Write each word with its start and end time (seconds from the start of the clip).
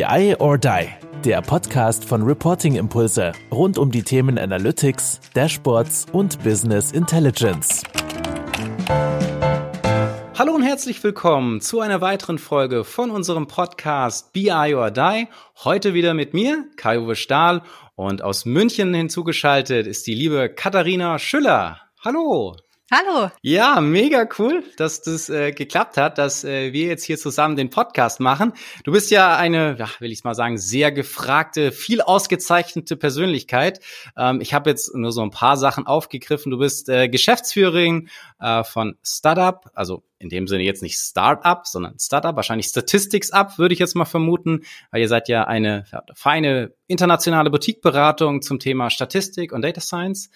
BI 0.00 0.34
or 0.38 0.56
Die, 0.56 0.88
der 1.26 1.42
Podcast 1.42 2.06
von 2.06 2.22
Reporting 2.22 2.76
Impulse 2.76 3.32
rund 3.52 3.76
um 3.76 3.90
die 3.90 4.02
Themen 4.02 4.38
Analytics, 4.38 5.20
Dashboards 5.34 6.06
und 6.12 6.42
Business 6.42 6.92
Intelligence. 6.92 7.82
Hallo 10.38 10.54
und 10.54 10.62
herzlich 10.62 11.04
willkommen 11.04 11.60
zu 11.60 11.80
einer 11.80 12.00
weiteren 12.00 12.38
Folge 12.38 12.84
von 12.84 13.10
unserem 13.10 13.46
Podcast 13.46 14.32
BI 14.32 14.74
or 14.74 14.90
Die. 14.90 15.28
Heute 15.64 15.92
wieder 15.92 16.14
mit 16.14 16.32
mir, 16.32 16.64
Kai-Uwe 16.76 17.14
Stahl, 17.14 17.60
und 17.94 18.22
aus 18.22 18.46
München 18.46 18.94
hinzugeschaltet 18.94 19.86
ist 19.86 20.06
die 20.06 20.14
liebe 20.14 20.48
Katharina 20.48 21.18
Schüller. 21.18 21.78
Hallo. 22.02 22.56
Hallo. 22.92 23.30
Ja, 23.40 23.80
mega 23.80 24.28
cool, 24.40 24.64
dass 24.76 25.00
das 25.00 25.28
äh, 25.28 25.52
geklappt 25.52 25.96
hat, 25.96 26.18
dass 26.18 26.42
äh, 26.42 26.72
wir 26.72 26.88
jetzt 26.88 27.04
hier 27.04 27.18
zusammen 27.18 27.54
den 27.54 27.70
Podcast 27.70 28.18
machen. 28.18 28.52
Du 28.82 28.90
bist 28.90 29.12
ja 29.12 29.36
eine, 29.36 29.76
ja, 29.78 29.88
will 30.00 30.10
ich 30.10 30.24
mal 30.24 30.34
sagen, 30.34 30.58
sehr 30.58 30.90
gefragte, 30.90 31.70
viel 31.70 32.00
ausgezeichnete 32.00 32.96
Persönlichkeit. 32.96 33.78
Ähm, 34.16 34.40
ich 34.40 34.54
habe 34.54 34.70
jetzt 34.70 34.92
nur 34.92 35.12
so 35.12 35.22
ein 35.22 35.30
paar 35.30 35.56
Sachen 35.56 35.86
aufgegriffen. 35.86 36.50
Du 36.50 36.58
bist 36.58 36.88
äh, 36.88 37.08
Geschäftsführerin 37.08 38.08
äh, 38.40 38.64
von 38.64 38.96
Startup, 39.04 39.70
also 39.72 40.02
in 40.18 40.28
dem 40.28 40.48
Sinne 40.48 40.64
jetzt 40.64 40.82
nicht 40.82 40.98
Startup, 40.98 41.66
sondern 41.66 41.96
Startup, 41.98 42.34
wahrscheinlich 42.34 42.66
Statistics 42.66 43.30
Up, 43.30 43.56
würde 43.56 43.72
ich 43.72 43.78
jetzt 43.78 43.94
mal 43.94 44.04
vermuten, 44.04 44.64
weil 44.90 45.00
ihr 45.00 45.08
seid 45.08 45.28
ja 45.28 45.44
eine 45.44 45.84
ja, 45.92 46.02
feine 46.14 46.72
internationale 46.88 47.50
Boutiqueberatung 47.50 48.42
zum 48.42 48.58
Thema 48.58 48.90
Statistik 48.90 49.52
und 49.52 49.62
Data 49.62 49.80
Science. 49.80 50.28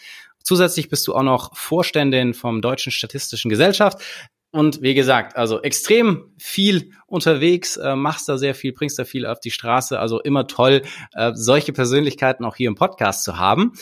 Zusätzlich 0.45 0.89
bist 0.89 1.07
du 1.09 1.15
auch 1.15 1.23
noch 1.23 1.57
Vorständin 1.57 2.35
vom 2.35 2.63
Deutschen 2.63 2.93
Statistischen 2.93 3.49
Gesellschaft. 3.49 4.03
Und 4.51 4.83
wie 4.83 4.95
gesagt, 4.95 5.37
also 5.37 5.61
extrem 5.63 6.33
viel 6.39 6.93
unterwegs, 7.07 7.77
äh, 7.77 7.97
machst 7.97 8.29
da 8.29 8.39
sehr 8.39 8.55
viel, 8.55 8.73
bringst 8.73 8.97
da 9.01 9.05
viel 9.05 9.27
auf 9.27 9.41
die 9.41 9.51
Straße. 9.51 9.99
Also 9.99 10.21
immer 10.21 10.47
toll, 10.47 10.83
äh, 11.15 11.33
solche 11.35 11.73
Persönlichkeiten 11.73 12.45
auch 12.45 12.55
hier 12.55 12.69
im 12.69 12.77
Podcast 12.77 13.25
zu 13.25 13.37
haben. 13.39 13.73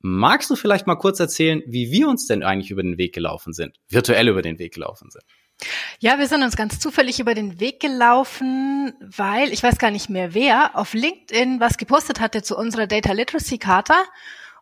Magst 0.00 0.50
du 0.50 0.56
vielleicht 0.56 0.86
mal 0.88 0.96
kurz 0.96 1.20
erzählen, 1.20 1.62
wie 1.66 1.92
wir 1.92 2.08
uns 2.08 2.26
denn 2.26 2.42
eigentlich 2.42 2.72
über 2.72 2.82
den 2.82 2.98
Weg 2.98 3.14
gelaufen 3.14 3.52
sind, 3.52 3.76
virtuell 3.88 4.28
über 4.28 4.42
den 4.42 4.58
Weg 4.58 4.74
gelaufen 4.74 5.10
sind? 5.10 5.22
Ja, 6.00 6.18
wir 6.18 6.26
sind 6.26 6.42
uns 6.42 6.56
ganz 6.56 6.80
zufällig 6.80 7.20
über 7.20 7.34
den 7.34 7.60
Weg 7.60 7.80
gelaufen, 7.80 8.94
weil 9.00 9.52
ich 9.52 9.62
weiß 9.62 9.78
gar 9.78 9.90
nicht 9.90 10.10
mehr 10.10 10.34
wer 10.34 10.76
auf 10.76 10.92
LinkedIn 10.92 11.60
was 11.60 11.78
gepostet 11.78 12.20
hatte 12.20 12.42
zu 12.42 12.56
unserer 12.56 12.86
Data 12.86 13.12
Literacy 13.12 13.58
Charta 13.58 14.02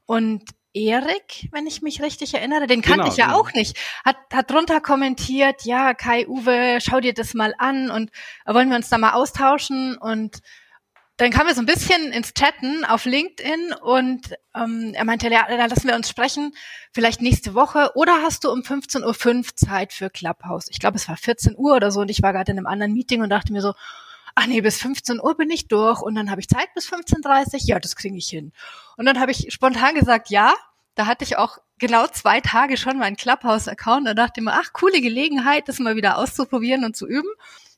und 0.07 0.43
Erik, 0.75 1.49
wenn 1.53 1.67
ich 1.67 1.83
mich 1.83 2.03
richtig 2.03 2.35
erinnere, 2.35 2.67
den 2.67 2.83
kannte 2.83 3.05
genau, 3.05 3.13
ich 3.13 3.17
ja 3.17 3.27
genau. 3.27 3.41
auch 3.41 3.53
nicht, 3.53 3.79
hat, 4.05 4.17
hat 4.33 4.51
drunter 4.51 4.81
kommentiert, 4.81 5.65
ja, 5.65 5.95
Kai, 5.95 6.27
Uwe, 6.27 6.79
schau 6.81 7.01
dir 7.01 7.15
das 7.15 7.33
mal 7.33 7.55
an 7.59 7.91
und 7.91 8.11
wollen 8.45 8.69
wir 8.69 8.77
uns 8.77 8.89
da 8.89 8.99
mal 8.99 9.13
austauschen 9.13 9.97
und 9.97 10.41
dann 11.17 11.31
kamen 11.31 11.49
wir 11.49 11.55
so 11.55 11.63
ein 11.63 11.67
bisschen 11.67 12.11
ins 12.11 12.35
Chatten 12.35 12.85
auf 12.85 13.05
LinkedIn 13.05 13.73
und 13.83 14.35
ähm, 14.57 14.93
er 14.95 15.05
meinte, 15.05 15.29
ja, 15.29 15.47
da 15.49 15.67
lassen 15.67 15.87
wir 15.87 15.95
uns 15.95 16.09
sprechen, 16.09 16.53
vielleicht 16.93 17.23
nächste 17.23 17.55
Woche 17.55 17.93
oder 17.95 18.23
hast 18.23 18.43
du 18.43 18.51
um 18.51 18.61
15.05 18.63 19.37
Uhr 19.37 19.45
Zeit 19.55 19.93
für 19.93 20.11
Clubhouse? 20.11 20.67
Ich 20.71 20.81
glaube, 20.81 20.97
es 20.97 21.09
war 21.09 21.17
14 21.17 21.55
Uhr 21.57 21.77
oder 21.77 21.93
so 21.93 22.01
und 22.01 22.11
ich 22.11 22.21
war 22.23 22.33
gerade 22.33 22.51
in 22.51 22.59
einem 22.59 22.67
anderen 22.67 22.93
Meeting 22.93 23.23
und 23.23 23.31
dachte 23.31 23.53
mir 23.53 23.63
so, 23.63 23.75
ach 24.35 24.47
nee, 24.47 24.61
bis 24.61 24.81
15 24.81 25.21
Uhr 25.21 25.37
bin 25.37 25.51
ich 25.51 25.69
durch 25.69 26.01
und 26.01 26.15
dann 26.15 26.31
habe 26.31 26.41
ich 26.41 26.49
Zeit 26.49 26.73
bis 26.75 26.89
15.30 26.91 27.55
Uhr, 27.55 27.61
ja, 27.65 27.79
das 27.79 27.97
kriege 27.97 28.17
ich 28.17 28.29
hin. 28.29 28.53
Und 28.97 29.07
dann 29.07 29.21
habe 29.21 29.33
ich 29.33 29.53
spontan 29.53 29.95
gesagt, 29.95 30.31
ja, 30.31 30.55
da 30.95 31.07
hatte 31.07 31.25
ich 31.25 31.37
auch 31.37 31.59
genau 31.79 32.07
zwei 32.07 32.41
Tage 32.41 32.77
schon 32.77 32.99
meinen 32.99 33.17
Clubhouse-Account. 33.17 34.07
Da 34.07 34.15
dachte 34.15 34.41
ich 34.41 34.45
mir, 34.45 34.53
ach, 34.55 34.73
coole 34.73 35.01
Gelegenheit, 35.01 35.69
das 35.69 35.79
mal 35.79 35.97
wieder 35.97 36.19
auszuprobieren 36.19 36.85
und 36.85 36.97
zu 36.97 37.07
üben. 37.07 37.29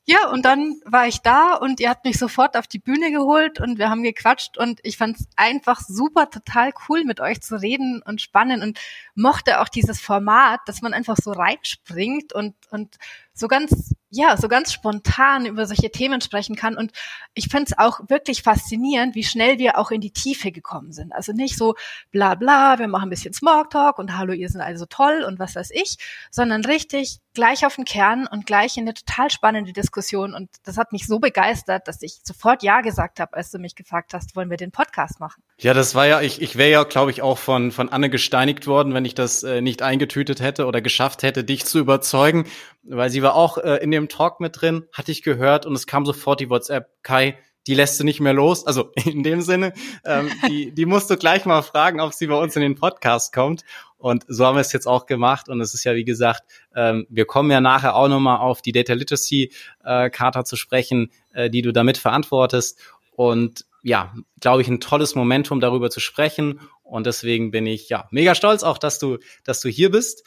Ja, 0.09 0.29
und 0.29 0.45
dann 0.45 0.79
war 0.85 1.05
ich 1.05 1.19
da 1.19 1.55
und 1.55 1.81
ihr 1.81 1.89
habt 1.89 2.05
mich 2.05 2.17
sofort 2.17 2.55
auf 2.55 2.65
die 2.65 2.79
Bühne 2.79 3.11
geholt 3.11 3.59
und 3.59 3.77
wir 3.77 3.89
haben 3.89 4.03
gequatscht 4.03 4.57
und 4.57 4.79
ich 4.83 4.95
fand 4.95 5.19
es 5.19 5.27
einfach 5.35 5.81
super, 5.81 6.29
total 6.29 6.71
cool, 6.87 7.03
mit 7.03 7.19
euch 7.19 7.41
zu 7.41 7.59
reden 7.59 8.01
und 8.05 8.21
spannend 8.21 8.63
und 8.63 8.79
mochte 9.15 9.59
auch 9.59 9.67
dieses 9.67 9.99
Format, 9.99 10.61
dass 10.65 10.81
man 10.81 10.93
einfach 10.93 11.17
so 11.21 11.33
reinspringt 11.33 12.31
und, 12.31 12.55
und 12.71 12.95
so 13.33 13.49
ganz, 13.49 13.95
ja, 14.09 14.37
so 14.37 14.47
ganz 14.47 14.71
spontan 14.71 15.45
über 15.45 15.65
solche 15.65 15.91
Themen 15.91 16.21
sprechen 16.21 16.55
kann. 16.55 16.77
Und 16.77 16.91
ich 17.33 17.47
finde 17.49 17.65
es 17.65 17.77
auch 17.77 17.99
wirklich 18.07 18.41
faszinierend, 18.41 19.15
wie 19.15 19.23
schnell 19.23 19.57
wir 19.57 19.77
auch 19.77 19.91
in 19.91 20.01
die 20.01 20.11
Tiefe 20.11 20.51
gekommen 20.51 20.93
sind. 20.93 21.13
Also 21.13 21.33
nicht 21.33 21.57
so 21.57 21.75
bla 22.11 22.35
bla, 22.35 22.79
wir 22.79 22.87
machen 22.87 23.07
ein 23.07 23.09
bisschen 23.09 23.33
Smalltalk 23.33 23.99
und 23.99 24.17
hallo, 24.17 24.33
ihr 24.33 24.49
seid 24.49 24.61
also 24.61 24.85
toll 24.85 25.23
und 25.27 25.39
was 25.39 25.55
weiß 25.55 25.71
ich, 25.71 25.97
sondern 26.31 26.63
richtig 26.63 27.19
gleich 27.37 27.67
auf 27.67 27.75
den 27.75 27.85
Kern 27.85 28.27
und 28.27 28.47
gleich 28.47 28.77
in 28.77 28.85
eine 28.85 28.95
total 28.95 29.29
spannende 29.29 29.71
Diskussion. 29.71 30.33
Und 30.33 30.49
das 30.63 30.75
hat 30.75 30.91
mich 30.91 31.05
so 31.05 31.19
begeistert, 31.19 31.87
dass 31.87 32.01
ich 32.01 32.19
sofort 32.23 32.63
Ja 32.63 32.81
gesagt 32.81 33.19
habe, 33.19 33.35
als 33.35 33.51
du 33.51 33.59
mich 33.59 33.75
gefragt 33.75 34.15
hast, 34.15 34.35
wollen 34.35 34.49
wir 34.49 34.57
den 34.57 34.71
Podcast 34.71 35.19
machen. 35.19 35.43
Ja, 35.59 35.75
das 35.75 35.93
war 35.93 36.07
ja, 36.07 36.21
ich, 36.21 36.41
ich 36.41 36.57
wäre 36.57 36.71
ja, 36.71 36.83
glaube 36.83 37.11
ich, 37.11 37.21
auch 37.21 37.37
von, 37.37 37.71
von 37.71 37.89
Anne 37.89 38.09
gesteinigt 38.09 38.65
worden, 38.65 38.95
wenn 38.95 39.05
ich 39.05 39.13
das 39.13 39.43
äh, 39.43 39.61
nicht 39.61 39.83
eingetütet 39.83 40.41
hätte 40.41 40.65
oder 40.65 40.81
geschafft 40.81 41.21
hätte, 41.21 41.43
dich 41.43 41.65
zu 41.65 41.77
überzeugen 41.77 42.45
weil 42.89 43.09
sie 43.09 43.21
war 43.21 43.35
auch 43.35 43.57
äh, 43.57 43.83
in 43.83 43.91
dem 43.91 44.07
Talk 44.07 44.39
mit 44.39 44.61
drin, 44.61 44.85
hatte 44.93 45.11
ich 45.11 45.21
gehört 45.21 45.65
und 45.65 45.73
es 45.73 45.87
kam 45.87 46.05
sofort 46.05 46.39
die 46.39 46.49
WhatsApp, 46.49 46.89
Kai, 47.03 47.37
die 47.67 47.73
lässt 47.73 47.99
du 47.99 48.03
nicht 48.03 48.21
mehr 48.21 48.33
los. 48.33 48.65
Also 48.65 48.91
in 49.05 49.23
dem 49.23 49.41
Sinne, 49.41 49.73
ähm, 50.05 50.31
die, 50.47 50.71
die 50.71 50.85
musst 50.85 51.09
du 51.09 51.17
gleich 51.17 51.45
mal 51.45 51.61
fragen, 51.61 51.99
ob 51.99 52.13
sie 52.13 52.27
bei 52.27 52.35
uns 52.35 52.55
in 52.55 52.61
den 52.61 52.75
Podcast 52.75 53.33
kommt. 53.33 53.63
Und 53.97 54.25
so 54.27 54.45
haben 54.45 54.55
wir 54.55 54.61
es 54.61 54.73
jetzt 54.73 54.87
auch 54.87 55.05
gemacht. 55.05 55.49
Und 55.49 55.59
es 55.61 55.73
ist 55.73 55.83
ja, 55.83 55.95
wie 55.95 56.05
gesagt, 56.05 56.43
ähm, 56.75 57.07
wir 57.09 57.25
kommen 57.25 57.49
ja 57.49 57.61
nachher 57.61 57.95
auch 57.95 58.07
nochmal 58.07 58.37
auf 58.37 58.61
die 58.61 58.71
Data 58.71 58.93
Literacy 58.93 59.51
äh, 59.83 60.09
Charta 60.09 60.45
zu 60.45 60.55
sprechen, 60.55 61.11
äh, 61.33 61.49
die 61.49 61.61
du 61.61 61.73
damit 61.73 61.97
verantwortest. 61.97 62.79
Und 63.15 63.65
ja, 63.81 64.13
glaube 64.39 64.61
ich, 64.61 64.67
ein 64.67 64.79
tolles 64.79 65.15
Momentum 65.15 65.59
darüber 65.59 65.89
zu 65.89 65.99
sprechen. 65.99 66.59
Und 66.83 67.05
deswegen 67.05 67.51
bin 67.51 67.65
ich 67.65 67.89
ja 67.89 68.07
mega 68.11 68.35
stolz 68.35 68.63
auch, 68.63 68.77
dass 68.77 68.99
du, 68.99 69.17
dass 69.43 69.61
du 69.61 69.69
hier 69.69 69.91
bist 69.91 70.23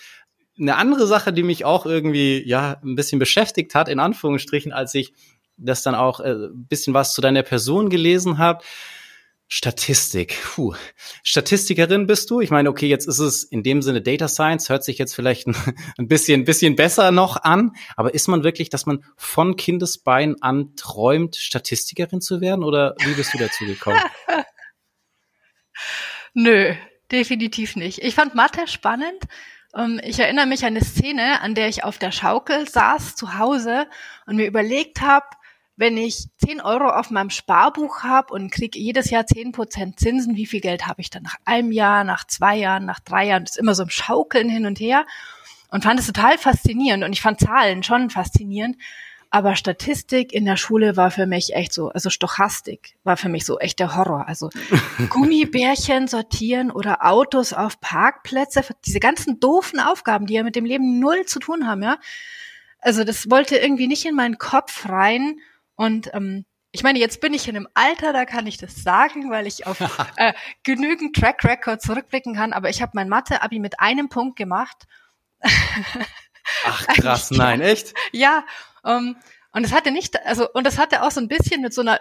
eine 0.61 0.77
andere 0.77 1.07
Sache, 1.07 1.33
die 1.33 1.43
mich 1.43 1.65
auch 1.65 1.87
irgendwie 1.87 2.47
ja 2.47 2.79
ein 2.85 2.95
bisschen 2.95 3.19
beschäftigt 3.19 3.75
hat, 3.75 3.89
in 3.89 3.99
Anführungsstrichen, 3.99 4.73
als 4.73 4.95
ich 4.95 5.15
das 5.57 5.83
dann 5.83 5.95
auch 5.95 6.21
äh, 6.21 6.33
ein 6.33 6.67
bisschen 6.67 6.95
was 6.95 7.15
zu 7.15 7.21
deiner 7.21 7.43
Person 7.43 7.89
gelesen 7.89 8.39
habe. 8.39 8.63
Statistik. 9.53 10.39
Puh. 10.45 10.75
Statistikerin 11.25 12.07
bist 12.07 12.31
du? 12.31 12.41
Ich 12.41 12.51
meine, 12.51 12.71
okay, 12.71 12.87
jetzt 12.87 13.09
ist 13.09 13.19
es 13.19 13.43
in 13.43 13.65
dem 13.65 13.83
Sinne 13.83 14.01
Data 14.01 14.29
Science, 14.29 14.69
hört 14.69 14.85
sich 14.85 14.97
jetzt 14.97 15.13
vielleicht 15.13 15.49
ein, 15.99 16.07
bisschen, 16.07 16.43
ein 16.43 16.45
bisschen 16.45 16.77
besser 16.77 17.11
noch 17.11 17.37
an, 17.43 17.73
aber 17.97 18.15
ist 18.15 18.29
man 18.29 18.45
wirklich, 18.45 18.71
dass 18.71 18.87
man 18.87 19.05
von 19.17 19.57
Kindesbein 19.57 20.41
an 20.41 20.77
träumt, 20.77 21.35
Statistikerin 21.35 22.21
zu 22.21 22.41
werden 22.41 22.63
oder 22.63 22.95
wie 23.01 23.15
bist 23.15 23.35
du 23.35 23.39
dazu 23.39 23.67
gekommen? 23.67 24.01
Nö, 26.33 26.73
definitiv 27.11 27.75
nicht. 27.75 27.99
Ich 28.05 28.15
fand 28.15 28.37
Mathe 28.37 28.69
spannend 28.69 29.25
ähm, 29.77 30.01
ich 30.03 30.19
erinnere 30.19 30.47
mich 30.47 30.65
an 30.65 30.77
eine 30.77 30.85
Szene, 30.85 31.41
an 31.43 31.55
der 31.55 31.69
ich 31.69 31.85
auf 31.85 31.99
der 31.99 32.13
Schaukel 32.13 32.69
saß 32.69 33.15
zu 33.15 33.39
Hause 33.39 33.87
und 34.27 34.37
mir 34.37 34.47
überlegt 34.47 35.01
habe, 35.01 35.27
wenn 35.81 35.97
ich 35.97 36.27
10 36.45 36.61
Euro 36.61 36.91
auf 36.91 37.11
meinem 37.11 37.31
Sparbuch 37.31 38.03
habe 38.03 38.35
und 38.35 38.53
kriege 38.53 38.79
jedes 38.79 39.09
Jahr 39.09 39.23
10% 39.23 39.97
Zinsen, 39.97 40.37
wie 40.37 40.45
viel 40.45 40.61
Geld 40.61 40.87
habe 40.87 41.01
ich 41.01 41.09
dann 41.09 41.23
nach 41.23 41.37
einem 41.47 41.73
Jahr, 41.73 42.05
nach 42.05 42.27
zwei 42.27 42.55
Jahren, 42.57 42.85
nach 42.85 43.01
drei 43.01 43.27
Jahren? 43.27 43.45
Das 43.45 43.53
ist 43.53 43.59
immer 43.59 43.75
so 43.75 43.85
im 43.85 43.89
Schaukeln 43.89 44.51
hin 44.51 44.67
und 44.67 44.79
her 44.79 45.07
und 45.71 45.83
fand 45.83 45.99
es 45.99 46.07
total 46.07 46.37
faszinierend 46.37 47.03
und 47.03 47.15
ich 47.15 47.23
fand 47.23 47.41
Zahlen 47.41 47.83
schon 47.83 48.11
faszinierend. 48.11 48.77
Aber 49.31 49.57
Statistik 49.57 50.35
in 50.35 50.45
der 50.45 50.57
Schule 50.59 50.99
war 50.99 51.11
für 51.11 51.25
mich 51.25 51.55
echt 51.55 51.73
so, 51.73 51.89
also 51.89 52.11
Stochastik 52.11 52.97
war 53.03 53.17
für 53.17 53.31
mich 53.31 53.47
so 53.47 53.59
echt 53.59 53.79
der 53.79 53.97
Horror. 53.97 54.29
Also 54.29 54.51
Gummibärchen 55.09 56.09
sortieren 56.09 56.71
oder 56.71 57.07
Autos 57.07 57.55
auf 57.55 57.81
Parkplätze, 57.81 58.63
diese 58.85 59.01
ganzen 59.01 59.41
doofen 59.41 59.81
Aufgaben, 59.81 60.27
die 60.27 60.35
ja 60.35 60.43
mit 60.43 60.57
dem 60.57 60.67
Leben 60.67 60.99
null 60.99 61.25
zu 61.25 61.39
tun 61.39 61.67
haben, 61.67 61.83
ja. 61.83 61.99
Also 62.81 63.03
das 63.03 63.31
wollte 63.31 63.57
irgendwie 63.57 63.87
nicht 63.87 64.05
in 64.05 64.15
meinen 64.15 64.37
Kopf 64.37 64.87
rein. 64.91 65.39
Und 65.81 66.13
ähm, 66.13 66.45
ich 66.73 66.83
meine, 66.83 66.99
jetzt 66.99 67.23
bin 67.23 67.33
ich 67.33 67.49
in 67.49 67.57
einem 67.57 67.67
Alter, 67.73 68.13
da 68.13 68.27
kann 68.27 68.47
ich 68.47 68.59
das 68.59 68.83
sagen, 68.83 69.31
weil 69.31 69.47
ich 69.47 69.67
auf 69.67 69.81
äh, 70.17 70.35
genügend 70.63 71.17
Track 71.17 71.43
Record 71.43 71.81
zurückblicken 71.81 72.35
kann. 72.35 72.53
Aber 72.53 72.69
ich 72.69 72.83
habe 72.83 72.93
mein 72.93 73.09
Mathe-Abi 73.09 73.61
mit 73.61 73.81
einem 73.81 74.11
Punkt 74.11 74.37
gemacht. 74.37 74.85
Ach 76.67 76.87
krass, 76.87 77.31
nein, 77.31 77.63
echt? 77.63 77.95
Ja, 78.13 78.45
ähm, 78.85 79.17
und 79.53 79.65
es 79.65 79.73
hatte 79.73 79.91
nicht, 79.91 80.23
also, 80.27 80.53
und 80.53 80.67
es 80.67 80.77
hatte 80.77 81.03
auch 81.03 81.11
so 81.11 81.21
ein 81.23 81.29
bisschen 81.29 81.63
mit 81.63 81.73
so 81.73 81.81
einer, 81.81 81.99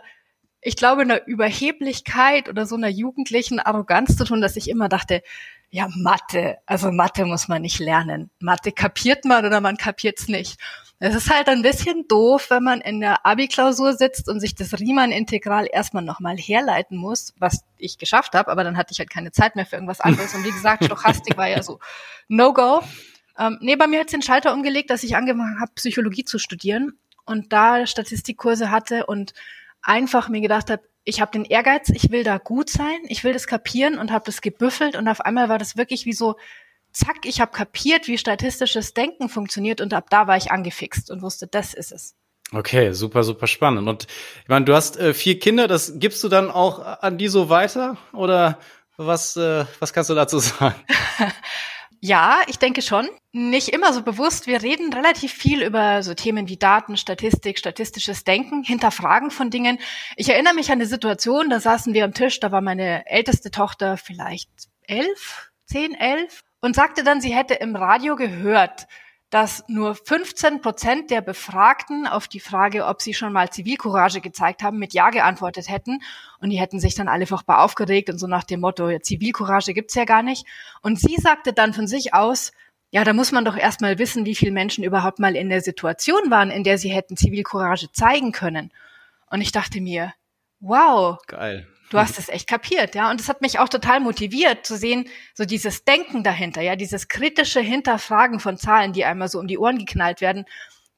ich 0.59 0.75
glaube, 0.75 1.03
einer 1.03 1.25
Überheblichkeit 1.25 2.49
oder 2.49 2.65
so 2.65 2.75
einer 2.75 2.89
jugendlichen 2.89 3.61
Arroganz 3.61 4.17
zu 4.17 4.25
tun, 4.25 4.41
dass 4.41 4.57
ich 4.57 4.69
immer 4.69 4.89
dachte, 4.89 5.23
ja, 5.71 5.87
Mathe, 5.95 6.57
also 6.65 6.91
Mathe 6.91 7.25
muss 7.25 7.47
man 7.47 7.61
nicht 7.61 7.79
lernen. 7.79 8.31
Mathe 8.39 8.71
kapiert 8.71 9.25
man 9.25 9.45
oder 9.45 9.61
man 9.61 9.77
kapiert's 9.77 10.27
nicht. 10.27 10.59
Es 11.01 11.15
ist 11.15 11.29
halt 11.29 11.47
ein 11.47 11.61
bisschen 11.61 12.07
doof, 12.07 12.47
wenn 12.49 12.63
man 12.63 12.81
in 12.81 12.99
der 12.99 13.25
Abi-Klausur 13.25 13.93
sitzt 13.93 14.27
und 14.27 14.41
sich 14.41 14.55
das 14.55 14.73
Riemann-Integral 14.73 15.67
erstmal 15.71 16.03
nochmal 16.03 16.35
herleiten 16.37 16.97
muss, 16.97 17.33
was 17.39 17.63
ich 17.77 17.97
geschafft 17.97 18.33
habe, 18.33 18.51
aber 18.51 18.65
dann 18.65 18.75
hatte 18.75 18.91
ich 18.91 18.99
halt 18.99 19.09
keine 19.09 19.31
Zeit 19.31 19.55
mehr 19.55 19.65
für 19.65 19.75
irgendwas 19.75 20.01
anderes. 20.01 20.33
Und 20.35 20.43
wie 20.43 20.51
gesagt, 20.51 20.83
Stochastik 20.83 21.37
war 21.37 21.47
ja 21.47 21.63
so 21.63 21.79
No-Go. 22.27 22.83
Ähm, 23.37 23.57
nee, 23.61 23.77
bei 23.77 23.87
mir 23.87 24.01
hat 24.01 24.11
den 24.11 24.21
Schalter 24.21 24.53
umgelegt, 24.53 24.89
dass 24.89 25.03
ich 25.03 25.15
angefangen 25.15 25.61
habe, 25.61 25.71
Psychologie 25.75 26.25
zu 26.25 26.37
studieren 26.37 26.99
und 27.25 27.53
da 27.53 27.85
Statistikkurse 27.85 28.69
hatte 28.69 29.05
und 29.05 29.33
einfach 29.81 30.27
mir 30.27 30.41
gedacht 30.41 30.69
habe, 30.69 30.83
ich 31.03 31.21
habe 31.21 31.31
den 31.31 31.45
Ehrgeiz, 31.45 31.89
ich 31.89 32.11
will 32.11 32.23
da 32.23 32.37
gut 32.37 32.69
sein, 32.69 32.99
ich 33.07 33.23
will 33.23 33.33
das 33.33 33.47
kapieren 33.47 33.97
und 33.97 34.11
habe 34.11 34.25
das 34.25 34.41
gebüffelt 34.41 34.95
und 34.95 35.07
auf 35.07 35.21
einmal 35.21 35.49
war 35.49 35.57
das 35.57 35.77
wirklich 35.77 36.05
wie 36.05 36.13
so, 36.13 36.35
zack, 36.91 37.25
ich 37.25 37.41
habe 37.41 37.51
kapiert, 37.51 38.07
wie 38.07 38.17
statistisches 38.17 38.93
Denken 38.93 39.29
funktioniert 39.29 39.81
und 39.81 39.93
ab 39.93 40.09
da 40.09 40.27
war 40.27 40.37
ich 40.37 40.51
angefixt 40.51 41.11
und 41.11 41.21
wusste, 41.21 41.47
das 41.47 41.73
ist 41.73 41.91
es. 41.91 42.15
Okay, 42.51 42.93
super, 42.93 43.23
super 43.23 43.45
spannend. 43.45 43.87
Und 43.87 44.07
ich 44.41 44.47
meine, 44.47 44.65
du 44.65 44.73
hast 44.73 44.97
äh, 44.97 45.13
vier 45.13 45.37
Kinder, 45.37 45.67
das 45.67 45.99
gibst 45.99 46.23
du 46.23 46.29
dann 46.29 46.49
auch 46.49 46.79
an 46.79 47.17
die 47.17 47.27
so 47.27 47.49
weiter 47.49 47.97
oder 48.11 48.57
was, 48.97 49.37
äh, 49.37 49.65
was 49.79 49.93
kannst 49.93 50.09
du 50.09 50.15
dazu 50.15 50.39
sagen? 50.39 50.75
Ja, 52.01 52.41
ich 52.47 52.57
denke 52.57 52.81
schon. 52.81 53.09
Nicht 53.33 53.69
immer 53.69 53.91
so 53.91 54.01
bewusst. 54.01 54.47
Wir 54.47 54.61
reden 54.61 54.93
relativ 54.93 55.33
viel 55.33 55.61
über 55.61 56.01
so 56.01 56.13
Themen 56.13 56.47
wie 56.47 56.55
Daten, 56.55 56.95
Statistik, 56.95 57.59
statistisches 57.59 58.23
Denken, 58.23 58.63
Hinterfragen 58.63 59.31
von 59.31 59.49
Dingen. 59.49 59.79
Ich 60.15 60.29
erinnere 60.29 60.53
mich 60.53 60.69
an 60.71 60.77
eine 60.77 60.85
Situation, 60.85 61.49
da 61.49 61.59
saßen 61.59 61.93
wir 61.93 62.05
am 62.05 62.13
Tisch, 62.13 62.39
da 62.39 62.51
war 62.51 62.61
meine 62.61 63.05
älteste 63.05 63.51
Tochter 63.51 63.97
vielleicht 63.97 64.49
elf, 64.83 65.51
zehn, 65.65 65.93
elf 65.93 66.43
und 66.61 66.75
sagte 66.75 67.03
dann, 67.03 67.19
sie 67.19 67.35
hätte 67.35 67.55
im 67.55 67.75
Radio 67.75 68.15
gehört, 68.15 68.87
dass 69.29 69.63
nur 69.67 69.93
15 69.93 70.61
Prozent 70.61 71.11
der 71.11 71.21
Befragten 71.21 72.07
auf 72.07 72.27
die 72.27 72.39
Frage, 72.39 72.85
ob 72.85 73.01
sie 73.01 73.13
schon 73.13 73.31
mal 73.31 73.51
Zivilcourage 73.51 74.21
gezeigt 74.21 74.63
haben, 74.63 74.79
mit 74.79 74.93
Ja 74.93 75.11
geantwortet 75.11 75.69
hätten. 75.69 76.01
Und 76.39 76.49
die 76.49 76.59
hätten 76.59 76.79
sich 76.79 76.95
dann 76.95 77.07
alle 77.07 77.27
furchtbar 77.27 77.63
aufgeregt 77.63 78.09
und 78.09 78.17
so 78.17 78.25
nach 78.25 78.43
dem 78.43 78.61
Motto, 78.61 78.89
ja, 78.89 79.01
Zivilcourage 79.01 79.73
gibt's 79.73 79.93
ja 79.93 80.05
gar 80.05 80.23
nicht. 80.23 80.47
Und 80.81 80.99
sie 80.99 81.17
sagte 81.17 81.53
dann 81.53 81.73
von 81.73 81.85
sich 81.85 82.13
aus, 82.13 82.51
ja, 82.91 83.03
da 83.03 83.13
muss 83.13 83.31
man 83.31 83.45
doch 83.45 83.55
erstmal 83.55 83.99
wissen, 83.99 84.25
wie 84.25 84.33
viele 84.33 84.51
Menschen 84.51 84.83
überhaupt 84.83 85.19
mal 85.19 85.35
in 85.35 85.49
der 85.49 85.61
Situation 85.61 86.31
waren, 86.31 86.49
in 86.49 86.63
der 86.63 86.79
sie 86.79 86.89
hätten 86.89 87.15
Zivilcourage 87.15 87.91
zeigen 87.91 88.31
können. 88.31 88.71
Und 89.29 89.41
ich 89.41 89.51
dachte 89.51 89.79
mir, 89.79 90.13
wow. 90.59 91.19
Geil. 91.27 91.67
Du 91.89 91.97
hast 91.97 92.19
es 92.19 92.29
echt 92.29 92.47
kapiert, 92.47 92.95
ja. 92.95 93.09
Und 93.09 93.19
es 93.19 93.29
hat 93.29 93.41
mich 93.41 93.59
auch 93.59 93.69
total 93.69 93.99
motiviert 93.99 94.65
zu 94.65 94.77
sehen, 94.77 95.09
so 95.33 95.45
dieses 95.45 95.83
Denken 95.83 96.23
dahinter, 96.23 96.61
ja, 96.61 96.75
dieses 96.75 97.07
kritische 97.07 97.61
Hinterfragen 97.61 98.39
von 98.39 98.57
Zahlen, 98.57 98.93
die 98.93 99.05
einmal 99.05 99.27
so 99.27 99.39
um 99.39 99.47
die 99.47 99.57
Ohren 99.57 99.79
geknallt 99.79 100.21
werden 100.21 100.45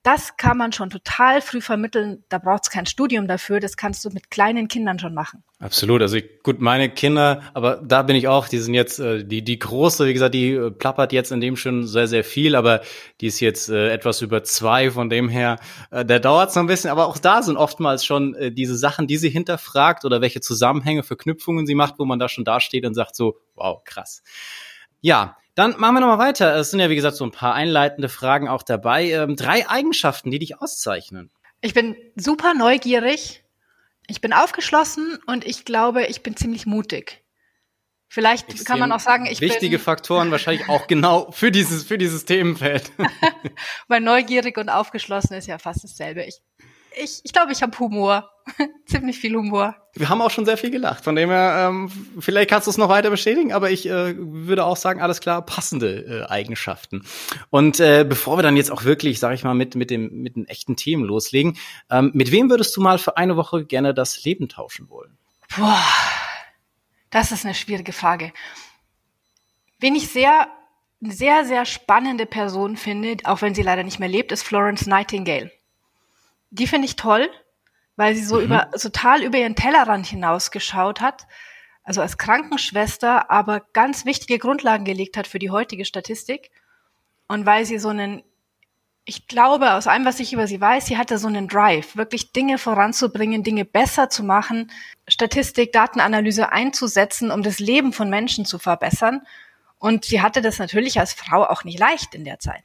das 0.03 0.36
kann 0.36 0.57
man 0.57 0.71
schon 0.71 0.89
total 0.89 1.42
früh 1.42 1.62
vermitteln. 1.62 2.24
Da 2.27 2.39
braucht 2.39 2.63
es 2.63 2.69
kein 2.71 2.88
Studium 2.88 3.27
dafür. 3.27 3.59
Das 3.59 3.77
kannst 3.77 4.03
du 4.03 4.09
mit 4.09 4.31
kleinen 4.31 4.68
Kindern 4.68 4.98
schon 4.98 5.13
machen. 5.13 5.44
Absolut. 5.59 6.01
Also 6.01 6.15
ich, 6.15 6.42
gut, 6.42 6.59
meine 6.59 6.89
Kinder, 6.89 7.44
aber 7.53 7.75
da 7.75 8.01
bin 8.01 8.15
ich 8.15 8.27
auch. 8.27 8.48
Die 8.48 8.57
sind 8.57 8.74
jetzt 8.74 9.00
äh, 9.00 9.24
die 9.24 9.44
die 9.44 9.59
große, 9.59 10.07
wie 10.07 10.13
gesagt, 10.13 10.33
die 10.33 10.53
äh, 10.53 10.71
plappert 10.71 11.13
jetzt 11.13 11.31
in 11.31 11.39
dem 11.39 11.56
schon 11.56 11.86
sehr 11.86 12.07
sehr 12.07 12.24
viel, 12.24 12.56
aber 12.56 12.81
die 13.21 13.27
ist 13.27 13.39
jetzt 13.42 13.69
äh, 13.69 13.92
etwas 13.92 14.24
über 14.24 14.44
zwei. 14.44 14.89
Von 14.89 15.09
dem 15.12 15.30
her, 15.30 15.59
äh, 15.92 16.04
der 16.04 16.19
dauert 16.19 16.51
so 16.51 16.59
ein 16.59 16.68
bisschen. 16.68 16.89
Aber 16.89 17.06
auch 17.06 17.19
da 17.19 17.44
sind 17.44 17.57
oftmals 17.57 18.04
schon 18.04 18.33
äh, 18.33 18.51
diese 18.51 18.75
Sachen, 18.75 19.06
die 19.06 19.18
sie 19.18 19.30
hinterfragt 19.30 20.04
oder 20.04 20.19
welche 20.19 20.42
Zusammenhänge, 20.42 21.04
Verknüpfungen 21.04 21.68
sie 21.68 21.75
macht, 21.75 22.00
wo 22.00 22.06
man 22.06 22.18
da 22.18 22.27
schon 22.27 22.44
dasteht 22.44 22.86
und 22.88 22.95
sagt 22.95 23.15
so, 23.15 23.38
wow, 23.54 23.83
krass. 23.83 24.24
Ja, 25.01 25.38
dann 25.56 25.80
machen 25.80 25.95
wir 25.95 26.00
nochmal 26.01 26.19
weiter. 26.19 26.56
Es 26.56 26.71
sind 26.71 26.80
ja, 26.80 26.89
wie 26.89 26.95
gesagt, 26.95 27.15
so 27.15 27.25
ein 27.25 27.31
paar 27.31 27.53
einleitende 27.53 28.09
Fragen 28.09 28.48
auch 28.48 28.63
dabei. 28.63 29.12
Ähm, 29.12 29.36
drei 29.36 29.68
Eigenschaften, 29.69 30.31
die 30.31 30.39
dich 30.39 30.59
auszeichnen. 30.59 31.31
Ich 31.62 31.74
bin 31.74 31.95
super 32.15 32.53
neugierig. 32.53 33.44
Ich 34.07 34.21
bin 34.21 34.33
aufgeschlossen 34.33 35.19
und 35.27 35.45
ich 35.45 35.65
glaube, 35.65 36.06
ich 36.06 36.24
bin 36.24 36.36
ziemlich 36.36 36.65
mutig. 36.65 37.24
Vielleicht 38.13 38.50
Extrem 38.50 38.65
kann 38.65 38.80
man 38.80 38.92
auch 38.92 39.00
sagen, 39.00 39.25
ich 39.25 39.39
wichtige 39.39 39.77
bin 39.77 39.86
Faktoren 39.86 40.31
wahrscheinlich 40.31 40.68
auch 40.68 40.88
genau 40.88 41.31
für 41.31 41.50
dieses 41.50 41.86
für 41.86 41.97
dieses 41.97 42.25
Themenfeld. 42.25 42.92
Weil 43.88 44.01
neugierig 44.01 44.57
und 44.57 44.68
aufgeschlossen 44.68 45.36
ist 45.38 45.47
ja 45.47 45.57
fast 45.57 45.86
dasselbe. 45.86 46.24
Ich 46.24 46.42
ich, 46.95 47.21
ich 47.23 47.33
glaube, 47.33 47.51
ich 47.51 47.61
habe 47.61 47.77
Humor. 47.79 48.29
Ziemlich 48.85 49.19
viel 49.19 49.35
Humor. 49.35 49.75
Wir 49.93 50.09
haben 50.09 50.21
auch 50.21 50.31
schon 50.31 50.45
sehr 50.45 50.57
viel 50.57 50.71
gelacht. 50.71 51.03
Von 51.03 51.15
dem 51.15 51.29
her, 51.29 51.69
ähm, 51.69 51.91
vielleicht 52.19 52.49
kannst 52.49 52.67
du 52.67 52.71
es 52.71 52.77
noch 52.77 52.89
weiter 52.89 53.09
bestätigen, 53.09 53.53
aber 53.53 53.69
ich 53.69 53.88
äh, 53.88 54.15
würde 54.17 54.65
auch 54.65 54.77
sagen, 54.77 55.01
alles 55.01 55.21
klar, 55.21 55.45
passende 55.45 56.25
äh, 56.27 56.31
Eigenschaften. 56.31 57.03
Und 57.49 57.79
äh, 57.79 58.05
bevor 58.07 58.38
wir 58.38 58.43
dann 58.43 58.57
jetzt 58.57 58.71
auch 58.71 58.83
wirklich, 58.83 59.19
sage 59.19 59.35
ich 59.35 59.43
mal, 59.43 59.53
mit, 59.53 59.75
mit, 59.75 59.89
dem, 59.89 60.21
mit 60.21 60.35
den 60.35 60.47
echten 60.47 60.75
Themen 60.75 61.03
loslegen, 61.03 61.57
ähm, 61.89 62.11
mit 62.13 62.31
wem 62.31 62.49
würdest 62.49 62.75
du 62.75 62.81
mal 62.81 62.97
für 62.97 63.17
eine 63.17 63.37
Woche 63.37 63.65
gerne 63.65 63.94
das 63.94 64.23
Leben 64.23 64.49
tauschen 64.49 64.89
wollen? 64.89 65.17
Boah, 65.57 65.83
das 67.09 67.31
ist 67.31 67.45
eine 67.45 67.53
schwierige 67.53 67.94
Frage. 67.94 68.33
Wen 69.79 69.95
ich 69.95 70.07
sehr, 70.07 70.47
sehr, 70.99 71.45
sehr 71.45 71.65
spannende 71.65 72.25
Person 72.25 72.75
finde, 72.75 73.17
auch 73.25 73.41
wenn 73.41 73.55
sie 73.55 73.63
leider 73.63 73.83
nicht 73.83 73.99
mehr 73.99 74.09
lebt, 74.09 74.31
ist 74.31 74.44
Florence 74.44 74.87
Nightingale 74.87 75.51
die 76.51 76.68
finde 76.68 76.86
ich 76.86 76.95
toll, 76.95 77.30
weil 77.95 78.15
sie 78.15 78.24
so 78.24 78.36
mhm. 78.36 78.45
über, 78.45 78.71
total 78.71 79.24
über 79.24 79.38
ihren 79.38 79.56
Tellerrand 79.56 80.06
hinausgeschaut 80.06 81.01
hat. 81.01 81.25
Also 81.83 82.01
als 82.01 82.18
Krankenschwester, 82.18 83.31
aber 83.31 83.62
ganz 83.74 84.06
wichtige 84.06 84.38
Grundlagen 84.38 84.86
gelegt 84.86 85.18
hat 85.18 85.27
für 85.27 85.39
die 85.39 85.50
heutige 85.50 85.86
Statistik. 85.86 86.51
Und 87.27 87.45
weil 87.45 87.65
sie 87.65 87.80
so 87.80 87.89
einen, 87.89 88.24
ich 89.06 89.27
glaube, 89.27 89.74
aus 89.74 89.88
allem, 89.88 90.06
was 90.06 90.19
ich 90.19 90.33
über 90.33 90.45
sie 90.45 90.62
weiß, 90.62 90.86
sie 90.86 90.98
hatte 90.98 91.18
so 91.18 91.27
einen 91.27 91.48
Drive, 91.48 91.95
wirklich 91.95 92.33
Dinge 92.33 92.57
voranzubringen, 92.57 93.44
Dinge 93.44 93.65
besser 93.65 94.09
zu 94.09 94.24
machen, 94.24 94.69
Statistik, 95.07 95.71
Datenanalyse 95.71 96.51
einzusetzen, 96.51 97.31
um 97.31 97.42
das 97.42 97.59
Leben 97.59 97.94
von 97.94 98.09
Menschen 98.09 98.45
zu 98.45 98.59
verbessern. 98.59 99.21
Und 99.80 100.06
sie 100.06 100.21
hatte 100.21 100.42
das 100.42 100.59
natürlich 100.59 101.00
als 101.00 101.13
Frau 101.13 101.44
auch 101.45 101.63
nicht 101.63 101.80
leicht 101.80 102.13
in 102.13 102.25
der 102.25 102.39
Zeit. 102.39 102.63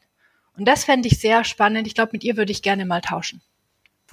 Und 0.56 0.66
das 0.66 0.84
fände 0.84 1.08
ich 1.08 1.20
sehr 1.20 1.44
spannend. 1.44 1.86
Ich 1.86 1.94
glaube, 1.94 2.10
mit 2.12 2.24
ihr 2.24 2.36
würde 2.36 2.52
ich 2.52 2.62
gerne 2.62 2.84
mal 2.84 3.00
tauschen. 3.00 3.40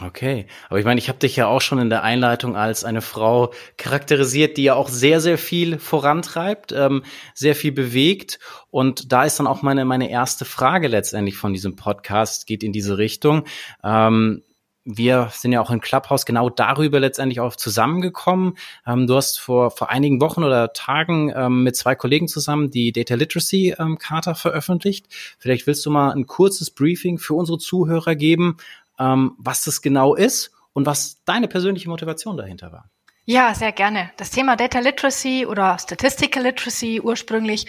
Okay, 0.02 0.48
aber 0.70 0.80
ich 0.80 0.86
meine, 0.86 1.00
ich 1.00 1.08
habe 1.08 1.20
dich 1.20 1.36
ja 1.36 1.46
auch 1.46 1.62
schon 1.62 1.78
in 1.78 1.92
der 1.92 2.02
Einleitung 2.02 2.56
als 2.56 2.84
eine 2.84 3.04
Frau 3.04 3.54
charakterisiert, 3.78 4.58
die 4.58 4.64
ja 4.64 4.74
auch 4.74 4.90
sehr, 4.90 5.22
sehr 5.22 5.38
viel 5.38 5.78
vorantreibt, 5.78 6.72
ähm, 6.72 7.04
sehr 7.36 7.54
viel 7.54 7.72
bewegt. 7.72 8.40
Und 8.72 9.12
da 9.12 9.24
ist 9.24 9.40
dann 9.40 9.46
auch 9.46 9.62
meine, 9.62 9.86
meine 9.86 10.10
erste 10.10 10.46
Frage 10.46 10.88
letztendlich 10.88 11.38
von 11.38 11.54
diesem 11.54 11.76
Podcast, 11.76 12.48
geht 12.48 12.64
in 12.64 12.72
diese 12.72 12.98
Richtung. 12.98 13.44
Ähm, 13.84 14.42
wir 14.86 15.30
sind 15.32 15.54
ja 15.54 15.62
auch 15.62 15.70
in 15.70 15.80
Clubhouse 15.80 16.26
genau 16.26 16.50
darüber 16.50 17.00
letztendlich 17.00 17.40
auch 17.40 17.56
zusammengekommen. 17.56 18.56
Ähm, 18.86 19.08
du 19.08 19.16
hast 19.16 19.40
vor, 19.40 19.72
vor 19.72 19.90
einigen 19.90 20.20
Wochen 20.20 20.44
oder 20.44 20.74
Tagen 20.74 21.32
ähm, 21.34 21.64
mit 21.64 21.78
zwei 21.78 21.96
Kollegen 21.96 22.28
zusammen 22.28 22.70
die 22.70 22.92
Data 22.92 23.16
Literacy 23.16 23.76
ähm, 23.80 23.98
Charta 23.98 24.34
veröffentlicht. 24.34 25.06
Vielleicht 25.40 25.68
willst 25.68 25.86
du 25.86 25.92
mal 25.92 26.12
ein 26.12 26.26
kurzes 26.26 26.70
Briefing 26.70 27.18
für 27.18 27.34
unsere 27.34 27.60
Zuhörer 27.60 28.16
geben, 28.16 28.58
ähm, 29.00 29.36
was 29.38 29.64
das 29.64 29.82
genau 29.82 30.16
ist 30.16 30.52
und 30.74 30.86
was 30.86 31.24
deine 31.26 31.48
persönliche 31.48 31.90
Motivation 31.90 32.38
dahinter 32.38 32.72
war. 32.72 32.90
Ja, 33.26 33.54
sehr 33.54 33.72
gerne. 33.72 34.12
Das 34.18 34.32
Thema 34.32 34.56
Data 34.58 34.80
Literacy 34.80 35.46
oder 35.46 35.78
Statistical 35.80 36.44
Literacy 36.44 37.00
ursprünglich 37.02 37.68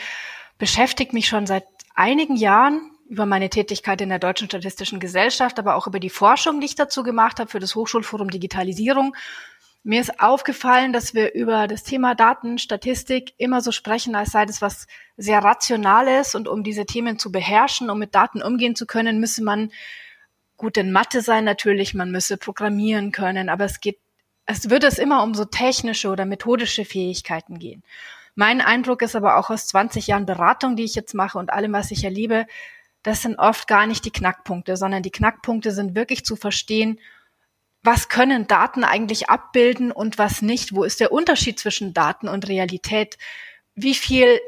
beschäftigt 0.59 1.13
mich 1.13 1.29
schon 1.29 1.47
seit 1.47 1.65
einigen 1.95 2.37
Jahren 2.37 2.91
über 3.09 3.27
meine 3.27 3.51
Tätigkeit 3.51 4.01
in 4.01 4.09
der 4.09 4.19
Deutschen 4.19 4.49
Statistischen 4.49 4.99
Gesellschaft, 4.99 5.59
aber 5.59 5.77
auch 5.77 5.87
über 5.87 6.01
die 6.01 6.11
Forschung, 6.11 6.61
die 6.61 6.67
ich 6.67 6.75
dazu 6.75 7.03
gemacht 7.03 7.39
habe 7.39 7.51
für 7.51 7.61
das 7.61 7.75
Hochschulforum 7.75 8.31
Digitalisierung. 8.31 9.15
Mir 9.85 10.01
ist 10.01 10.19
aufgefallen, 10.19 10.95
dass 10.95 11.13
wir 11.13 11.35
über 11.35 11.69
das 11.69 11.83
Thema 11.83 12.15
Daten, 12.15 12.59
Statistik 12.59 13.35
immer 13.37 13.61
so 13.61 13.71
sprechen, 13.71 14.15
als 14.15 14.33
sei 14.33 14.47
das 14.47 14.63
was 14.63 14.87
sehr 15.19 15.45
Rationales 15.45 16.35
und 16.35 16.49
um 16.49 16.65
diese 16.65 16.87
Themen 16.87 17.19
zu 17.19 17.31
beherrschen, 17.31 17.91
um 17.91 17.99
mit 17.99 18.15
Daten 18.15 18.43
umgehen 18.43 18.75
zu 18.75 18.87
können, 18.87 19.21
müsse 19.21 19.45
man 19.45 19.71
gut 20.65 20.79
in 20.79 20.93
Mathe 20.93 21.21
sein 21.21 21.45
natürlich, 21.45 21.93
man 21.93 22.11
müsse 22.11 22.39
programmieren 22.39 23.13
können, 23.13 23.51
aber 23.51 23.67
es 23.67 23.81
geht, 23.81 23.99
es 24.47 24.71
würde 24.71 24.87
es 24.87 24.99
immer 24.99 25.23
um 25.23 25.35
so 25.35 25.45
technische 25.45 26.09
oder 26.09 26.25
methodische 26.25 26.87
Fähigkeiten 26.87 27.59
gehen. 27.59 27.83
Mein 28.35 28.63
Eindruck 28.63 29.03
ist 29.03 29.15
aber 29.15 29.37
auch 29.37 29.51
aus 29.51 29.67
20 29.67 30.07
Jahren 30.07 30.25
Beratung, 30.25 30.75
die 30.75 30.85
ich 30.85 30.95
jetzt 30.95 31.13
mache 31.13 31.37
und 31.37 31.53
allem, 31.53 31.75
was 31.75 31.91
ich 31.91 32.03
erlebe, 32.03 32.47
das 33.03 33.21
sind 33.21 33.39
oft 33.39 33.69
gar 33.69 33.87
nicht 33.87 34.07
die 34.07 34.11
Knackpunkte, 34.11 34.79
sondern 34.79 35.03
die 35.03 35.11
Knackpunkte 35.11 35.71
sind 35.71 35.95
wirklich 35.95 36.25
zu 36.25 36.35
verstehen, 36.35 36.99
was 37.83 38.09
können 38.09 38.47
Daten 38.47 38.85
eigentlich 38.85 39.29
abbilden 39.29 39.93
und 39.93 40.17
was 40.17 40.41
nicht? 40.41 40.75
Wo 40.75 40.83
ist 40.83 40.99
der 40.99 41.13
Unterschied 41.13 41.61
zwischen 41.61 41.93
Daten 41.93 42.27
und 42.27 42.49
Realität? 42.49 43.19
Wie 43.75 43.95
viel 43.95 44.41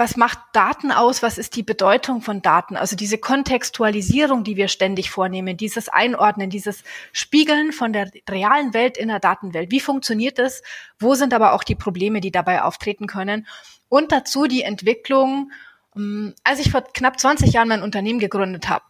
was 0.00 0.16
macht 0.16 0.38
Daten 0.54 0.92
aus? 0.92 1.22
Was 1.22 1.36
ist 1.36 1.54
die 1.56 1.62
Bedeutung 1.62 2.22
von 2.22 2.40
Daten? 2.40 2.74
Also 2.74 2.96
diese 2.96 3.18
Kontextualisierung, 3.18 4.44
die 4.44 4.56
wir 4.56 4.68
ständig 4.68 5.10
vornehmen, 5.10 5.58
dieses 5.58 5.90
Einordnen, 5.90 6.48
dieses 6.48 6.82
Spiegeln 7.12 7.70
von 7.70 7.92
der 7.92 8.10
realen 8.28 8.72
Welt 8.72 8.96
in 8.96 9.08
der 9.08 9.20
Datenwelt. 9.20 9.70
Wie 9.70 9.78
funktioniert 9.78 10.38
das? 10.38 10.62
Wo 10.98 11.14
sind 11.14 11.34
aber 11.34 11.52
auch 11.52 11.62
die 11.62 11.74
Probleme, 11.74 12.22
die 12.22 12.32
dabei 12.32 12.62
auftreten 12.62 13.06
können? 13.06 13.46
Und 13.90 14.10
dazu 14.10 14.46
die 14.46 14.62
Entwicklung. 14.62 15.52
Ähm, 15.94 16.34
als 16.44 16.60
ich 16.60 16.70
vor 16.70 16.80
knapp 16.80 17.20
20 17.20 17.52
Jahren 17.52 17.68
mein 17.68 17.82
Unternehmen 17.82 18.20
gegründet 18.20 18.70
habe, 18.70 18.86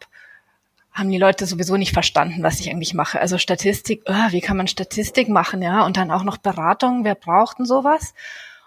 haben 0.93 1.09
die 1.09 1.17
Leute 1.17 1.45
sowieso 1.45 1.75
nicht 1.75 1.91
verstanden, 1.91 2.41
was 2.41 2.61
ich 2.61 2.69
eigentlich 2.69 2.93
mache. 2.93 3.19
Also 3.19 3.37
Statistik, 3.37 4.03
oh, 4.05 4.31
wie 4.31 4.41
kann 4.41 4.55
man 4.55 4.67
Statistik 4.67 5.27
machen, 5.27 5.61
ja? 5.61 5.85
Und 5.85 5.97
dann 5.97 6.09
auch 6.09 6.23
noch 6.23 6.37
Beratung, 6.37 7.03
wer 7.03 7.15
braucht 7.15 7.59
denn 7.59 7.65
sowas? 7.65 8.13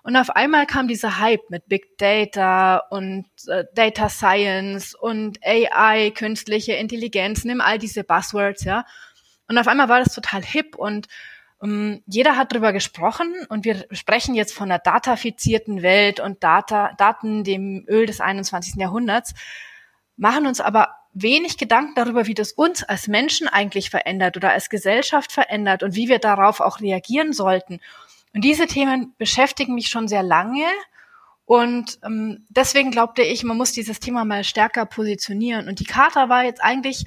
Und 0.04 0.16
auf 0.16 0.28
einmal 0.28 0.66
kam 0.66 0.87
dieser 0.87 1.18
Hype 1.18 1.49
mit 1.49 1.66
Big 1.66 1.96
Data 1.96 2.76
und 2.90 3.25
äh, 3.49 3.64
Data 3.75 4.11
Science 4.11 4.94
und 4.94 5.38
AI, 5.42 6.11
künstliche 6.11 6.75
Intelligenz, 6.75 7.44
nimm 7.44 7.62
all 7.62 7.78
diese 7.78 8.04
Buzzwords, 8.04 8.64
ja. 8.64 8.84
Und 9.49 9.56
auf 9.56 9.66
einmal 9.66 9.88
war 9.88 10.00
das 10.00 10.14
total 10.14 10.42
hip 10.42 10.76
und 10.76 11.08
Um, 11.61 11.70
ähm, 11.70 12.02
jeder 12.06 12.37
hat 12.37 12.52
drüber 12.52 12.73
gesprochen 12.73 13.32
und 13.49 13.64
wir 13.64 13.87
sprechen 13.92 14.34
jetzt 14.34 14.52
von 14.52 14.70
einer 14.70 14.80
datafizierten 14.80 15.82
Welt 15.82 16.18
und 16.18 16.42
Data, 16.42 16.92
Daten 16.99 17.44
dem 17.44 17.87
Öl 17.88 18.06
des 18.06 18.20
21. 18.20 18.75
Jahrhunderts, 18.75 19.34
machen 20.16 20.46
uns 20.46 20.61
aber 20.61 20.96
wenig 21.14 21.56
Gedanken 21.56 21.94
darüber, 21.94 22.26
wie 22.26 22.34
das 22.34 22.52
uns 22.52 22.82
als 22.82 23.06
Menschen 23.06 23.49
eigentlich 23.49 23.88
verändert 23.88 24.37
oder 24.37 24.50
als 24.50 24.68
Gesellschaft 24.68 25.32
verändert 25.32 25.82
und 25.84 25.94
wie 25.94 26.08
wir 26.08 26.18
darauf 26.18 26.61
auch 26.61 26.80
reagieren 26.80 27.32
sollten. 27.32 27.80
Und 28.35 28.43
diese 28.43 28.67
Themen 28.67 29.14
beschäftigen 29.17 29.75
mich 29.75 29.88
schon 29.88 30.09
sehr 30.09 30.23
lange. 30.23 30.67
Und 31.47 31.99
ähm, 32.05 32.47
deswegen 32.49 32.91
glaubte 32.91 33.23
ich, 33.23 33.45
man 33.45 33.57
muss 33.57 33.73
dieses 33.73 34.00
Thema 34.00 34.25
mal 34.25 34.45
stärker 34.45 34.87
positionieren. 34.87 35.69
Und 35.69 35.79
die 35.79 35.85
Charta 35.85 36.29
war 36.29 36.45
jetzt 36.45 36.62
eigentlich 36.62 37.05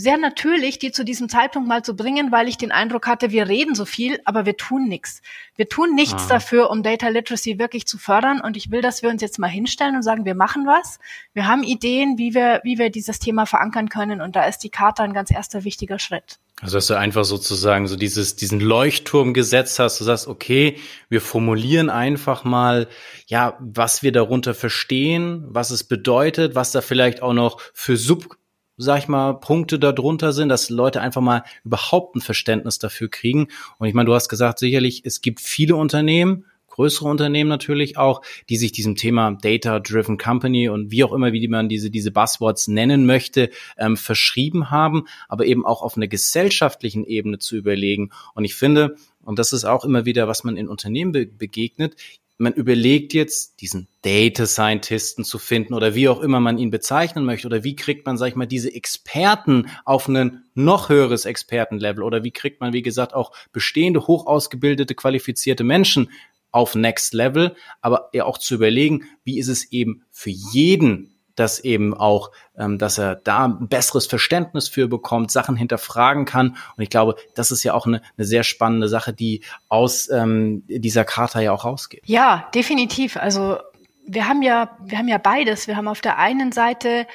sehr 0.00 0.16
natürlich, 0.16 0.78
die 0.78 0.92
zu 0.92 1.04
diesem 1.04 1.28
Zeitpunkt 1.28 1.68
mal 1.68 1.82
zu 1.82 1.96
bringen, 1.96 2.30
weil 2.30 2.46
ich 2.46 2.56
den 2.56 2.70
Eindruck 2.70 3.08
hatte, 3.08 3.32
wir 3.32 3.48
reden 3.48 3.74
so 3.74 3.84
viel, 3.84 4.20
aber 4.24 4.46
wir 4.46 4.56
tun 4.56 4.86
nichts. 4.86 5.22
Wir 5.56 5.68
tun 5.68 5.96
nichts 5.96 6.26
ah. 6.26 6.28
dafür, 6.28 6.70
um 6.70 6.84
Data 6.84 7.08
Literacy 7.08 7.58
wirklich 7.58 7.84
zu 7.84 7.98
fördern. 7.98 8.40
Und 8.40 8.56
ich 8.56 8.70
will, 8.70 8.80
dass 8.80 9.02
wir 9.02 9.10
uns 9.10 9.20
jetzt 9.22 9.40
mal 9.40 9.48
hinstellen 9.48 9.96
und 9.96 10.04
sagen, 10.04 10.24
wir 10.24 10.36
machen 10.36 10.66
was. 10.66 11.00
Wir 11.34 11.48
haben 11.48 11.64
Ideen, 11.64 12.16
wie 12.16 12.32
wir, 12.32 12.60
wie 12.62 12.78
wir 12.78 12.90
dieses 12.90 13.18
Thema 13.18 13.44
verankern 13.44 13.88
können. 13.88 14.20
Und 14.20 14.36
da 14.36 14.44
ist 14.44 14.60
die 14.60 14.70
Charta 14.70 15.02
ein 15.02 15.14
ganz 15.14 15.32
erster 15.32 15.64
wichtiger 15.64 15.98
Schritt. 15.98 16.38
Also 16.60 16.78
dass 16.78 16.86
du 16.86 16.94
einfach 16.94 17.24
sozusagen 17.24 17.88
so 17.88 17.96
dieses, 17.96 18.36
diesen 18.36 18.60
Leuchtturm 18.60 19.34
gesetzt 19.34 19.80
hast, 19.80 19.98
du 19.98 20.04
sagst, 20.04 20.28
okay, 20.28 20.76
wir 21.08 21.20
formulieren 21.20 21.90
einfach 21.90 22.44
mal, 22.44 22.86
ja, 23.26 23.56
was 23.58 24.04
wir 24.04 24.12
darunter 24.12 24.54
verstehen, 24.54 25.44
was 25.48 25.70
es 25.70 25.82
bedeutet, 25.82 26.54
was 26.54 26.70
da 26.70 26.82
vielleicht 26.82 27.20
auch 27.20 27.32
noch 27.32 27.60
für 27.74 27.96
Sub 27.96 28.38
sag 28.78 28.98
ich 29.00 29.08
mal, 29.08 29.34
Punkte 29.34 29.78
darunter 29.78 30.32
sind, 30.32 30.48
dass 30.48 30.70
Leute 30.70 31.00
einfach 31.00 31.20
mal 31.20 31.42
überhaupt 31.64 32.16
ein 32.16 32.20
Verständnis 32.20 32.78
dafür 32.78 33.08
kriegen. 33.08 33.48
Und 33.78 33.88
ich 33.88 33.94
meine, 33.94 34.06
du 34.06 34.14
hast 34.14 34.28
gesagt, 34.28 34.58
sicherlich, 34.58 35.02
es 35.04 35.20
gibt 35.20 35.40
viele 35.40 35.76
Unternehmen, 35.76 36.44
größere 36.78 37.08
Unternehmen 37.08 37.50
natürlich 37.50 37.98
auch, 37.98 38.22
die 38.48 38.56
sich 38.56 38.70
diesem 38.70 38.94
Thema 38.94 39.32
Data-Driven 39.32 40.16
Company 40.16 40.68
und 40.68 40.92
wie 40.92 41.02
auch 41.02 41.12
immer, 41.12 41.32
wie 41.32 41.48
man 41.48 41.68
diese, 41.68 41.90
diese 41.90 42.12
Buzzwords 42.12 42.68
nennen 42.68 43.04
möchte, 43.04 43.50
ähm, 43.76 43.96
verschrieben 43.96 44.70
haben, 44.70 45.08
aber 45.28 45.44
eben 45.44 45.66
auch 45.66 45.82
auf 45.82 45.96
einer 45.96 46.06
gesellschaftlichen 46.06 47.04
Ebene 47.04 47.40
zu 47.40 47.56
überlegen. 47.56 48.10
Und 48.34 48.44
ich 48.44 48.54
finde, 48.54 48.94
und 49.24 49.40
das 49.40 49.52
ist 49.52 49.64
auch 49.64 49.84
immer 49.84 50.04
wieder, 50.04 50.28
was 50.28 50.44
man 50.44 50.56
in 50.56 50.68
Unternehmen 50.68 51.10
be 51.10 51.26
begegnet, 51.26 51.96
man 52.38 52.52
überlegt 52.52 53.14
jetzt, 53.14 53.60
diesen 53.60 53.88
Data 54.02 54.46
Scientisten 54.46 55.24
zu 55.24 55.38
finden 55.38 55.74
oder 55.74 55.94
wie 55.94 56.08
auch 56.08 56.20
immer 56.20 56.38
man 56.38 56.56
ihn 56.56 56.70
bezeichnen 56.70 57.24
möchte 57.24 57.48
oder 57.48 57.64
wie 57.64 57.74
kriegt 57.74 58.06
man, 58.06 58.16
sag 58.16 58.28
ich 58.28 58.36
mal, 58.36 58.46
diese 58.46 58.72
Experten 58.72 59.68
auf 59.84 60.08
ein 60.08 60.44
noch 60.54 60.88
höheres 60.88 61.24
Expertenlevel 61.24 62.02
oder 62.02 62.22
wie 62.22 62.30
kriegt 62.30 62.60
man, 62.60 62.72
wie 62.72 62.82
gesagt, 62.82 63.12
auch 63.12 63.32
bestehende, 63.52 64.06
hoch 64.06 64.26
ausgebildete, 64.26 64.94
qualifizierte 64.94 65.64
Menschen 65.64 66.10
auf 66.52 66.76
Next 66.76 67.12
Level, 67.12 67.56
aber 67.80 68.08
ja 68.12 68.24
auch 68.24 68.38
zu 68.38 68.54
überlegen, 68.54 69.04
wie 69.24 69.38
ist 69.38 69.48
es 69.48 69.70
eben 69.72 70.04
für 70.10 70.30
jeden 70.30 71.17
dass 71.38 71.60
eben 71.60 71.94
auch, 71.94 72.30
ähm, 72.56 72.78
dass 72.78 72.98
er 72.98 73.16
da 73.16 73.44
ein 73.44 73.68
besseres 73.68 74.06
Verständnis 74.06 74.68
für 74.68 74.88
bekommt, 74.88 75.30
Sachen 75.30 75.56
hinterfragen 75.56 76.24
kann. 76.24 76.56
Und 76.76 76.82
ich 76.82 76.90
glaube, 76.90 77.16
das 77.34 77.50
ist 77.50 77.62
ja 77.62 77.74
auch 77.74 77.86
eine, 77.86 78.02
eine 78.16 78.26
sehr 78.26 78.42
spannende 78.42 78.88
Sache, 78.88 79.12
die 79.12 79.42
aus 79.68 80.10
ähm, 80.10 80.64
dieser 80.66 81.04
Charta 81.04 81.40
ja 81.40 81.52
auch 81.52 81.64
rausgeht. 81.64 82.02
Ja, 82.06 82.48
definitiv. 82.54 83.16
Also 83.16 83.58
wir 84.06 84.26
haben 84.26 84.42
ja, 84.42 84.76
wir 84.84 84.98
haben 84.98 85.08
ja 85.08 85.18
beides. 85.18 85.66
Wir 85.66 85.76
haben 85.76 85.88
auf 85.88 86.00
der 86.00 86.18
einen 86.18 86.52
Seite 86.52 87.06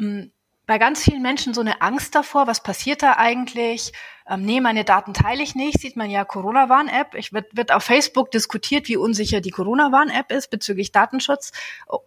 ähm, 0.00 0.32
bei 0.66 0.78
ganz 0.78 1.02
vielen 1.02 1.22
Menschen 1.22 1.54
so 1.54 1.62
eine 1.62 1.80
Angst 1.80 2.14
davor, 2.14 2.46
was 2.46 2.62
passiert 2.62 3.02
da 3.02 3.14
eigentlich? 3.16 3.92
Ähm, 4.28 4.42
nee, 4.42 4.60
meine 4.60 4.84
Daten 4.84 5.14
teile 5.14 5.42
ich 5.42 5.54
nicht, 5.54 5.80
sieht 5.80 5.96
man 5.96 6.10
ja 6.10 6.24
Corona-Warn-App. 6.24 7.14
Ich 7.14 7.32
wird, 7.32 7.56
wird 7.56 7.72
auf 7.72 7.82
Facebook 7.82 8.30
diskutiert, 8.30 8.88
wie 8.88 8.96
unsicher 8.96 9.40
die 9.40 9.50
Corona-Warn-App 9.50 10.30
ist 10.30 10.50
bezüglich 10.50 10.92
Datenschutz, 10.92 11.52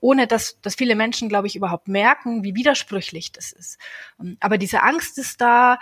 ohne 0.01 0.27
dass, 0.27 0.61
dass 0.61 0.75
viele 0.75 0.95
Menschen, 0.95 1.29
glaube 1.29 1.47
ich, 1.47 1.55
überhaupt 1.55 1.87
merken, 1.87 2.43
wie 2.43 2.55
widersprüchlich 2.55 3.31
das 3.31 3.51
ist. 3.51 3.79
Ähm, 4.19 4.37
aber 4.39 4.57
diese 4.57 4.83
Angst 4.83 5.17
ist 5.17 5.41
da, 5.41 5.79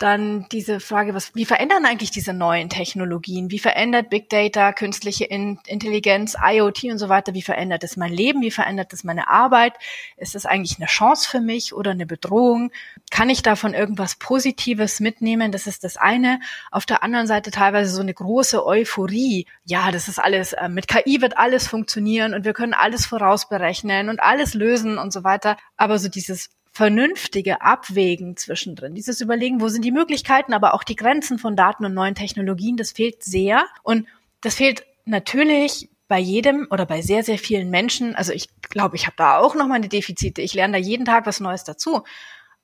dann 0.00 0.46
diese 0.50 0.80
Frage, 0.80 1.14
was, 1.14 1.34
wie 1.34 1.44
verändern 1.44 1.84
eigentlich 1.84 2.10
diese 2.10 2.32
neuen 2.32 2.70
Technologien? 2.70 3.50
Wie 3.50 3.58
verändert 3.58 4.08
Big 4.08 4.30
Data, 4.30 4.72
künstliche 4.72 5.26
Intelligenz, 5.26 6.36
IoT 6.42 6.84
und 6.84 6.98
so 6.98 7.08
weiter? 7.10 7.34
Wie 7.34 7.42
verändert 7.42 7.84
es 7.84 7.96
mein 7.98 8.12
Leben? 8.12 8.40
Wie 8.40 8.50
verändert 8.50 8.92
es 8.94 9.04
meine 9.04 9.28
Arbeit? 9.28 9.74
Ist 10.16 10.34
das 10.34 10.46
eigentlich 10.46 10.78
eine 10.78 10.86
Chance 10.86 11.28
für 11.28 11.40
mich 11.40 11.74
oder 11.74 11.90
eine 11.90 12.06
Bedrohung? 12.06 12.72
Kann 13.10 13.28
ich 13.28 13.42
davon 13.42 13.74
irgendwas 13.74 14.14
Positives 14.16 15.00
mitnehmen? 15.00 15.52
Das 15.52 15.66
ist 15.66 15.84
das 15.84 15.98
eine. 15.98 16.40
Auf 16.70 16.86
der 16.86 17.02
anderen 17.02 17.26
Seite 17.26 17.50
teilweise 17.50 17.94
so 17.94 18.00
eine 18.00 18.14
große 18.14 18.64
Euphorie. 18.64 19.46
Ja, 19.64 19.90
das 19.90 20.08
ist 20.08 20.18
alles, 20.18 20.54
äh, 20.54 20.70
mit 20.70 20.88
KI 20.88 21.20
wird 21.20 21.36
alles 21.36 21.68
funktionieren 21.68 22.32
und 22.32 22.46
wir 22.46 22.54
können 22.54 22.74
alles 22.74 23.04
vorausberechnen 23.04 24.08
und 24.08 24.20
alles 24.20 24.54
lösen 24.54 24.96
und 24.96 25.12
so 25.12 25.24
weiter. 25.24 25.58
Aber 25.76 25.98
so 25.98 26.08
dieses 26.08 26.48
vernünftige 26.80 27.60
Abwägen 27.60 28.38
zwischendrin, 28.38 28.94
dieses 28.94 29.20
Überlegen, 29.20 29.60
wo 29.60 29.68
sind 29.68 29.84
die 29.84 29.92
Möglichkeiten, 29.92 30.54
aber 30.54 30.72
auch 30.72 30.82
die 30.82 30.96
Grenzen 30.96 31.38
von 31.38 31.54
Daten 31.54 31.84
und 31.84 31.92
neuen 31.92 32.14
Technologien, 32.14 32.78
das 32.78 32.92
fehlt 32.92 33.22
sehr. 33.22 33.66
Und 33.82 34.08
das 34.40 34.54
fehlt 34.54 34.86
natürlich 35.04 35.90
bei 36.08 36.18
jedem 36.18 36.68
oder 36.70 36.86
bei 36.86 37.02
sehr, 37.02 37.22
sehr 37.22 37.36
vielen 37.36 37.68
Menschen. 37.68 38.16
Also 38.16 38.32
ich 38.32 38.48
glaube, 38.62 38.96
ich 38.96 39.04
habe 39.04 39.16
da 39.18 39.36
auch 39.40 39.54
noch 39.54 39.66
meine 39.66 39.90
Defizite. 39.90 40.40
Ich 40.40 40.54
lerne 40.54 40.78
da 40.78 40.78
jeden 40.78 41.04
Tag 41.04 41.26
was 41.26 41.38
Neues 41.38 41.64
dazu. 41.64 42.02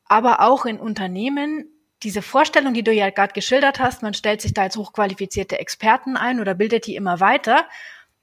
Aber 0.06 0.40
auch 0.40 0.64
in 0.64 0.80
Unternehmen, 0.80 1.68
diese 2.02 2.22
Vorstellung, 2.22 2.72
die 2.72 2.84
du 2.84 2.94
ja 2.94 3.10
gerade 3.10 3.34
geschildert 3.34 3.80
hast, 3.80 4.02
man 4.02 4.14
stellt 4.14 4.40
sich 4.40 4.54
da 4.54 4.62
als 4.62 4.78
hochqualifizierte 4.78 5.58
Experten 5.58 6.16
ein 6.16 6.40
oder 6.40 6.54
bildet 6.54 6.86
die 6.86 6.96
immer 6.96 7.20
weiter. 7.20 7.66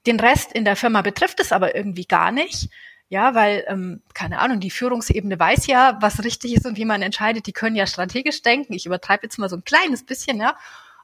Den 0.08 0.18
Rest 0.18 0.52
in 0.54 0.64
der 0.64 0.74
Firma 0.74 1.02
betrifft 1.02 1.38
es 1.38 1.52
aber 1.52 1.76
irgendwie 1.76 2.06
gar 2.06 2.32
nicht. 2.32 2.68
Ja, 3.08 3.34
weil, 3.34 3.64
ähm, 3.68 4.02
keine 4.14 4.38
Ahnung, 4.38 4.60
die 4.60 4.70
Führungsebene 4.70 5.38
weiß 5.38 5.66
ja, 5.66 5.98
was 6.00 6.24
richtig 6.24 6.54
ist 6.54 6.66
und 6.66 6.76
wie 6.76 6.84
man 6.84 7.02
entscheidet. 7.02 7.46
Die 7.46 7.52
können 7.52 7.76
ja 7.76 7.86
strategisch 7.86 8.42
denken. 8.42 8.72
Ich 8.72 8.86
übertreibe 8.86 9.24
jetzt 9.24 9.38
mal 9.38 9.48
so 9.48 9.56
ein 9.56 9.64
kleines 9.64 10.04
bisschen, 10.04 10.38
ja. 10.38 10.56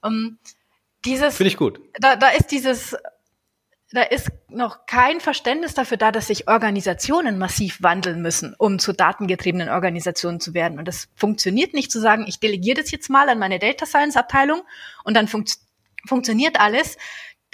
Ähm, 0.04 0.38
dieses. 1.04 1.37
Finde 1.37 1.49
ich 1.49 1.57
gut. 1.57 1.80
Da, 2.00 2.16
da 2.16 2.28
ist 2.30 2.50
dieses, 2.50 2.97
da 3.92 4.02
ist 4.02 4.30
noch 4.49 4.87
kein 4.87 5.21
Verständnis 5.21 5.75
dafür 5.75 5.97
da, 5.97 6.12
dass 6.12 6.28
sich 6.28 6.49
Organisationen 6.49 7.38
massiv 7.38 7.83
wandeln 7.83 8.23
müssen, 8.23 8.54
um 8.57 8.78
zu 8.78 8.92
datengetriebenen 8.92 9.69
Organisationen 9.69 10.40
zu 10.40 10.54
werden. 10.54 10.78
Und 10.78 10.87
das 10.87 11.09
funktioniert 11.16 11.75
nicht 11.75 11.90
zu 11.90 12.00
sagen, 12.00 12.25
ich 12.26 12.38
delegiere 12.38 12.80
das 12.80 12.90
jetzt 12.92 13.11
mal 13.11 13.28
an 13.28 13.38
meine 13.38 13.59
Data 13.59 13.87
Science 13.87 14.16
Abteilung 14.16 14.62
und 15.04 15.14
dann 15.14 15.28
funkt, 15.28 15.59
funktioniert 16.07 16.61
alles. 16.61 16.99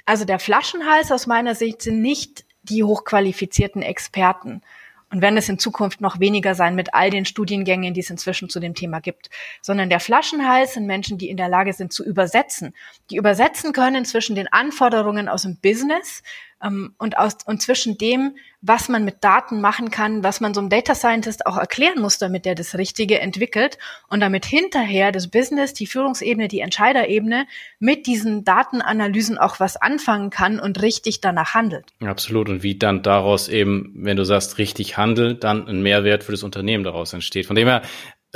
Also 0.04 0.24
der 0.24 0.38
Flaschenhals 0.38 1.10
aus 1.10 1.26
meiner 1.26 1.54
Sicht 1.54 1.82
sind 1.82 2.02
nicht 2.02 2.45
die 2.68 2.84
hochqualifizierten 2.84 3.82
Experten? 3.82 4.62
Und 5.08 5.22
werden 5.22 5.36
es 5.36 5.48
in 5.48 5.60
Zukunft 5.60 6.00
noch 6.00 6.18
weniger 6.18 6.56
sein 6.56 6.74
mit 6.74 6.92
all 6.92 7.10
den 7.10 7.24
Studiengängen, 7.24 7.94
die 7.94 8.00
es 8.00 8.10
inzwischen 8.10 8.48
zu 8.48 8.58
dem 8.58 8.74
Thema 8.74 9.00
gibt, 9.00 9.30
sondern 9.62 9.88
der 9.88 10.00
Flaschenhals 10.00 10.74
sind 10.74 10.86
Menschen, 10.86 11.16
die 11.16 11.30
in 11.30 11.36
der 11.36 11.48
Lage 11.48 11.72
sind 11.72 11.92
zu 11.92 12.04
übersetzen, 12.04 12.74
die 13.10 13.16
übersetzen 13.16 13.72
können 13.72 14.04
zwischen 14.04 14.34
den 14.34 14.52
Anforderungen 14.52 15.28
aus 15.28 15.42
dem 15.42 15.58
Business 15.58 16.24
und, 16.60 17.18
aus, 17.18 17.36
und 17.44 17.60
zwischen 17.60 17.98
dem, 17.98 18.36
was 18.62 18.88
man 18.88 19.04
mit 19.04 19.22
Daten 19.22 19.60
machen 19.60 19.90
kann, 19.90 20.24
was 20.24 20.40
man 20.40 20.54
so 20.54 20.60
einem 20.60 20.70
Data 20.70 20.94
Scientist 20.94 21.46
auch 21.46 21.58
erklären 21.58 22.00
muss, 22.00 22.18
damit 22.18 22.46
er 22.46 22.54
das 22.54 22.76
Richtige 22.76 23.20
entwickelt 23.20 23.78
und 24.08 24.20
damit 24.20 24.46
hinterher 24.46 25.12
das 25.12 25.28
Business, 25.28 25.74
die 25.74 25.86
Führungsebene, 25.86 26.48
die 26.48 26.60
Entscheiderebene 26.60 27.46
mit 27.78 28.06
diesen 28.06 28.44
Datenanalysen 28.44 29.36
auch 29.36 29.60
was 29.60 29.76
anfangen 29.76 30.30
kann 30.30 30.58
und 30.58 30.80
richtig 30.80 31.20
danach 31.20 31.52
handelt. 31.52 31.84
Absolut. 32.00 32.48
Und 32.48 32.62
wie 32.62 32.78
dann 32.78 33.02
daraus 33.02 33.48
eben, 33.48 33.92
wenn 33.94 34.16
du 34.16 34.24
sagst, 34.24 34.56
richtig 34.56 34.96
handelt, 34.96 35.44
dann 35.44 35.68
ein 35.68 35.82
Mehrwert 35.82 36.24
für 36.24 36.32
das 36.32 36.42
Unternehmen 36.42 36.84
daraus 36.84 37.12
entsteht. 37.12 37.46
Von 37.46 37.56
dem 37.56 37.68
her 37.68 37.82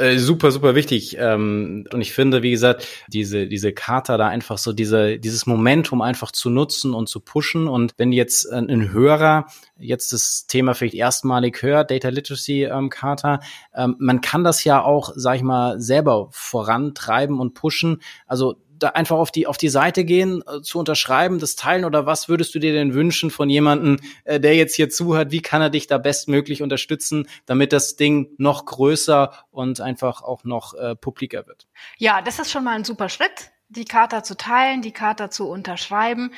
äh, 0.01 0.19
super, 0.19 0.51
super 0.51 0.75
wichtig. 0.75 1.17
Ähm, 1.19 1.87
und 1.93 2.01
ich 2.01 2.13
finde, 2.13 2.43
wie 2.43 2.51
gesagt, 2.51 2.87
diese, 3.09 3.47
diese 3.47 3.73
Charta 3.73 4.17
da 4.17 4.29
einfach 4.29 4.59
so 4.59 4.73
diese, 4.73 5.19
dieses 5.19 5.47
Momentum 5.47 6.01
einfach 6.03 6.33
zu 6.33 6.51
nutzen 6.51 6.95
und 6.95 7.09
zu 7.09 7.21
pushen. 7.21 7.69
Und 7.69 7.95
wenn 7.99 8.13
jetzt 8.13 8.51
ein, 8.51 8.69
ein 8.71 8.93
Hörer 8.93 9.47
jetzt 9.79 10.13
das 10.13 10.47
Thema 10.47 10.75
vielleicht 10.75 10.95
erstmalig 10.95 11.63
hört, 11.63 11.91
Data 11.91 12.09
Literacy 12.09 12.65
ähm, 12.65 12.91
Charta, 12.91 13.41
ähm, 13.75 13.97
man 13.99 14.21
kann 14.21 14.45
das 14.45 14.65
ja 14.65 14.83
auch, 14.83 15.13
sag 15.15 15.37
ich 15.37 15.43
mal, 15.43 15.81
selber 15.81 16.29
vorantreiben 16.31 17.39
und 17.39 17.55
pushen. 17.55 18.01
Also 18.27 18.57
da 18.83 18.89
einfach 18.91 19.17
auf 19.17 19.31
die 19.31 19.47
auf 19.47 19.57
die 19.57 19.69
Seite 19.69 20.05
gehen, 20.05 20.43
äh, 20.47 20.63
zu 20.63 20.79
unterschreiben, 20.79 21.39
das 21.39 21.57
teilen 21.57 21.85
oder 21.85 22.07
was 22.07 22.29
würdest 22.29 22.55
du 22.55 22.59
dir 22.59 22.73
denn 22.73 22.95
wünschen 22.95 23.31
von 23.31 23.49
jemandem, 23.49 23.99
äh, 24.25 24.41
der 24.41 24.55
jetzt 24.57 24.75
hier 24.75 24.91
zuhört? 24.91 25.31
Wie 25.31 25.43
kann 25.43 25.63
er 25.63 25.71
dich 25.71 25.87
da 25.87 25.99
bestmöglich 25.99 26.63
unterstützen, 26.63 27.29
damit 27.47 27.73
das 27.73 27.97
Ding 27.97 28.31
noch 28.39 28.65
größer 28.65 29.33
und 29.51 29.81
einfach 29.81 30.23
auch 30.23 30.45
noch 30.45 30.75
äh, 30.75 30.97
publiker 30.97 31.47
wird? 31.47 31.69
Ja, 31.99 32.23
das 32.23 32.39
ist 32.39 32.51
schon 32.51 32.65
mal 32.65 32.77
ein 32.77 32.85
super 32.85 33.09
Schritt, 33.09 33.53
die 33.69 33.85
Charta 33.85 34.23
zu 34.23 34.37
teilen, 34.37 34.83
die 34.83 34.93
Charta 34.93 35.31
zu 35.31 35.49
unterschreiben. 35.49 36.33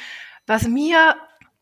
Was 0.47 0.67
mir 0.67 1.17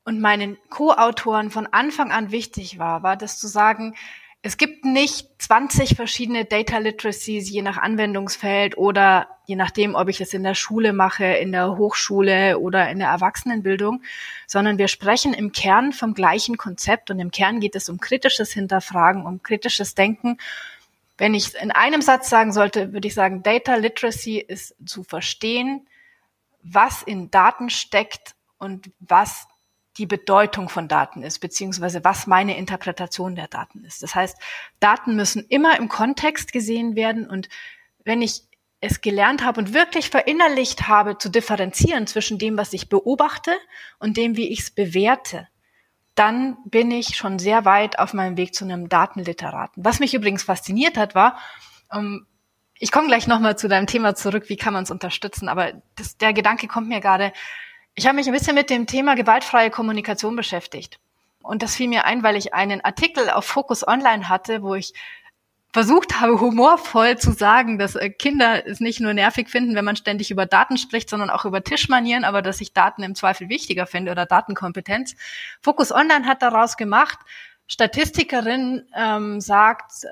und 0.04 0.20
meinen 0.20 0.56
Co-Autoren 0.70 1.50
von 1.50 1.66
Anfang 1.66 2.10
an 2.10 2.30
wichtig 2.30 2.78
war, 2.78 3.02
war 3.02 3.16
das 3.16 3.38
zu 3.38 3.46
sagen, 3.46 3.94
es 4.42 4.56
gibt 4.56 4.86
nicht 4.86 5.28
20 5.38 5.96
verschiedene 5.96 6.46
Data 6.46 6.78
Literacies 6.78 7.50
je 7.50 7.60
nach 7.60 7.76
Anwendungsfeld 7.76 8.78
oder 8.78 9.28
je 9.44 9.54
nachdem, 9.54 9.94
ob 9.94 10.08
ich 10.08 10.22
es 10.22 10.32
in 10.32 10.42
der 10.42 10.54
Schule 10.54 10.94
mache, 10.94 11.24
in 11.24 11.52
der 11.52 11.76
Hochschule 11.76 12.58
oder 12.58 12.88
in 12.90 13.00
der 13.00 13.08
Erwachsenenbildung, 13.08 14.02
sondern 14.46 14.78
wir 14.78 14.88
sprechen 14.88 15.34
im 15.34 15.52
Kern 15.52 15.92
vom 15.92 16.14
gleichen 16.14 16.56
Konzept 16.56 17.10
und 17.10 17.18
im 17.18 17.30
Kern 17.30 17.60
geht 17.60 17.76
es 17.76 17.90
um 17.90 18.00
kritisches 18.00 18.52
Hinterfragen, 18.52 19.26
um 19.26 19.42
kritisches 19.42 19.94
Denken. 19.94 20.38
Wenn 21.18 21.34
ich 21.34 21.54
in 21.56 21.70
einem 21.70 22.00
Satz 22.00 22.30
sagen 22.30 22.52
sollte, 22.52 22.94
würde 22.94 23.08
ich 23.08 23.14
sagen, 23.14 23.42
Data 23.42 23.74
Literacy 23.74 24.38
ist 24.38 24.74
zu 24.86 25.02
verstehen, 25.02 25.86
was 26.62 27.02
in 27.02 27.30
Daten 27.30 27.68
steckt 27.68 28.34
und 28.56 28.90
was 29.00 29.48
die 30.00 30.06
Bedeutung 30.06 30.70
von 30.70 30.88
Daten 30.88 31.22
ist, 31.22 31.40
beziehungsweise 31.40 32.02
was 32.04 32.26
meine 32.26 32.56
Interpretation 32.56 33.34
der 33.34 33.48
Daten 33.48 33.84
ist. 33.84 34.02
Das 34.02 34.14
heißt, 34.14 34.38
Daten 34.80 35.14
müssen 35.14 35.44
immer 35.50 35.78
im 35.78 35.88
Kontext 35.88 36.52
gesehen 36.52 36.96
werden 36.96 37.28
und 37.28 37.50
wenn 38.02 38.22
ich 38.22 38.44
es 38.80 39.02
gelernt 39.02 39.44
habe 39.44 39.60
und 39.60 39.74
wirklich 39.74 40.08
verinnerlicht 40.08 40.88
habe, 40.88 41.18
zu 41.18 41.28
differenzieren 41.28 42.06
zwischen 42.06 42.38
dem, 42.38 42.56
was 42.56 42.72
ich 42.72 42.88
beobachte 42.88 43.52
und 43.98 44.16
dem, 44.16 44.38
wie 44.38 44.48
ich 44.48 44.60
es 44.60 44.70
bewerte, 44.70 45.48
dann 46.14 46.56
bin 46.64 46.90
ich 46.90 47.14
schon 47.14 47.38
sehr 47.38 47.66
weit 47.66 47.98
auf 47.98 48.14
meinem 48.14 48.38
Weg 48.38 48.54
zu 48.54 48.64
einem 48.64 48.88
Datenliteraten. 48.88 49.84
Was 49.84 50.00
mich 50.00 50.14
übrigens 50.14 50.44
fasziniert 50.44 50.96
hat, 50.96 51.14
war, 51.14 51.38
um, 51.90 51.98
ähm, 51.98 52.26
ich 52.82 52.90
komme 52.92 53.08
gleich 53.08 53.26
nochmal 53.26 53.58
zu 53.58 53.68
deinem 53.68 53.86
Thema 53.86 54.14
zurück, 54.14 54.44
wie 54.48 54.56
kann 54.56 54.72
man 54.72 54.84
es 54.84 54.90
unterstützen, 54.90 55.50
aber 55.50 55.74
das, 55.96 56.16
der 56.16 56.32
Gedanke 56.32 56.66
kommt 56.66 56.88
mir 56.88 57.00
gerade, 57.00 57.34
ich 58.00 58.06
habe 58.06 58.16
mich 58.16 58.26
ein 58.26 58.32
bisschen 58.32 58.54
mit 58.54 58.70
dem 58.70 58.86
Thema 58.86 59.14
gewaltfreie 59.14 59.68
Kommunikation 59.68 60.34
beschäftigt. 60.34 60.98
Und 61.42 61.62
das 61.62 61.76
fiel 61.76 61.86
mir 61.86 62.06
ein, 62.06 62.22
weil 62.22 62.34
ich 62.34 62.54
einen 62.54 62.82
Artikel 62.82 63.28
auf 63.28 63.44
Focus 63.44 63.86
Online 63.86 64.30
hatte, 64.30 64.62
wo 64.62 64.74
ich 64.74 64.94
versucht 65.74 66.18
habe, 66.18 66.40
humorvoll 66.40 67.18
zu 67.18 67.32
sagen, 67.32 67.78
dass 67.78 67.96
äh, 67.96 68.08
Kinder 68.08 68.66
es 68.66 68.80
nicht 68.80 69.00
nur 69.00 69.12
nervig 69.12 69.50
finden, 69.50 69.74
wenn 69.74 69.84
man 69.84 69.96
ständig 69.96 70.30
über 70.30 70.46
Daten 70.46 70.78
spricht, 70.78 71.10
sondern 71.10 71.28
auch 71.28 71.44
über 71.44 71.62
Tischmanieren, 71.62 72.24
aber 72.24 72.40
dass 72.40 72.62
ich 72.62 72.72
Daten 72.72 73.02
im 73.02 73.14
Zweifel 73.14 73.50
wichtiger 73.50 73.86
finde 73.86 74.12
oder 74.12 74.24
Datenkompetenz. 74.24 75.14
Focus 75.60 75.92
Online 75.92 76.24
hat 76.24 76.40
daraus 76.40 76.78
gemacht, 76.78 77.18
Statistikerin 77.66 78.88
ähm, 78.96 79.42
sagt, 79.42 80.06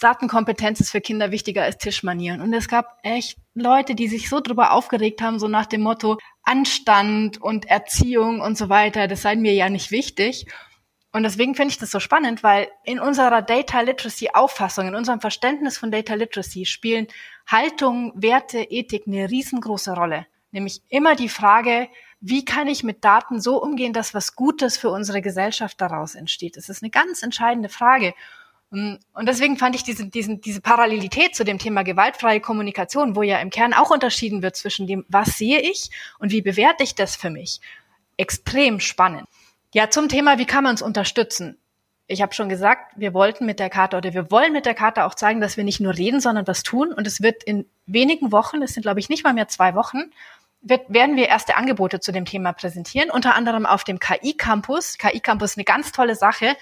Datenkompetenz 0.00 0.80
ist 0.80 0.90
für 0.90 1.00
Kinder 1.00 1.30
wichtiger 1.30 1.62
als 1.62 1.78
Tischmanieren. 1.78 2.40
Und 2.40 2.52
es 2.52 2.68
gab 2.68 2.98
echt 3.02 3.38
Leute, 3.54 3.94
die 3.94 4.08
sich 4.08 4.28
so 4.28 4.40
drüber 4.40 4.72
aufgeregt 4.72 5.22
haben, 5.22 5.38
so 5.38 5.48
nach 5.48 5.66
dem 5.66 5.82
Motto 5.82 6.18
Anstand 6.42 7.40
und 7.40 7.66
Erziehung 7.66 8.40
und 8.40 8.58
so 8.58 8.68
weiter, 8.68 9.06
das 9.06 9.22
sei 9.22 9.36
mir 9.36 9.54
ja 9.54 9.68
nicht 9.68 9.90
wichtig. 9.90 10.46
Und 11.12 11.24
deswegen 11.24 11.54
finde 11.54 11.72
ich 11.72 11.78
das 11.78 11.90
so 11.90 11.98
spannend, 11.98 12.42
weil 12.42 12.68
in 12.84 13.00
unserer 13.00 13.42
Data 13.42 13.80
Literacy 13.80 14.30
Auffassung, 14.32 14.88
in 14.88 14.94
unserem 14.94 15.20
Verständnis 15.20 15.76
von 15.76 15.90
Data 15.90 16.14
Literacy 16.14 16.66
spielen 16.66 17.08
Haltung, 17.46 18.12
Werte, 18.14 18.60
Ethik 18.60 19.04
eine 19.06 19.28
riesengroße 19.28 19.92
Rolle. 19.92 20.26
Nämlich 20.52 20.82
immer 20.88 21.16
die 21.16 21.28
Frage, 21.28 21.88
wie 22.20 22.44
kann 22.44 22.68
ich 22.68 22.84
mit 22.84 23.04
Daten 23.04 23.40
so 23.40 23.60
umgehen, 23.60 23.92
dass 23.92 24.14
was 24.14 24.36
Gutes 24.36 24.76
für 24.76 24.90
unsere 24.90 25.22
Gesellschaft 25.22 25.80
daraus 25.80 26.14
entsteht? 26.14 26.56
Das 26.56 26.68
ist 26.68 26.82
eine 26.82 26.90
ganz 26.90 27.22
entscheidende 27.22 27.68
Frage. 27.68 28.14
Und 28.70 29.00
deswegen 29.26 29.56
fand 29.56 29.74
ich 29.74 29.82
diese, 29.82 30.06
diesen, 30.06 30.40
diese 30.40 30.60
Parallelität 30.60 31.34
zu 31.34 31.44
dem 31.44 31.58
Thema 31.58 31.82
gewaltfreie 31.82 32.40
Kommunikation, 32.40 33.16
wo 33.16 33.22
ja 33.22 33.38
im 33.38 33.50
Kern 33.50 33.74
auch 33.74 33.90
unterschieden 33.90 34.42
wird 34.42 34.54
zwischen 34.54 34.86
dem, 34.86 35.04
was 35.08 35.36
sehe 35.36 35.60
ich 35.60 35.90
und 36.20 36.30
wie 36.30 36.40
bewerte 36.40 36.84
ich 36.84 36.94
das 36.94 37.16
für 37.16 37.30
mich, 37.30 37.60
extrem 38.16 38.78
spannend. 38.78 39.26
Ja, 39.74 39.90
zum 39.90 40.08
Thema, 40.08 40.38
wie 40.38 40.46
kann 40.46 40.62
man 40.62 40.72
uns 40.72 40.82
unterstützen? 40.82 41.58
Ich 42.06 42.22
habe 42.22 42.32
schon 42.32 42.48
gesagt, 42.48 42.92
wir 42.96 43.12
wollten 43.12 43.44
mit 43.44 43.58
der 43.58 43.70
Karte 43.70 43.96
oder 43.96 44.14
wir 44.14 44.30
wollen 44.30 44.52
mit 44.52 44.66
der 44.66 44.74
Karte 44.74 45.04
auch 45.04 45.14
zeigen, 45.14 45.40
dass 45.40 45.56
wir 45.56 45.64
nicht 45.64 45.80
nur 45.80 45.96
reden, 45.96 46.20
sondern 46.20 46.46
was 46.46 46.62
tun. 46.62 46.92
Und 46.92 47.06
es 47.06 47.22
wird 47.22 47.42
in 47.42 47.66
wenigen 47.86 48.30
Wochen, 48.30 48.62
es 48.62 48.74
sind 48.74 48.82
glaube 48.82 49.00
ich 49.00 49.08
nicht 49.08 49.24
mal 49.24 49.34
mehr 49.34 49.48
zwei 49.48 49.74
Wochen, 49.74 50.12
wird, 50.60 50.92
werden 50.92 51.16
wir 51.16 51.26
erste 51.26 51.56
Angebote 51.56 51.98
zu 51.98 52.12
dem 52.12 52.24
Thema 52.24 52.52
präsentieren, 52.52 53.10
unter 53.10 53.34
anderem 53.34 53.66
auf 53.66 53.82
dem 53.82 53.98
KI 53.98 54.34
Campus. 54.34 54.96
KI 54.98 55.20
Campus 55.20 55.52
ist 55.52 55.58
eine 55.58 55.64
ganz 55.64 55.90
tolle 55.90 56.14
Sache 56.14 56.56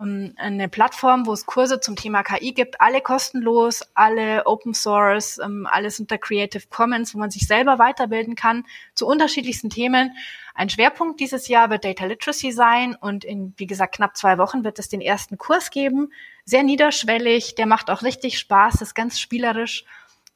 eine 0.00 0.68
Plattform, 0.68 1.26
wo 1.26 1.32
es 1.32 1.44
Kurse 1.44 1.80
zum 1.80 1.96
Thema 1.96 2.22
KI 2.22 2.52
gibt, 2.52 2.80
alle 2.80 3.00
kostenlos, 3.00 3.82
alle 3.94 4.46
Open 4.46 4.72
Source, 4.72 5.38
ähm, 5.38 5.66
alles 5.68 5.98
unter 5.98 6.18
Creative 6.18 6.62
Commons, 6.70 7.14
wo 7.14 7.18
man 7.18 7.32
sich 7.32 7.48
selber 7.48 7.80
weiterbilden 7.80 8.36
kann 8.36 8.64
zu 8.94 9.08
unterschiedlichsten 9.08 9.70
Themen. 9.70 10.16
Ein 10.54 10.68
Schwerpunkt 10.70 11.18
dieses 11.18 11.48
Jahr 11.48 11.70
wird 11.70 11.84
Data 11.84 12.04
Literacy 12.04 12.52
sein 12.52 12.94
und 12.94 13.24
in, 13.24 13.54
wie 13.56 13.66
gesagt, 13.66 13.96
knapp 13.96 14.16
zwei 14.16 14.38
Wochen 14.38 14.62
wird 14.62 14.78
es 14.78 14.88
den 14.88 15.00
ersten 15.00 15.36
Kurs 15.36 15.70
geben. 15.70 16.12
Sehr 16.44 16.62
niederschwellig, 16.62 17.56
der 17.56 17.66
macht 17.66 17.90
auch 17.90 18.02
richtig 18.02 18.38
Spaß, 18.38 18.80
ist 18.82 18.94
ganz 18.94 19.18
spielerisch. 19.18 19.84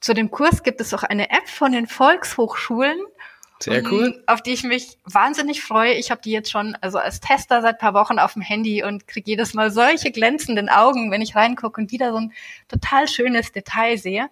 Zu 0.01 0.15
dem 0.15 0.33
Kurs 0.33 0.65
gibt 0.65 0.81
es 0.81 0.93
auch 0.93 1.05
eine 1.05 1.31
App 1.31 1.49
von 1.49 1.71
den 1.71 1.87
Volkshochschulen, 1.87 2.99
sehr 3.63 3.85
cool. 3.91 4.23
Auf 4.27 4.43
die 4.43 4.53
ich 4.53 4.63
mich 4.63 4.99
wahnsinnig 5.05 5.63
freue. 5.63 5.95
Ich 5.95 6.11
habe 6.11 6.21
die 6.23 6.31
jetzt 6.31 6.51
schon 6.51 6.77
also 6.81 6.99
als 6.99 7.21
Tester 7.21 7.63
seit 7.63 7.79
paar 7.79 7.95
Wochen 7.95 8.19
auf 8.19 8.35
dem 8.35 8.43
Handy 8.43 8.83
und 8.83 9.07
kriege 9.07 9.31
jedes 9.31 9.55
Mal 9.55 9.71
solche 9.71 10.11
glänzenden 10.11 10.69
Augen, 10.69 11.11
wenn 11.11 11.23
ich 11.23 11.35
reingucke 11.35 11.81
und 11.81 11.93
wieder 11.93 12.13
so 12.13 12.19
ein 12.19 12.33
total 12.69 13.09
schönes 13.09 13.53
Detail 13.53 13.97
sehe. 13.99 14.29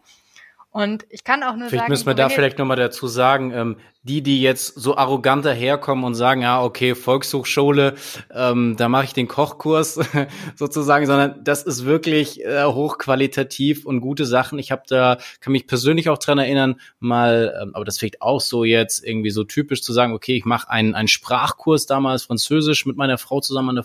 Und 0.72 1.04
ich 1.10 1.24
kann 1.24 1.42
auch 1.42 1.56
nur 1.56 1.68
vielleicht 1.68 1.80
sagen. 1.80 1.90
müssen 1.90 2.06
wir 2.06 2.14
da 2.14 2.28
vielleicht 2.28 2.58
nochmal 2.58 2.76
dazu 2.76 3.08
sagen, 3.08 3.52
ähm, 3.52 3.76
die, 4.04 4.22
die 4.22 4.40
jetzt 4.40 4.74
so 4.76 4.96
arrogant 4.96 5.44
daherkommen 5.44 6.04
und 6.04 6.14
sagen, 6.14 6.42
ja, 6.42 6.62
okay, 6.62 6.94
Volkshochschule, 6.94 7.96
ähm, 8.32 8.76
da 8.78 8.88
mache 8.88 9.04
ich 9.04 9.12
den 9.12 9.26
Kochkurs 9.26 9.98
sozusagen, 10.54 11.06
sondern 11.06 11.42
das 11.42 11.64
ist 11.64 11.84
wirklich 11.84 12.44
äh, 12.44 12.64
hochqualitativ 12.64 13.84
und 13.84 14.00
gute 14.00 14.24
Sachen. 14.24 14.60
Ich 14.60 14.70
habe 14.70 14.82
da, 14.86 15.18
kann 15.40 15.52
mich 15.52 15.66
persönlich 15.66 16.08
auch 16.08 16.18
dran 16.18 16.38
erinnern, 16.38 16.80
mal, 17.00 17.52
ähm, 17.60 17.74
aber 17.74 17.84
das 17.84 17.98
vielleicht 17.98 18.22
auch 18.22 18.40
so 18.40 18.62
jetzt 18.62 19.04
irgendwie 19.04 19.30
so 19.30 19.42
typisch 19.42 19.82
zu 19.82 19.92
sagen, 19.92 20.12
okay, 20.14 20.36
ich 20.36 20.44
mache 20.44 20.70
einen, 20.70 20.94
einen 20.94 21.08
Sprachkurs 21.08 21.86
damals 21.86 22.22
Französisch 22.22 22.86
mit 22.86 22.96
meiner 22.96 23.18
Frau 23.18 23.40
zusammen 23.40 23.76
an 23.76 23.84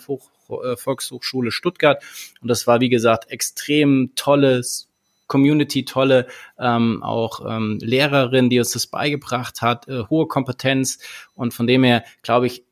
äh, 0.62 0.76
Volkshochschule 0.76 1.50
Stuttgart. 1.50 2.02
Und 2.40 2.48
das 2.48 2.68
war, 2.68 2.80
wie 2.80 2.88
gesagt, 2.88 3.30
extrem 3.30 4.12
tolles, 4.14 4.85
Community, 5.26 5.84
tolle 5.84 6.26
ähm, 6.58 7.02
auch 7.02 7.40
ähm, 7.46 7.78
Lehrerin, 7.80 8.50
die 8.50 8.58
uns 8.58 8.72
das 8.72 8.86
beigebracht 8.86 9.62
hat, 9.62 9.88
äh, 9.88 10.04
hohe 10.08 10.26
Kompetenz 10.26 10.98
und 11.34 11.54
von 11.54 11.66
dem 11.66 11.84
her 11.84 12.04
glaube 12.22 12.46
ich, 12.46 12.64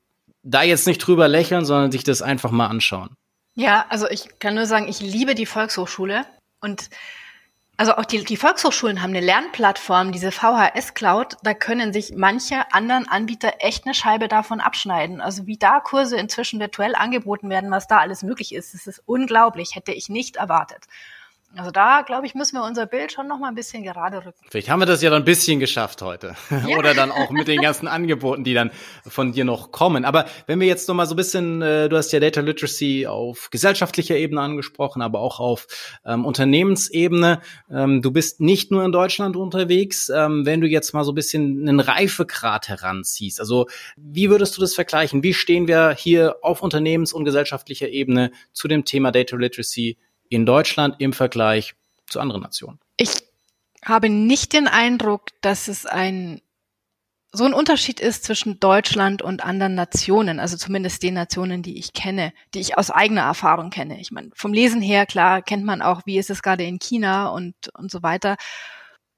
da 0.42 0.62
jetzt 0.62 0.86
nicht 0.86 0.98
drüber 0.98 1.26
lächeln, 1.26 1.64
sondern 1.64 1.90
sich 1.90 2.04
das 2.04 2.22
einfach 2.22 2.50
mal 2.50 2.66
anschauen. 2.66 3.16
Ja, 3.54 3.86
also 3.88 4.08
ich 4.08 4.38
kann 4.38 4.54
nur 4.54 4.66
sagen, 4.66 4.88
ich 4.88 5.00
liebe 5.00 5.34
die 5.34 5.46
Volkshochschule 5.46 6.26
und 6.60 6.90
also 7.76 7.96
auch 7.96 8.04
die, 8.04 8.22
die 8.22 8.36
Volkshochschulen 8.36 9.02
haben 9.02 9.10
eine 9.10 9.24
Lernplattform, 9.24 10.12
diese 10.12 10.30
VHS 10.30 10.94
Cloud, 10.94 11.36
da 11.42 11.54
können 11.54 11.92
sich 11.92 12.12
manche 12.14 12.72
anderen 12.72 13.08
Anbieter 13.08 13.54
echt 13.58 13.84
eine 13.84 13.94
Scheibe 13.94 14.28
davon 14.28 14.60
abschneiden. 14.60 15.20
Also 15.20 15.46
wie 15.46 15.56
da 15.56 15.80
Kurse 15.80 16.16
inzwischen 16.16 16.60
virtuell 16.60 16.94
angeboten 16.94 17.50
werden, 17.50 17.72
was 17.72 17.88
da 17.88 17.98
alles 17.98 18.22
möglich 18.22 18.54
ist, 18.54 18.74
das 18.74 18.86
ist 18.86 19.02
unglaublich, 19.06 19.74
hätte 19.74 19.92
ich 19.92 20.08
nicht 20.08 20.36
erwartet. 20.36 20.84
Also 21.56 21.70
da, 21.70 22.02
glaube 22.02 22.26
ich, 22.26 22.34
müssen 22.34 22.56
wir 22.56 22.64
unser 22.64 22.86
Bild 22.86 23.12
schon 23.12 23.28
noch 23.28 23.38
mal 23.38 23.48
ein 23.48 23.54
bisschen 23.54 23.82
gerade 23.82 24.18
rücken. 24.18 24.38
Vielleicht 24.50 24.68
haben 24.68 24.80
wir 24.80 24.86
das 24.86 25.02
ja 25.02 25.10
dann 25.10 25.22
ein 25.22 25.24
bisschen 25.24 25.60
geschafft 25.60 26.02
heute. 26.02 26.34
Ja. 26.64 26.78
Oder 26.78 26.94
dann 26.94 27.10
auch 27.10 27.30
mit 27.30 27.48
den 27.48 27.60
ganzen 27.60 27.88
Angeboten, 27.88 28.42
die 28.44 28.54
dann 28.54 28.70
von 29.06 29.32
dir 29.32 29.44
noch 29.44 29.70
kommen. 29.70 30.04
Aber 30.04 30.24
wenn 30.46 30.60
wir 30.60 30.66
jetzt 30.66 30.88
noch 30.88 30.94
mal 30.94 31.04
so 31.04 31.14
ein 31.14 31.16
bisschen, 31.16 31.60
äh, 31.60 31.88
du 31.88 31.96
hast 31.96 32.12
ja 32.12 32.20
Data 32.20 32.40
Literacy 32.40 33.06
auf 33.06 33.50
gesellschaftlicher 33.50 34.16
Ebene 34.16 34.40
angesprochen, 34.40 35.02
aber 35.02 35.18
auch 35.18 35.40
auf 35.40 35.66
ähm, 36.06 36.24
Unternehmensebene. 36.24 37.40
Ähm, 37.70 38.02
du 38.02 38.12
bist 38.12 38.40
nicht 38.40 38.70
nur 38.70 38.84
in 38.84 38.92
Deutschland 38.92 39.36
unterwegs. 39.36 40.08
Ähm, 40.08 40.46
wenn 40.46 40.60
du 40.60 40.68
jetzt 40.68 40.94
mal 40.94 41.04
so 41.04 41.12
ein 41.12 41.16
bisschen 41.16 41.68
einen 41.68 41.80
Reifegrad 41.80 42.68
heranziehst, 42.68 43.40
also 43.40 43.66
wie 43.96 44.30
würdest 44.30 44.56
du 44.56 44.60
das 44.60 44.74
vergleichen? 44.74 45.22
Wie 45.22 45.34
stehen 45.34 45.66
wir 45.66 45.90
hier 45.90 46.36
auf 46.40 46.62
Unternehmens- 46.62 47.12
und 47.12 47.24
gesellschaftlicher 47.24 47.88
Ebene 47.88 48.30
zu 48.52 48.68
dem 48.68 48.84
Thema 48.84 49.10
Data 49.10 49.36
Literacy 49.36 49.98
in 50.34 50.46
Deutschland 50.46 50.96
im 50.98 51.12
Vergleich 51.12 51.74
zu 52.06 52.20
anderen 52.20 52.42
Nationen? 52.42 52.78
Ich 52.96 53.10
habe 53.84 54.08
nicht 54.08 54.52
den 54.52 54.68
Eindruck, 54.68 55.28
dass 55.40 55.68
es 55.68 55.86
ein 55.86 56.40
so 57.36 57.44
ein 57.44 57.52
Unterschied 57.52 57.98
ist 57.98 58.22
zwischen 58.22 58.60
Deutschland 58.60 59.20
und 59.20 59.44
anderen 59.44 59.74
Nationen, 59.74 60.38
also 60.38 60.56
zumindest 60.56 61.02
den 61.02 61.14
Nationen, 61.14 61.62
die 61.62 61.78
ich 61.78 61.92
kenne, 61.92 62.32
die 62.54 62.60
ich 62.60 62.78
aus 62.78 62.92
eigener 62.92 63.22
Erfahrung 63.22 63.70
kenne. 63.70 64.00
Ich 64.00 64.12
meine, 64.12 64.30
vom 64.36 64.52
Lesen 64.52 64.80
her, 64.80 65.04
klar, 65.04 65.42
kennt 65.42 65.64
man 65.64 65.82
auch, 65.82 66.02
wie 66.04 66.16
ist 66.16 66.30
es 66.30 66.42
gerade 66.42 66.62
in 66.62 66.78
China 66.78 67.26
und, 67.30 67.54
und 67.76 67.90
so 67.90 68.04
weiter. 68.04 68.36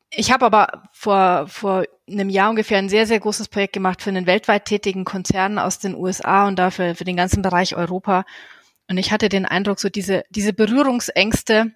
Ich 0.09 0.33
habe 0.33 0.46
aber 0.46 0.85
vor, 0.92 1.46
vor 1.46 1.85
einem 2.09 2.31
Jahr 2.31 2.48
ungefähr 2.48 2.79
ein 2.79 2.88
sehr, 2.88 3.07
sehr 3.07 3.20
großes 3.20 3.48
Projekt 3.48 3.74
gemacht 3.74 4.00
für 4.00 4.09
einen 4.09 4.26
weltweit 4.26 4.64
tätigen 4.64 5.05
Konzern 5.05 5.59
aus 5.59 5.79
den 5.79 5.94
USA 5.94 6.48
und 6.48 6.59
dafür 6.59 6.94
für 6.94 7.05
den 7.05 7.16
ganzen 7.16 7.42
Bereich 7.42 7.76
Europa. 7.76 8.24
Und 8.88 8.99
ich 8.99 9.11
hatte 9.12 9.29
den 9.29 9.46
Eindruck, 9.46 9.81
so 9.81 9.88
diese, 9.88 10.25
diese 10.31 10.53
Berührungsängste 10.53 11.72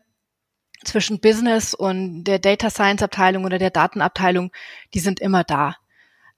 zwischen 0.84 1.20
Business 1.20 1.74
und 1.74 2.24
der 2.24 2.38
Data 2.38 2.70
Science 2.70 3.02
Abteilung 3.02 3.44
oder 3.44 3.58
der 3.58 3.70
Datenabteilung, 3.70 4.52
die 4.94 5.00
sind 5.00 5.20
immer 5.20 5.44
da. 5.44 5.76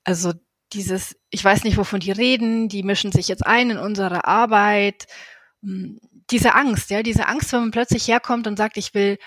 Also 0.04 0.32
dieses, 0.72 1.16
ich 1.30 1.44
weiß 1.44 1.64
nicht, 1.64 1.76
wovon 1.76 2.00
die 2.00 2.12
reden, 2.12 2.68
die 2.68 2.82
mischen 2.82 3.12
sich 3.12 3.28
jetzt 3.28 3.46
ein 3.46 3.70
in 3.70 3.78
unsere 3.78 4.24
Arbeit, 4.24 5.06
hm, 5.62 6.00
diese 6.30 6.54
Angst, 6.54 6.90
ja, 6.90 7.02
diese 7.02 7.28
Angst, 7.28 7.52
wenn 7.52 7.60
man 7.60 7.70
plötzlich 7.70 8.08
herkommt 8.08 8.46
und 8.46 8.56
sagt, 8.56 8.76
ich 8.76 8.94
will, 8.94 9.18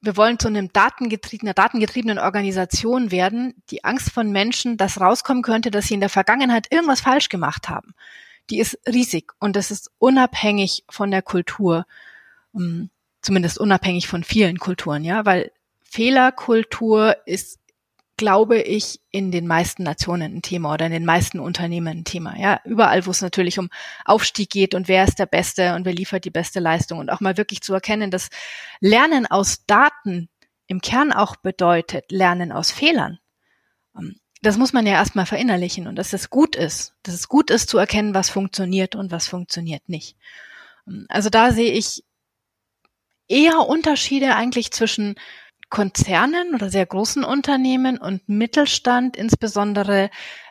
wir 0.00 0.16
wollen 0.16 0.38
zu 0.38 0.48
einem 0.48 0.72
datengetriebenen, 0.72 1.54
datengetriebenen 1.54 2.18
Organisation 2.18 3.10
werden, 3.10 3.54
die 3.70 3.84
Angst 3.84 4.10
von 4.10 4.30
Menschen, 4.30 4.76
dass 4.76 5.00
rauskommen 5.00 5.42
könnte, 5.42 5.70
dass 5.70 5.86
sie 5.86 5.94
in 5.94 6.00
der 6.00 6.10
Vergangenheit 6.10 6.70
irgendwas 6.70 7.00
falsch 7.00 7.28
gemacht 7.28 7.68
haben, 7.68 7.94
die 8.50 8.58
ist 8.58 8.78
riesig 8.86 9.32
und 9.38 9.56
das 9.56 9.70
ist 9.70 9.90
unabhängig 9.98 10.84
von 10.88 11.10
der 11.10 11.22
Kultur, 11.22 11.86
ähm, 12.54 12.90
zumindest 13.22 13.58
unabhängig 13.58 14.08
von 14.08 14.24
vielen 14.24 14.58
Kulturen, 14.58 15.04
ja, 15.04 15.24
weil 15.24 15.52
Fehlerkultur 15.82 17.16
ist 17.26 17.58
glaube 18.16 18.62
ich, 18.62 19.00
in 19.10 19.30
den 19.30 19.46
meisten 19.46 19.82
Nationen 19.82 20.36
ein 20.36 20.42
Thema 20.42 20.72
oder 20.72 20.86
in 20.86 20.92
den 20.92 21.04
meisten 21.04 21.38
Unternehmen 21.38 21.98
ein 21.98 22.04
Thema. 22.04 22.34
Ja, 22.38 22.60
überall, 22.64 23.04
wo 23.06 23.10
es 23.10 23.20
natürlich 23.20 23.58
um 23.58 23.68
Aufstieg 24.04 24.50
geht 24.50 24.74
und 24.74 24.88
wer 24.88 25.04
ist 25.04 25.18
der 25.18 25.26
Beste 25.26 25.74
und 25.74 25.84
wer 25.84 25.92
liefert 25.92 26.24
die 26.24 26.30
beste 26.30 26.60
Leistung 26.60 26.98
und 26.98 27.10
auch 27.10 27.20
mal 27.20 27.36
wirklich 27.36 27.60
zu 27.60 27.74
erkennen, 27.74 28.10
dass 28.10 28.30
Lernen 28.80 29.26
aus 29.26 29.66
Daten 29.66 30.28
im 30.66 30.80
Kern 30.80 31.12
auch 31.12 31.36
bedeutet 31.36 32.10
Lernen 32.10 32.52
aus 32.52 32.70
Fehlern. 32.70 33.18
Das 34.42 34.58
muss 34.58 34.72
man 34.72 34.86
ja 34.86 34.92
erstmal 34.92 35.26
verinnerlichen 35.26 35.86
und 35.86 35.96
dass 35.96 36.12
es 36.12 36.30
gut 36.30 36.56
ist, 36.56 36.94
dass 37.02 37.14
es 37.14 37.28
gut 37.28 37.50
ist 37.50 37.68
zu 37.68 37.78
erkennen, 37.78 38.14
was 38.14 38.30
funktioniert 38.30 38.94
und 38.94 39.10
was 39.10 39.26
funktioniert 39.28 39.88
nicht. 39.88 40.16
Ähm, 40.86 41.06
also 41.08 41.30
da 41.30 41.52
sehe 41.52 41.72
ich 41.72 42.04
eher 43.28 43.60
Unterschiede 43.66 44.36
eigentlich 44.36 44.70
zwischen 44.70 45.16
Konzernen 45.68 46.54
oder 46.54 46.70
sehr 46.70 46.86
großen 46.86 47.24
Unternehmen 47.24 47.98
und 47.98 48.28
Mittelstand, 48.28 49.16
insbesondere 49.16 50.10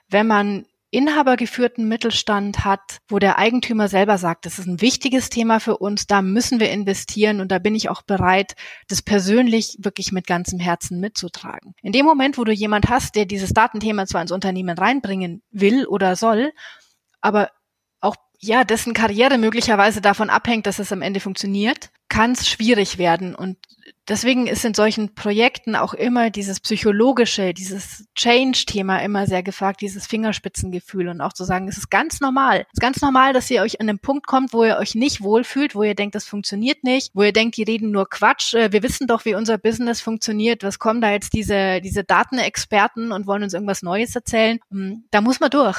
wenn 0.09 0.27
man 0.27 0.65
inhabergeführten 0.95 1.87
Mittelstand 1.87 2.63
hat, 2.63 2.99
wo 3.09 3.19
der 3.19 3.37
Eigentümer 3.37 3.89
selber 3.89 4.17
sagt, 4.17 4.45
das 4.45 4.59
ist 4.59 4.65
ein 4.65 4.79
wichtiges 4.79 5.29
Thema 5.29 5.59
für 5.59 5.77
uns, 5.77 6.07
da 6.07 6.21
müssen 6.21 6.61
wir 6.61 6.71
investieren 6.71 7.41
und 7.41 7.51
da 7.51 7.59
bin 7.59 7.75
ich 7.75 7.89
auch 7.89 8.01
bereit, 8.01 8.55
das 8.87 9.01
persönlich 9.01 9.77
wirklich 9.79 10.13
mit 10.13 10.25
ganzem 10.25 10.59
Herzen 10.59 11.01
mitzutragen. 11.01 11.73
In 11.81 11.91
dem 11.91 12.05
Moment, 12.05 12.37
wo 12.37 12.45
du 12.45 12.53
jemand 12.53 12.87
hast, 12.87 13.15
der 13.15 13.25
dieses 13.25 13.51
Datenthema 13.51 14.05
zwar 14.05 14.21
ins 14.21 14.31
Unternehmen 14.31 14.77
reinbringen 14.77 15.43
will 15.51 15.85
oder 15.85 16.15
soll, 16.15 16.53
aber 17.19 17.49
auch 17.99 18.15
ja, 18.39 18.63
dessen 18.63 18.93
Karriere 18.93 19.37
möglicherweise 19.37 19.99
davon 19.99 20.29
abhängt, 20.29 20.65
dass 20.65 20.79
es 20.79 20.93
am 20.93 21.01
Ende 21.01 21.19
funktioniert, 21.19 21.89
kann 22.09 22.31
es 22.31 22.47
schwierig 22.47 22.97
werden. 22.97 23.35
Und 23.35 23.57
deswegen 24.07 24.47
ist 24.47 24.63
in 24.63 24.73
solchen 24.73 25.15
Projekten 25.15 25.75
auch 25.75 25.93
immer 25.93 26.29
dieses 26.29 26.59
psychologische, 26.59 27.53
dieses 27.53 28.05
Change-Thema 28.15 28.99
immer 28.99 29.27
sehr 29.27 29.43
gefragt, 29.43 29.81
dieses 29.81 30.05
Fingerspitzengefühl 30.05 31.07
und 31.07 31.21
auch 31.21 31.33
zu 31.33 31.43
sagen, 31.43 31.67
es 31.67 31.77
ist 31.77 31.89
ganz 31.89 32.21
normal. 32.21 32.61
Es 32.67 32.73
ist 32.73 32.81
ganz 32.81 33.01
normal, 33.01 33.33
dass 33.33 33.49
ihr 33.49 33.61
euch 33.61 33.81
an 33.81 33.89
einem 33.89 33.99
Punkt 33.99 34.27
kommt, 34.27 34.53
wo 34.53 34.63
ihr 34.63 34.77
euch 34.77 34.95
nicht 34.95 35.21
wohlfühlt, 35.21 35.75
wo 35.75 35.83
ihr 35.83 35.95
denkt, 35.95 36.15
das 36.15 36.25
funktioniert 36.25 36.83
nicht, 36.83 37.11
wo 37.13 37.23
ihr 37.23 37.33
denkt, 37.33 37.57
die 37.57 37.63
reden 37.63 37.91
nur 37.91 38.09
Quatsch. 38.09 38.53
Äh, 38.53 38.71
wir 38.71 38.83
wissen 38.83 39.07
doch, 39.07 39.25
wie 39.25 39.35
unser 39.35 39.57
Business 39.57 40.01
funktioniert. 40.01 40.63
Was 40.63 40.79
kommen 40.79 41.01
da 41.01 41.11
jetzt 41.11 41.33
diese, 41.33 41.81
diese 41.81 42.03
Datenexperten 42.03 43.11
und 43.11 43.27
wollen 43.27 43.43
uns 43.43 43.53
irgendwas 43.53 43.81
Neues 43.81 44.15
erzählen? 44.15 44.59
Hm, 44.69 45.05
da 45.11 45.21
muss 45.21 45.39
man 45.39 45.49
durch. 45.49 45.77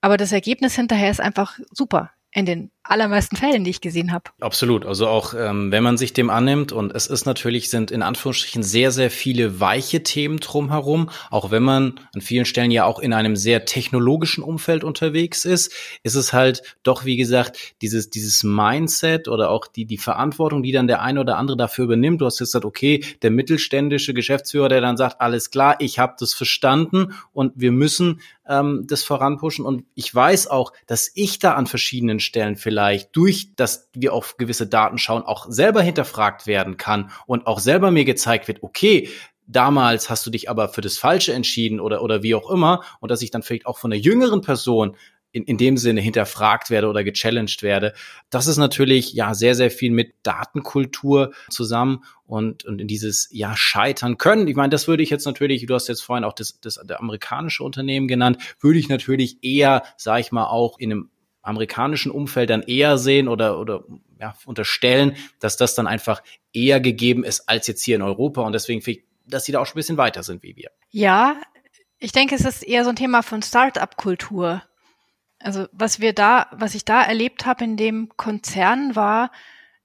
Aber 0.00 0.16
das 0.16 0.32
Ergebnis 0.32 0.74
hinterher 0.74 1.10
ist 1.10 1.20
einfach 1.20 1.58
super 1.72 2.12
in 2.32 2.46
den 2.46 2.70
allermeisten 2.88 3.36
Fällen, 3.36 3.64
die 3.64 3.70
ich 3.70 3.80
gesehen 3.80 4.12
habe. 4.12 4.30
Absolut. 4.40 4.86
Also 4.86 5.06
auch 5.06 5.34
ähm, 5.34 5.70
wenn 5.70 5.82
man 5.82 5.98
sich 5.98 6.12
dem 6.12 6.30
annimmt 6.30 6.72
und 6.72 6.94
es 6.94 7.06
ist 7.06 7.26
natürlich, 7.26 7.70
sind 7.70 7.90
in 7.90 8.02
Anführungsstrichen 8.02 8.62
sehr, 8.62 8.90
sehr 8.90 9.10
viele 9.10 9.60
weiche 9.60 10.02
Themen 10.02 10.38
drumherum, 10.38 11.10
auch 11.30 11.50
wenn 11.50 11.62
man 11.62 12.00
an 12.14 12.20
vielen 12.20 12.46
Stellen 12.46 12.70
ja 12.70 12.84
auch 12.84 12.98
in 12.98 13.12
einem 13.12 13.36
sehr 13.36 13.64
technologischen 13.64 14.42
Umfeld 14.42 14.84
unterwegs 14.84 15.44
ist, 15.44 15.72
ist 16.02 16.14
es 16.14 16.32
halt 16.32 16.62
doch, 16.82 17.04
wie 17.04 17.16
gesagt, 17.16 17.58
dieses, 17.82 18.10
dieses 18.10 18.42
Mindset 18.42 19.28
oder 19.28 19.50
auch 19.50 19.66
die, 19.66 19.84
die 19.84 19.98
Verantwortung, 19.98 20.62
die 20.62 20.72
dann 20.72 20.86
der 20.86 21.02
eine 21.02 21.20
oder 21.20 21.36
andere 21.36 21.56
dafür 21.56 21.84
übernimmt. 21.84 22.20
Du 22.20 22.26
hast 22.26 22.40
jetzt 22.40 22.48
gesagt, 22.52 22.64
okay, 22.64 23.04
der 23.22 23.30
mittelständische 23.30 24.14
Geschäftsführer, 24.14 24.68
der 24.68 24.80
dann 24.80 24.96
sagt, 24.96 25.20
alles 25.20 25.50
klar, 25.50 25.76
ich 25.80 25.98
habe 25.98 26.14
das 26.18 26.32
verstanden 26.32 27.12
und 27.32 27.52
wir 27.56 27.72
müssen 27.72 28.20
ähm, 28.48 28.84
das 28.86 29.04
voranpushen. 29.04 29.64
Und 29.64 29.84
ich 29.94 30.12
weiß 30.14 30.48
auch, 30.48 30.72
dass 30.86 31.10
ich 31.14 31.38
da 31.38 31.54
an 31.54 31.66
verschiedenen 31.66 32.20
Stellen 32.20 32.56
vielleicht 32.56 32.77
durch, 33.12 33.54
dass 33.56 33.90
wir 33.94 34.12
auf 34.12 34.36
gewisse 34.36 34.66
Daten 34.66 34.98
schauen, 34.98 35.22
auch 35.22 35.46
selber 35.48 35.82
hinterfragt 35.82 36.46
werden 36.46 36.76
kann 36.76 37.10
und 37.26 37.46
auch 37.46 37.58
selber 37.58 37.90
mir 37.90 38.04
gezeigt 38.04 38.48
wird, 38.48 38.62
okay, 38.62 39.08
damals 39.46 40.10
hast 40.10 40.26
du 40.26 40.30
dich 40.30 40.48
aber 40.48 40.68
für 40.68 40.80
das 40.80 40.98
Falsche 40.98 41.32
entschieden 41.32 41.80
oder, 41.80 42.02
oder 42.02 42.22
wie 42.22 42.34
auch 42.34 42.50
immer. 42.50 42.84
Und 43.00 43.10
dass 43.10 43.22
ich 43.22 43.30
dann 43.30 43.42
vielleicht 43.42 43.66
auch 43.66 43.78
von 43.78 43.90
der 43.90 43.98
jüngeren 43.98 44.42
Person 44.42 44.96
in, 45.30 45.44
in 45.44 45.58
dem 45.58 45.76
Sinne 45.76 46.00
hinterfragt 46.00 46.70
werde 46.70 46.88
oder 46.88 47.04
gechallenged 47.04 47.62
werde. 47.62 47.92
Das 48.30 48.46
ist 48.46 48.56
natürlich 48.56 49.12
ja 49.12 49.34
sehr, 49.34 49.54
sehr 49.54 49.70
viel 49.70 49.90
mit 49.90 50.14
Datenkultur 50.22 51.32
zusammen 51.50 52.04
und, 52.26 52.64
und 52.64 52.80
in 52.80 52.88
dieses 52.88 53.28
ja 53.30 53.54
scheitern 53.54 54.16
können. 54.16 54.48
Ich 54.48 54.56
meine, 54.56 54.70
das 54.70 54.88
würde 54.88 55.02
ich 55.02 55.10
jetzt 55.10 55.26
natürlich, 55.26 55.66
du 55.66 55.74
hast 55.74 55.88
jetzt 55.88 56.02
vorhin 56.02 56.24
auch 56.24 56.32
das, 56.32 56.60
das 56.60 56.80
der 56.82 57.00
amerikanische 57.00 57.62
Unternehmen 57.62 58.08
genannt, 58.08 58.38
würde 58.60 58.78
ich 58.78 58.88
natürlich 58.88 59.38
eher, 59.42 59.82
sag 59.96 60.20
ich 60.20 60.32
mal, 60.32 60.46
auch 60.46 60.78
in 60.78 60.92
einem 60.92 61.10
amerikanischen 61.48 62.10
Umfeld 62.10 62.50
dann 62.50 62.62
eher 62.62 62.98
sehen 62.98 63.28
oder, 63.28 63.58
oder 63.58 63.84
ja, 64.20 64.34
unterstellen, 64.44 65.16
dass 65.40 65.56
das 65.56 65.74
dann 65.74 65.86
einfach 65.86 66.22
eher 66.52 66.80
gegeben 66.80 67.24
ist 67.24 67.48
als 67.48 67.66
jetzt 67.66 67.82
hier 67.82 67.96
in 67.96 68.02
Europa 68.02 68.42
und 68.42 68.52
deswegen 68.52 68.82
finde 68.82 69.00
ich, 69.00 69.06
dass 69.26 69.44
sie 69.44 69.52
da 69.52 69.60
auch 69.60 69.66
schon 69.66 69.74
ein 69.74 69.80
bisschen 69.80 69.96
weiter 69.96 70.22
sind 70.22 70.42
wie 70.42 70.56
wir. 70.56 70.70
Ja, 70.90 71.36
ich 71.98 72.12
denke, 72.12 72.34
es 72.34 72.44
ist 72.44 72.62
eher 72.62 72.84
so 72.84 72.90
ein 72.90 72.96
Thema 72.96 73.22
von 73.22 73.42
Start-up-Kultur. 73.42 74.62
Also 75.40 75.66
was 75.72 76.00
wir 76.00 76.12
da, 76.12 76.48
was 76.52 76.74
ich 76.74 76.84
da 76.84 77.02
erlebt 77.02 77.46
habe 77.46 77.64
in 77.64 77.76
dem 77.76 78.08
Konzern 78.16 78.96
war, 78.96 79.30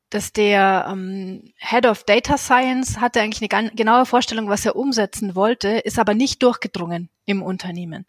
dass 0.09 0.31
der 0.31 0.87
ähm, 0.89 1.53
Head 1.57 1.87
of 1.87 2.03
Data 2.03 2.37
Science 2.37 2.99
hatte 2.99 3.19
eigentlich 3.21 3.51
eine 3.51 3.71
genaue 3.71 4.05
Vorstellung, 4.05 4.47
was 4.47 4.65
er 4.65 4.75
umsetzen 4.75 5.35
wollte, 5.35 5.69
ist 5.69 5.97
aber 5.97 6.13
nicht 6.13 6.43
durchgedrungen 6.43 7.09
im 7.25 7.41
Unternehmen. 7.41 8.05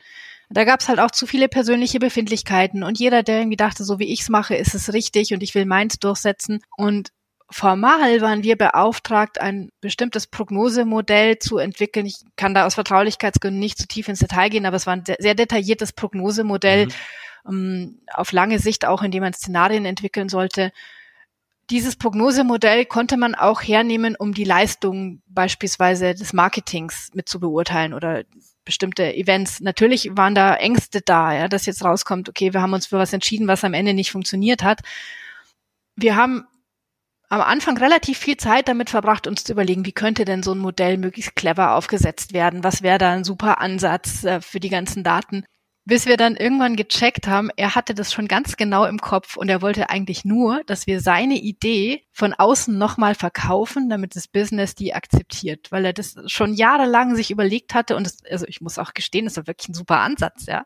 Da 0.55 0.65
gab 0.65 0.81
es 0.81 0.89
halt 0.89 1.01
auch 1.01 1.11
zu 1.11 1.27
viele 1.27 1.49
persönliche 1.49 1.99
Befindlichkeiten 1.99 2.83
und 2.83 2.99
jeder, 2.99 3.23
der 3.23 3.39
irgendwie 3.39 3.57
dachte, 3.57 3.85
so 3.85 3.99
wie 3.99 4.13
ich's 4.13 4.29
mache, 4.29 4.55
ist 4.55 4.75
es 4.75 4.93
richtig 4.93 5.35
und 5.35 5.43
ich 5.43 5.55
will 5.55 5.67
meins 5.67 5.99
durchsetzen. 5.99 6.61
Und 6.77 7.11
formal 7.51 8.21
waren 8.21 8.43
wir 8.43 8.57
beauftragt, 8.57 9.41
ein 9.41 9.71
bestimmtes 9.81 10.27
Prognosemodell 10.27 11.39
zu 11.39 11.59
entwickeln. 11.59 12.07
Ich 12.07 12.17
kann 12.37 12.55
da 12.55 12.67
aus 12.67 12.75
Vertraulichkeitsgründen 12.75 13.61
nicht 13.61 13.79
zu 13.79 13.87
tief 13.87 14.09
ins 14.09 14.21
Detail 14.21 14.49
gehen, 14.49 14.65
aber 14.65 14.77
es 14.77 14.87
war 14.87 14.95
ein 14.95 15.05
sehr 15.19 15.35
detailliertes 15.35 15.93
Prognosemodell, 15.93 16.87
mhm 16.87 16.93
ähm, 17.49 18.01
auf 18.13 18.33
lange 18.33 18.59
Sicht 18.59 18.87
auch, 18.87 19.03
indem 19.03 19.23
man 19.23 19.33
Szenarien 19.33 19.85
entwickeln 19.85 20.29
sollte. 20.29 20.73
Dieses 21.71 21.97
Prognosemodell 21.97 22.85
konnte 22.85 23.17
man 23.17 23.35
auch 23.35 23.63
hernehmen, 23.63 24.17
um 24.17 24.35
die 24.35 24.45
Leistung 24.45 25.23
beispielsweise 25.27 26.15
des 26.15 26.33
Marketings 26.33 27.11
mit 27.15 27.29
zu 27.29 27.41
beurteilen 27.41 27.95
oder 27.95 28.25
bestimmte 28.65 29.15
Events. 29.15 29.61
Natürlich 29.61 30.11
waren 30.17 30.35
da 30.35 30.55
Ängste 30.57 31.01
da, 31.01 31.35
ja, 31.35 31.49
dass 31.49 31.67
jetzt 31.67 31.85
rauskommt, 31.85 32.29
okay, 32.29 32.53
wir 32.53 32.63
haben 32.63 32.73
uns 32.73 32.87
für 32.87 32.99
was 32.99 33.13
entschieden, 33.13 33.49
was 33.49 33.65
am 33.65 33.75
Ende 33.75 33.95
nicht 33.95 34.11
funktioniert 34.11 34.63
hat. 34.63 34.81
Wir 35.97 36.17
haben 36.17 36.47
am 37.29 37.41
Anfang 37.41 37.77
relativ 37.79 38.19
viel 38.19 38.37
Zeit 38.37 38.69
damit 38.69 38.91
verbracht, 38.91 39.27
uns 39.27 39.45
zu 39.45 39.53
überlegen, 39.53 39.87
wie 39.87 39.93
könnte 39.93 40.25
denn 40.25 40.43
so 40.43 40.53
ein 40.53 40.59
Modell 40.59 40.99
möglichst 40.99 41.35
clever 41.35 41.75
aufgesetzt 41.75 42.33
werden? 42.33 42.65
Was 42.65 42.83
wäre 42.83 42.99
da 42.99 43.13
ein 43.13 43.25
super 43.25 43.61
Ansatz 43.61 44.25
äh, 44.25 44.41
für 44.41 44.61
die 44.61 44.69
ganzen 44.69 45.03
Daten? 45.03 45.45
Bis 45.85 46.07
wir 46.07 46.17
dann 46.17 46.37
irgendwann 46.37 46.77
gecheckt 46.77 47.27
haben, 47.27 47.51
er 47.57 47.75
hatte 47.75 47.95
das 47.95 48.13
schon 48.13 48.27
ganz 48.27 48.57
genau 48.57 48.87
im 48.87 48.99
Kopf 48.99 49.37
und 49.37 49.49
er 49.51 49.61
wollte 49.61 49.91
eigentlich 49.91 50.25
nur, 50.25 50.63
dass 50.65 50.87
wir 50.87 51.01
seine 51.01 51.35
Idee 51.35 52.05
von 52.11 52.33
außen 52.33 52.77
nochmal 52.77 53.15
verkaufen, 53.15 53.91
damit 53.91 54.17
das 54.17 54.27
Business 54.27 54.75
die 54.75 54.95
akzeptiert, 54.95 55.71
weil 55.71 55.85
er 55.85 55.93
das 55.93 56.17
schon 56.27 56.55
jahrelang 56.55 57.15
sich 57.15 57.31
überlegt 57.31 57.75
hatte 57.75 57.97
und 57.97 58.07
das, 58.07 58.25
also 58.31 58.47
ich 58.47 58.63
muss 58.63 58.79
auch 58.79 58.95
gestehen, 58.95 59.27
das 59.27 59.37
war 59.37 59.47
wirklich 59.47 59.69
ein 59.69 59.75
super 59.75 60.01
Ansatz, 60.01 60.47
ja. 60.47 60.65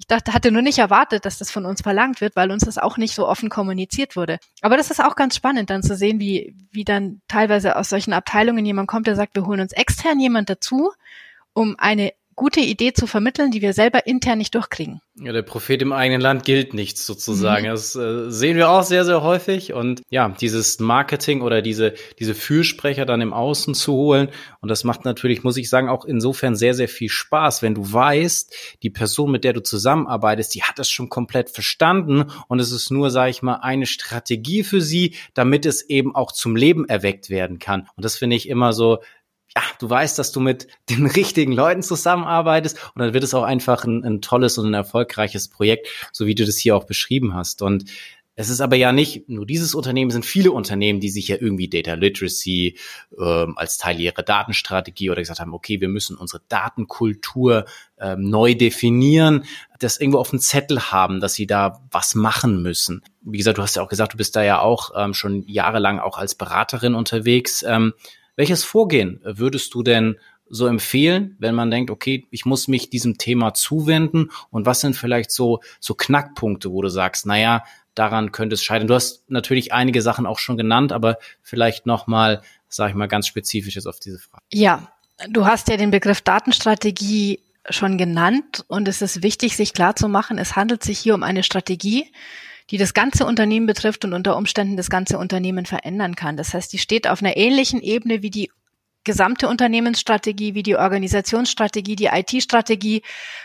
Ich 0.00 0.06
dachte, 0.06 0.32
hatte 0.32 0.52
nur 0.52 0.62
nicht 0.62 0.78
erwartet, 0.78 1.24
dass 1.24 1.38
das 1.38 1.50
von 1.50 1.66
uns 1.66 1.82
verlangt 1.82 2.20
wird, 2.20 2.36
weil 2.36 2.52
uns 2.52 2.64
das 2.64 2.78
auch 2.78 2.98
nicht 2.98 3.16
so 3.16 3.26
offen 3.26 3.48
kommuniziert 3.48 4.14
wurde. 4.14 4.38
Aber 4.60 4.76
das 4.76 4.92
ist 4.92 5.02
auch 5.02 5.16
ganz 5.16 5.34
spannend, 5.34 5.70
dann 5.70 5.82
zu 5.82 5.96
sehen, 5.96 6.20
wie, 6.20 6.54
wie 6.70 6.84
dann 6.84 7.20
teilweise 7.26 7.74
aus 7.74 7.88
solchen 7.88 8.12
Abteilungen 8.12 8.64
jemand 8.64 8.86
kommt, 8.86 9.08
der 9.08 9.16
sagt, 9.16 9.34
wir 9.34 9.44
holen 9.44 9.60
uns 9.60 9.72
extern 9.72 10.20
jemand 10.20 10.50
dazu, 10.50 10.92
um 11.52 11.74
eine 11.78 12.12
gute 12.38 12.60
Idee 12.60 12.92
zu 12.92 13.06
vermitteln, 13.06 13.50
die 13.50 13.60
wir 13.60 13.72
selber 13.72 14.06
intern 14.06 14.38
nicht 14.38 14.54
durchkriegen. 14.54 15.00
Ja, 15.20 15.32
der 15.32 15.42
Prophet 15.42 15.82
im 15.82 15.92
eigenen 15.92 16.20
Land 16.20 16.44
gilt 16.44 16.72
nichts 16.72 17.04
sozusagen. 17.04 17.66
Mhm. 17.66 17.70
Das 17.70 17.96
äh, 17.96 18.30
sehen 18.30 18.56
wir 18.56 18.70
auch 18.70 18.84
sehr, 18.84 19.04
sehr 19.04 19.22
häufig. 19.22 19.72
Und 19.72 20.02
ja, 20.08 20.28
dieses 20.28 20.78
Marketing 20.78 21.42
oder 21.42 21.60
diese, 21.60 21.94
diese 22.20 22.36
Fürsprecher 22.36 23.04
dann 23.04 23.20
im 23.20 23.32
Außen 23.32 23.74
zu 23.74 23.92
holen. 23.92 24.28
Und 24.60 24.68
das 24.68 24.84
macht 24.84 25.04
natürlich, 25.04 25.42
muss 25.42 25.56
ich 25.56 25.68
sagen, 25.68 25.88
auch 25.88 26.04
insofern 26.04 26.54
sehr, 26.54 26.74
sehr 26.74 26.88
viel 26.88 27.08
Spaß, 27.08 27.62
wenn 27.62 27.74
du 27.74 27.92
weißt, 27.92 28.54
die 28.84 28.90
Person, 28.90 29.32
mit 29.32 29.42
der 29.42 29.52
du 29.52 29.60
zusammenarbeitest, 29.60 30.54
die 30.54 30.62
hat 30.62 30.78
das 30.78 30.88
schon 30.88 31.08
komplett 31.08 31.50
verstanden. 31.50 32.30
Und 32.46 32.60
es 32.60 32.70
ist 32.70 32.92
nur, 32.92 33.10
sage 33.10 33.30
ich 33.30 33.42
mal, 33.42 33.56
eine 33.56 33.86
Strategie 33.86 34.62
für 34.62 34.80
sie, 34.80 35.16
damit 35.34 35.66
es 35.66 35.82
eben 35.82 36.14
auch 36.14 36.30
zum 36.30 36.54
Leben 36.54 36.88
erweckt 36.88 37.30
werden 37.30 37.58
kann. 37.58 37.88
Und 37.96 38.04
das 38.04 38.16
finde 38.16 38.36
ich 38.36 38.48
immer 38.48 38.72
so 38.72 38.98
ja, 39.58 39.64
du 39.80 39.90
weißt, 39.90 40.18
dass 40.18 40.30
du 40.30 40.40
mit 40.40 40.68
den 40.88 41.06
richtigen 41.20 41.52
Leuten 41.52 41.82
zusammenarbeitest 41.82 42.78
und 42.94 43.02
dann 43.02 43.12
wird 43.12 43.24
es 43.24 43.34
auch 43.34 43.42
einfach 43.42 43.84
ein, 43.84 44.04
ein 44.04 44.20
tolles 44.20 44.56
und 44.58 44.66
ein 44.66 44.74
erfolgreiches 44.74 45.48
Projekt, 45.48 45.88
so 46.12 46.26
wie 46.26 46.34
du 46.34 46.44
das 46.44 46.58
hier 46.58 46.76
auch 46.76 46.84
beschrieben 46.84 47.34
hast. 47.34 47.60
Und 47.62 47.90
Es 48.36 48.50
ist 48.50 48.60
aber 48.60 48.76
ja 48.76 48.92
nicht 48.92 49.28
nur 49.28 49.46
dieses 49.46 49.74
Unternehmen, 49.74 50.10
es 50.10 50.14
sind 50.14 50.24
viele 50.24 50.52
Unternehmen, 50.52 51.00
die 51.00 51.10
sich 51.10 51.26
ja 51.26 51.36
irgendwie 51.40 51.68
Data 51.68 51.94
Literacy 51.94 52.78
ähm, 53.18 53.54
als 53.58 53.78
Teil 53.78 53.98
ihrer 53.98 54.22
Datenstrategie 54.22 55.10
oder 55.10 55.20
gesagt 55.20 55.40
haben, 55.40 55.52
okay, 55.52 55.80
wir 55.80 55.88
müssen 55.88 56.16
unsere 56.16 56.40
Datenkultur 56.48 57.64
ähm, 57.98 58.30
neu 58.30 58.54
definieren, 58.54 59.42
das 59.80 59.98
irgendwo 59.98 60.20
auf 60.20 60.30
dem 60.30 60.38
Zettel 60.38 60.92
haben, 60.92 61.18
dass 61.18 61.34
sie 61.34 61.48
da 61.48 61.82
was 61.90 62.14
machen 62.14 62.62
müssen. 62.62 63.02
Wie 63.22 63.38
gesagt, 63.38 63.58
du 63.58 63.62
hast 63.62 63.74
ja 63.74 63.82
auch 63.82 63.88
gesagt, 63.88 64.12
du 64.12 64.16
bist 64.18 64.36
da 64.36 64.44
ja 64.44 64.60
auch 64.60 64.92
ähm, 64.94 65.14
schon 65.14 65.42
jahrelang 65.48 65.98
auch 65.98 66.16
als 66.16 66.36
Beraterin 66.36 66.94
unterwegs. 66.94 67.64
Ähm, 67.66 67.92
welches 68.38 68.62
Vorgehen 68.62 69.20
würdest 69.24 69.74
du 69.74 69.82
denn 69.82 70.16
so 70.48 70.68
empfehlen, 70.68 71.34
wenn 71.40 71.56
man 71.56 71.72
denkt, 71.72 71.90
okay, 71.90 72.26
ich 72.30 72.46
muss 72.46 72.68
mich 72.68 72.88
diesem 72.88 73.18
Thema 73.18 73.52
zuwenden 73.52 74.30
und 74.50 74.64
was 74.64 74.80
sind 74.80 74.94
vielleicht 74.94 75.32
so, 75.32 75.60
so 75.80 75.94
Knackpunkte, 75.94 76.70
wo 76.70 76.80
du 76.80 76.88
sagst, 76.88 77.26
naja, 77.26 77.64
daran 77.96 78.30
könnte 78.30 78.54
es 78.54 78.62
scheitern. 78.62 78.86
Du 78.86 78.94
hast 78.94 79.28
natürlich 79.28 79.72
einige 79.72 80.02
Sachen 80.02 80.24
auch 80.24 80.38
schon 80.38 80.56
genannt, 80.56 80.92
aber 80.92 81.18
vielleicht 81.42 81.84
nochmal, 81.84 82.40
sage 82.68 82.90
ich 82.90 82.96
mal, 82.96 83.08
ganz 83.08 83.26
spezifisches 83.26 83.86
auf 83.86 83.98
diese 83.98 84.20
Frage. 84.20 84.44
Ja, 84.52 84.88
du 85.28 85.44
hast 85.44 85.68
ja 85.68 85.76
den 85.76 85.90
Begriff 85.90 86.20
Datenstrategie 86.20 87.40
schon 87.68 87.98
genannt 87.98 88.64
und 88.68 88.86
es 88.86 89.02
ist 89.02 89.24
wichtig, 89.24 89.56
sich 89.56 89.74
klar 89.74 89.96
zu 89.96 90.08
machen, 90.08 90.38
es 90.38 90.54
handelt 90.54 90.84
sich 90.84 91.00
hier 91.00 91.16
um 91.16 91.24
eine 91.24 91.42
Strategie, 91.42 92.06
die 92.70 92.78
das 92.78 92.94
ganze 92.94 93.24
Unternehmen 93.26 93.66
betrifft 93.66 94.04
und 94.04 94.12
unter 94.12 94.36
Umständen 94.36 94.76
das 94.76 94.90
ganze 94.90 95.18
Unternehmen 95.18 95.66
verändern 95.66 96.14
kann. 96.14 96.36
Das 96.36 96.54
heißt, 96.54 96.72
die 96.72 96.78
steht 96.78 97.08
auf 97.08 97.22
einer 97.22 97.36
ähnlichen 97.36 97.80
Ebene 97.80 98.22
wie 98.22 98.30
die 98.30 98.50
gesamte 99.04 99.48
Unternehmensstrategie, 99.48 100.54
wie 100.54 100.62
die 100.62 100.76
Organisationsstrategie, 100.76 101.96
die 101.96 102.10
IT-Strategie, 102.12 103.02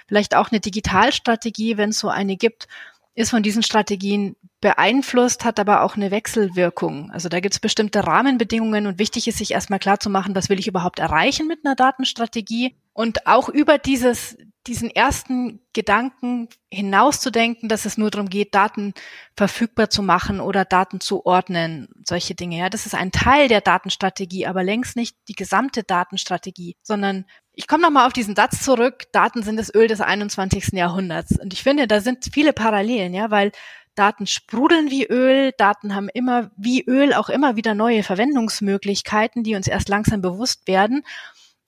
vielleicht 0.07 0.35
auch 0.35 0.51
eine 0.51 0.59
Digitalstrategie, 0.59 1.77
wenn 1.77 1.89
es 1.91 1.99
so 1.99 2.09
eine 2.09 2.35
gibt 2.35 2.67
ist 3.15 3.29
von 3.29 3.43
diesen 3.43 3.63
Strategien 3.63 4.35
beeinflusst, 4.59 5.45
hat 5.45 5.59
aber 5.59 5.83
auch 5.83 5.95
eine 5.95 6.09
Wechselwirkung. 6.09 7.11
Also 7.11 7.29
da 7.29 7.39
gibt 7.39 7.53
es 7.53 7.59
bestimmte 7.59 8.05
Rahmenbedingungen 8.05 8.87
und 8.87 8.97
wichtig 8.97 9.27
ist 9.27 9.37
sich 9.37 9.51
erstmal 9.51 9.79
klar 9.79 9.99
zu 9.99 10.09
machen, 10.09 10.35
was 10.35 10.49
will 10.49 10.59
ich 10.59 10.67
überhaupt 10.67 10.99
erreichen 10.99 11.47
mit 11.47 11.59
einer 11.63 11.75
Datenstrategie 11.75 12.75
und 12.93 13.27
auch 13.27 13.49
über 13.49 13.77
dieses, 13.77 14.37
diesen 14.67 14.89
ersten 14.89 15.59
Gedanken 15.73 16.47
hinauszudenken, 16.71 17.67
dass 17.67 17.85
es 17.85 17.97
nur 17.97 18.11
darum 18.11 18.29
geht, 18.29 18.55
Daten 18.55 18.93
verfügbar 19.35 19.89
zu 19.89 20.01
machen 20.03 20.39
oder 20.39 20.63
Daten 20.63 21.01
zu 21.01 21.25
ordnen, 21.25 21.89
solche 22.05 22.33
Dinge. 22.33 22.57
Ja, 22.57 22.69
das 22.69 22.85
ist 22.85 22.95
ein 22.95 23.11
Teil 23.11 23.49
der 23.49 23.61
Datenstrategie, 23.61 24.45
aber 24.47 24.63
längst 24.63 24.95
nicht 24.95 25.17
die 25.27 25.33
gesamte 25.33 25.83
Datenstrategie, 25.83 26.77
sondern 26.81 27.25
ich 27.51 27.67
komme 27.67 27.83
nochmal 27.83 28.07
auf 28.07 28.13
diesen 28.13 28.35
Satz 28.35 28.63
zurück, 28.63 29.11
Daten 29.11 29.43
sind 29.43 29.57
das 29.57 29.73
Öl 29.73 29.87
des 29.87 30.01
21. 30.01 30.69
Jahrhunderts. 30.73 31.37
Und 31.39 31.53
ich 31.53 31.61
finde, 31.61 31.87
da 31.87 31.99
sind 31.99 32.29
viele 32.33 32.53
Parallelen, 32.53 33.13
ja, 33.13 33.29
weil 33.31 33.51
Daten 33.95 34.25
sprudeln 34.25 34.89
wie 34.89 35.05
Öl, 35.05 35.51
Daten 35.57 35.93
haben 35.93 36.09
immer 36.09 36.49
wie 36.55 36.83
Öl 36.83 37.13
auch 37.13 37.29
immer 37.29 37.55
wieder 37.55 37.75
neue 37.75 38.01
Verwendungsmöglichkeiten, 38.01 39.43
die 39.43 39.55
uns 39.55 39.67
erst 39.67 39.89
langsam 39.89 40.21
bewusst 40.21 40.67
werden. 40.67 41.03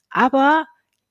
Aber 0.10 0.66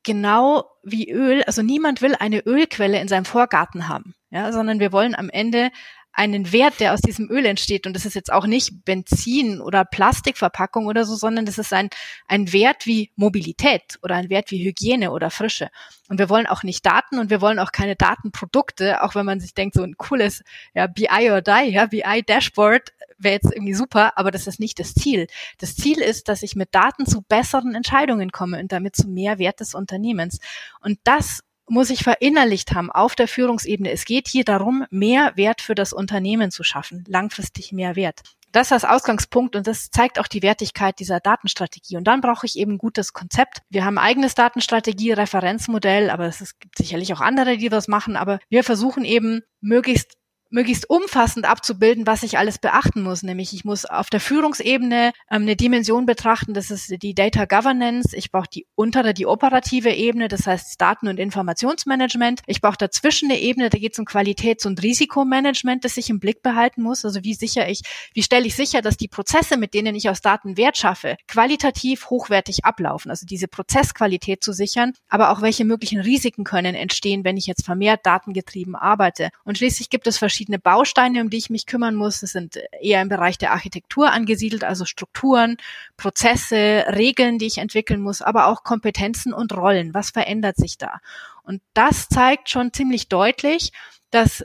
genau 0.04 0.70
wie 0.82 1.10
Öl, 1.10 1.42
also 1.44 1.62
niemand 1.62 2.02
will 2.02 2.14
eine 2.18 2.40
Ölquelle 2.46 3.00
in 3.00 3.08
seinem 3.08 3.24
Vorgarten 3.24 3.88
haben, 3.88 4.14
ja, 4.30 4.52
sondern 4.52 4.78
wir 4.78 4.92
wollen 4.92 5.14
am 5.14 5.30
Ende 5.30 5.70
einen 6.14 6.52
Wert, 6.52 6.80
der 6.80 6.94
aus 6.94 7.00
diesem 7.00 7.30
Öl 7.30 7.44
entsteht. 7.44 7.86
Und 7.86 7.94
das 7.94 8.06
ist 8.06 8.14
jetzt 8.14 8.32
auch 8.32 8.46
nicht 8.46 8.84
Benzin 8.84 9.60
oder 9.60 9.84
Plastikverpackung 9.84 10.86
oder 10.86 11.04
so, 11.04 11.16
sondern 11.16 11.44
das 11.44 11.58
ist 11.58 11.72
ein, 11.72 11.90
ein 12.28 12.52
Wert 12.52 12.86
wie 12.86 13.10
Mobilität 13.16 13.98
oder 14.02 14.14
ein 14.14 14.30
Wert 14.30 14.50
wie 14.50 14.64
Hygiene 14.64 15.10
oder 15.10 15.30
Frische. 15.30 15.68
Und 16.08 16.18
wir 16.18 16.28
wollen 16.28 16.46
auch 16.46 16.62
nicht 16.62 16.86
Daten 16.86 17.18
und 17.18 17.30
wir 17.30 17.40
wollen 17.40 17.58
auch 17.58 17.72
keine 17.72 17.96
Datenprodukte, 17.96 19.02
auch 19.02 19.14
wenn 19.14 19.26
man 19.26 19.40
sich 19.40 19.54
denkt, 19.54 19.74
so 19.74 19.82
ein 19.82 19.96
cooles 19.96 20.44
ja, 20.74 20.86
BI 20.86 21.30
or 21.30 21.42
Die, 21.42 21.70
ja, 21.70 21.86
BI 21.86 22.22
Dashboard 22.26 22.92
wäre 23.18 23.34
jetzt 23.34 23.52
irgendwie 23.52 23.74
super, 23.74 24.16
aber 24.16 24.30
das 24.30 24.46
ist 24.46 24.60
nicht 24.60 24.78
das 24.78 24.94
Ziel. 24.94 25.26
Das 25.58 25.74
Ziel 25.74 26.00
ist, 26.00 26.28
dass 26.28 26.42
ich 26.42 26.54
mit 26.56 26.74
Daten 26.74 27.06
zu 27.06 27.22
besseren 27.22 27.74
Entscheidungen 27.74 28.30
komme 28.30 28.60
und 28.60 28.70
damit 28.70 28.96
zu 28.96 29.08
mehr 29.08 29.38
Wert 29.38 29.60
des 29.60 29.74
Unternehmens. 29.74 30.38
Und 30.80 30.98
das 31.04 31.40
muss 31.68 31.90
ich 31.90 32.02
verinnerlicht 32.02 32.72
haben 32.74 32.90
auf 32.90 33.14
der 33.14 33.28
Führungsebene. 33.28 33.90
Es 33.90 34.04
geht 34.04 34.28
hier 34.28 34.44
darum, 34.44 34.84
mehr 34.90 35.32
Wert 35.36 35.60
für 35.60 35.74
das 35.74 35.92
Unternehmen 35.92 36.50
zu 36.50 36.62
schaffen, 36.62 37.04
langfristig 37.08 37.72
mehr 37.72 37.96
Wert. 37.96 38.20
Das 38.54 38.66
ist 38.66 38.70
das 38.70 38.84
Ausgangspunkt 38.84 39.56
und 39.56 39.66
das 39.66 39.90
zeigt 39.90 40.20
auch 40.20 40.28
die 40.28 40.42
Wertigkeit 40.42 41.00
dieser 41.00 41.18
Datenstrategie. 41.18 41.96
Und 41.96 42.04
dann 42.04 42.20
brauche 42.20 42.46
ich 42.46 42.56
eben 42.56 42.74
ein 42.74 42.78
gutes 42.78 43.12
Konzept. 43.12 43.62
Wir 43.68 43.84
haben 43.84 43.98
eigenes 43.98 44.36
Datenstrategie, 44.36 45.10
Referenzmodell, 45.10 46.08
aber 46.08 46.26
es 46.26 46.56
gibt 46.60 46.78
sicherlich 46.78 47.12
auch 47.12 47.20
andere, 47.20 47.56
die 47.56 47.68
das 47.68 47.88
machen. 47.88 48.16
Aber 48.16 48.38
wir 48.48 48.62
versuchen 48.62 49.04
eben 49.04 49.42
möglichst 49.60 50.12
möglichst 50.54 50.88
umfassend 50.88 51.46
abzubilden, 51.46 52.06
was 52.06 52.22
ich 52.22 52.38
alles 52.38 52.58
beachten 52.58 53.02
muss. 53.02 53.22
Nämlich 53.24 53.52
ich 53.52 53.64
muss 53.64 53.84
auf 53.84 54.08
der 54.08 54.20
Führungsebene 54.20 55.12
ähm, 55.30 55.42
eine 55.42 55.56
Dimension 55.56 56.06
betrachten, 56.06 56.54
das 56.54 56.70
ist 56.70 57.02
die 57.02 57.14
Data 57.14 57.44
Governance. 57.44 58.16
Ich 58.16 58.30
brauche 58.30 58.48
die 58.48 58.66
untere, 58.76 59.14
die 59.14 59.26
operative 59.26 59.90
Ebene, 59.90 60.28
das 60.28 60.46
heißt 60.46 60.80
Daten- 60.80 61.08
und 61.08 61.18
Informationsmanagement. 61.18 62.42
Ich 62.46 62.60
brauche 62.60 62.76
dazwischen 62.78 63.30
eine 63.30 63.40
Ebene, 63.40 63.68
da 63.68 63.78
geht 63.78 63.94
es 63.94 63.98
um 63.98 64.04
Qualitäts- 64.04 64.64
und 64.64 64.80
Risikomanagement, 64.80 65.84
das 65.84 65.96
ich 65.96 66.08
im 66.08 66.20
Blick 66.20 66.40
behalten 66.42 66.82
muss. 66.82 67.04
Also 67.04 67.24
wie 67.24 67.34
sicher 67.34 67.68
ich, 67.68 67.80
wie 68.14 68.22
stelle 68.22 68.46
ich 68.46 68.54
sicher, 68.54 68.80
dass 68.80 68.96
die 68.96 69.08
Prozesse, 69.08 69.56
mit 69.56 69.74
denen 69.74 69.96
ich 69.96 70.08
aus 70.08 70.20
Daten 70.20 70.56
Wert 70.56 70.78
schaffe, 70.78 71.16
qualitativ 71.26 72.10
hochwertig 72.10 72.64
ablaufen. 72.64 73.10
Also 73.10 73.26
diese 73.26 73.48
Prozessqualität 73.48 74.44
zu 74.44 74.52
sichern, 74.52 74.92
aber 75.08 75.30
auch 75.30 75.42
welche 75.42 75.64
möglichen 75.64 76.00
Risiken 76.00 76.44
können 76.44 76.76
entstehen, 76.76 77.24
wenn 77.24 77.36
ich 77.36 77.46
jetzt 77.46 77.64
vermehrt 77.64 78.06
datengetrieben 78.06 78.76
arbeite. 78.76 79.30
Und 79.42 79.58
schließlich 79.58 79.90
gibt 79.90 80.06
es 80.06 80.16
verschiedene 80.16 80.43
verschiedene 80.44 80.58
Bausteine, 80.58 81.22
um 81.22 81.30
die 81.30 81.38
ich 81.38 81.48
mich 81.48 81.64
kümmern 81.64 81.94
muss. 81.94 82.20
Das 82.20 82.32
sind 82.32 82.58
eher 82.80 83.00
im 83.00 83.08
Bereich 83.08 83.38
der 83.38 83.52
Architektur 83.52 84.12
angesiedelt, 84.12 84.62
also 84.62 84.84
Strukturen, 84.84 85.56
Prozesse, 85.96 86.84
Regeln, 86.88 87.38
die 87.38 87.46
ich 87.46 87.58
entwickeln 87.58 88.02
muss, 88.02 88.20
aber 88.20 88.48
auch 88.48 88.62
Kompetenzen 88.62 89.32
und 89.32 89.56
Rollen. 89.56 89.94
Was 89.94 90.10
verändert 90.10 90.56
sich 90.56 90.76
da? 90.76 91.00
Und 91.44 91.62
das 91.72 92.08
zeigt 92.08 92.50
schon 92.50 92.74
ziemlich 92.74 93.08
deutlich, 93.08 93.72
dass 94.10 94.44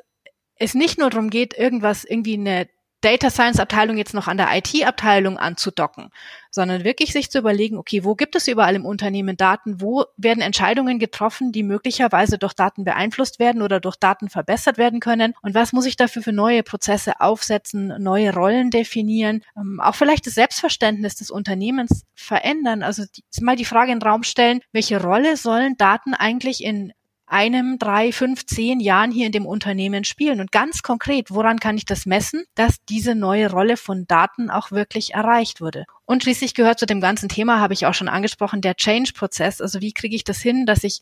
es 0.56 0.74
nicht 0.74 0.98
nur 0.98 1.10
darum 1.10 1.30
geht, 1.30 1.54
irgendwas, 1.54 2.06
irgendwie 2.06 2.36
eine 2.36 2.70
Data 3.02 3.30
Science 3.30 3.60
Abteilung 3.60 3.98
jetzt 3.98 4.14
noch 4.14 4.28
an 4.28 4.38
der 4.38 4.50
IT 4.52 4.86
Abteilung 4.86 5.38
anzudocken, 5.38 6.10
sondern 6.52 6.84
wirklich 6.84 7.14
sich 7.14 7.32
zu 7.32 7.40
überlegen, 7.40 7.78
okay, 7.78 8.04
wo 8.04 8.16
gibt 8.16 8.36
es 8.36 8.48
überall 8.48 8.76
im 8.76 8.86
Unternehmen 8.86 9.38
Daten, 9.38 9.80
wo 9.80 10.06
werden 10.18 10.42
Entscheidungen 10.42 11.00
getroffen, 11.00 11.52
die 11.52 11.64
möglicherweise 11.64 12.38
durch 12.38 12.54
Daten 12.54 12.84
beeinflusst 12.84 13.40
werden 13.40 13.62
oder 13.62 13.80
durch 13.80 13.96
Daten 13.96 14.30
verbessert 14.30 14.78
werden 14.78 15.00
können? 15.00 15.34
Und 15.42 15.56
was 15.56 15.72
muss 15.72 15.86
ich 15.86 15.96
dafür 15.96 16.22
für 16.22 16.34
neue 16.34 16.62
Prozesse 16.64 17.22
aufsetzen, 17.22 17.94
neue 18.00 18.34
Rollen 18.34 18.70
definieren, 18.70 19.44
ähm, 19.56 19.80
auch 19.80 19.96
vielleicht 19.96 20.28
das 20.28 20.36
Selbstverständnis 20.36 21.16
des 21.16 21.32
Unternehmens 21.32 22.04
verändern, 22.16 22.84
also 22.84 23.04
die, 23.16 23.24
mal 23.42 23.56
die 23.56 23.66
Frage 23.66 23.94
in 23.94 24.00
den 24.00 24.08
Raum 24.08 24.24
stellen, 24.24 24.60
welche 24.74 25.02
Rolle 25.02 25.38
sollen 25.38 25.78
Daten 25.78 26.14
eigentlich 26.14 26.64
in 26.64 26.92
einem, 27.30 27.78
drei, 27.80 28.12
fünf, 28.12 28.46
zehn 28.46 28.80
Jahren 28.80 29.12
hier 29.12 29.26
in 29.26 29.32
dem 29.32 29.46
Unternehmen 29.46 30.04
spielen. 30.04 30.42
Und 30.42 30.52
ganz 30.52 30.82
konkret, 30.82 31.32
woran 31.32 31.60
kann 31.60 31.78
ich 31.78 31.86
das 31.86 32.06
messen, 32.06 32.44
dass 32.56 32.78
diese 32.88 33.16
neue 33.16 33.52
Rolle 33.52 33.78
von 33.78 34.06
Daten 34.08 34.50
auch 34.50 34.72
wirklich 34.72 35.14
erreicht 35.14 35.62
wurde? 35.62 35.86
Und 36.06 36.24
schließlich 36.24 36.56
gehört 36.56 36.80
zu 36.80 36.86
dem 36.86 37.02
ganzen 37.02 37.30
Thema, 37.30 37.60
habe 37.60 37.74
ich 37.74 37.86
auch 37.86 37.94
schon 37.94 38.08
angesprochen, 38.08 38.62
der 38.62 38.76
Change-Prozess. 38.76 39.62
Also 39.62 39.80
wie 39.80 39.94
kriege 39.94 40.16
ich 40.16 40.24
das 40.24 40.40
hin, 40.40 40.66
dass 40.66 40.84
ich 40.84 41.02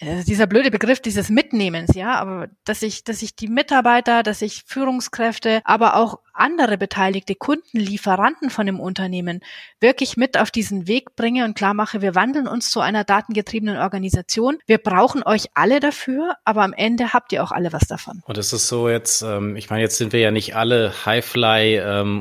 dieser 0.00 0.46
blöde 0.46 0.70
Begriff 0.70 1.00
dieses 1.00 1.30
Mitnehmens, 1.30 1.94
ja, 1.94 2.14
aber 2.16 2.48
dass 2.64 2.82
ich, 2.82 3.04
dass 3.04 3.22
ich 3.22 3.34
die 3.34 3.48
Mitarbeiter, 3.48 4.22
dass 4.22 4.42
ich 4.42 4.64
Führungskräfte, 4.66 5.62
aber 5.64 5.96
auch 5.96 6.18
andere 6.34 6.76
beteiligte 6.76 7.34
Kunden, 7.34 7.78
Lieferanten 7.78 8.50
von 8.50 8.66
dem 8.66 8.78
Unternehmen 8.78 9.40
wirklich 9.80 10.18
mit 10.18 10.38
auf 10.38 10.50
diesen 10.50 10.86
Weg 10.86 11.16
bringe 11.16 11.44
und 11.44 11.56
klar 11.56 11.72
mache, 11.72 12.02
wir 12.02 12.14
wandeln 12.14 12.46
uns 12.46 12.70
zu 12.70 12.80
einer 12.80 13.04
datengetriebenen 13.04 13.78
Organisation. 13.78 14.58
Wir 14.66 14.78
brauchen 14.78 15.22
euch 15.22 15.46
alle 15.54 15.80
dafür, 15.80 16.34
aber 16.44 16.62
am 16.62 16.74
Ende 16.74 17.14
habt 17.14 17.32
ihr 17.32 17.42
auch 17.42 17.52
alle 17.52 17.72
was 17.72 17.86
davon. 17.86 18.22
Und 18.26 18.36
es 18.36 18.52
ist 18.52 18.68
so 18.68 18.90
jetzt, 18.90 19.22
ähm, 19.22 19.56
ich 19.56 19.70
meine, 19.70 19.82
jetzt 19.82 19.96
sind 19.96 20.12
wir 20.12 20.20
ja 20.20 20.30
nicht 20.30 20.54
alle 20.54 20.92
Highfly 21.06 21.78
ähm, 21.78 22.20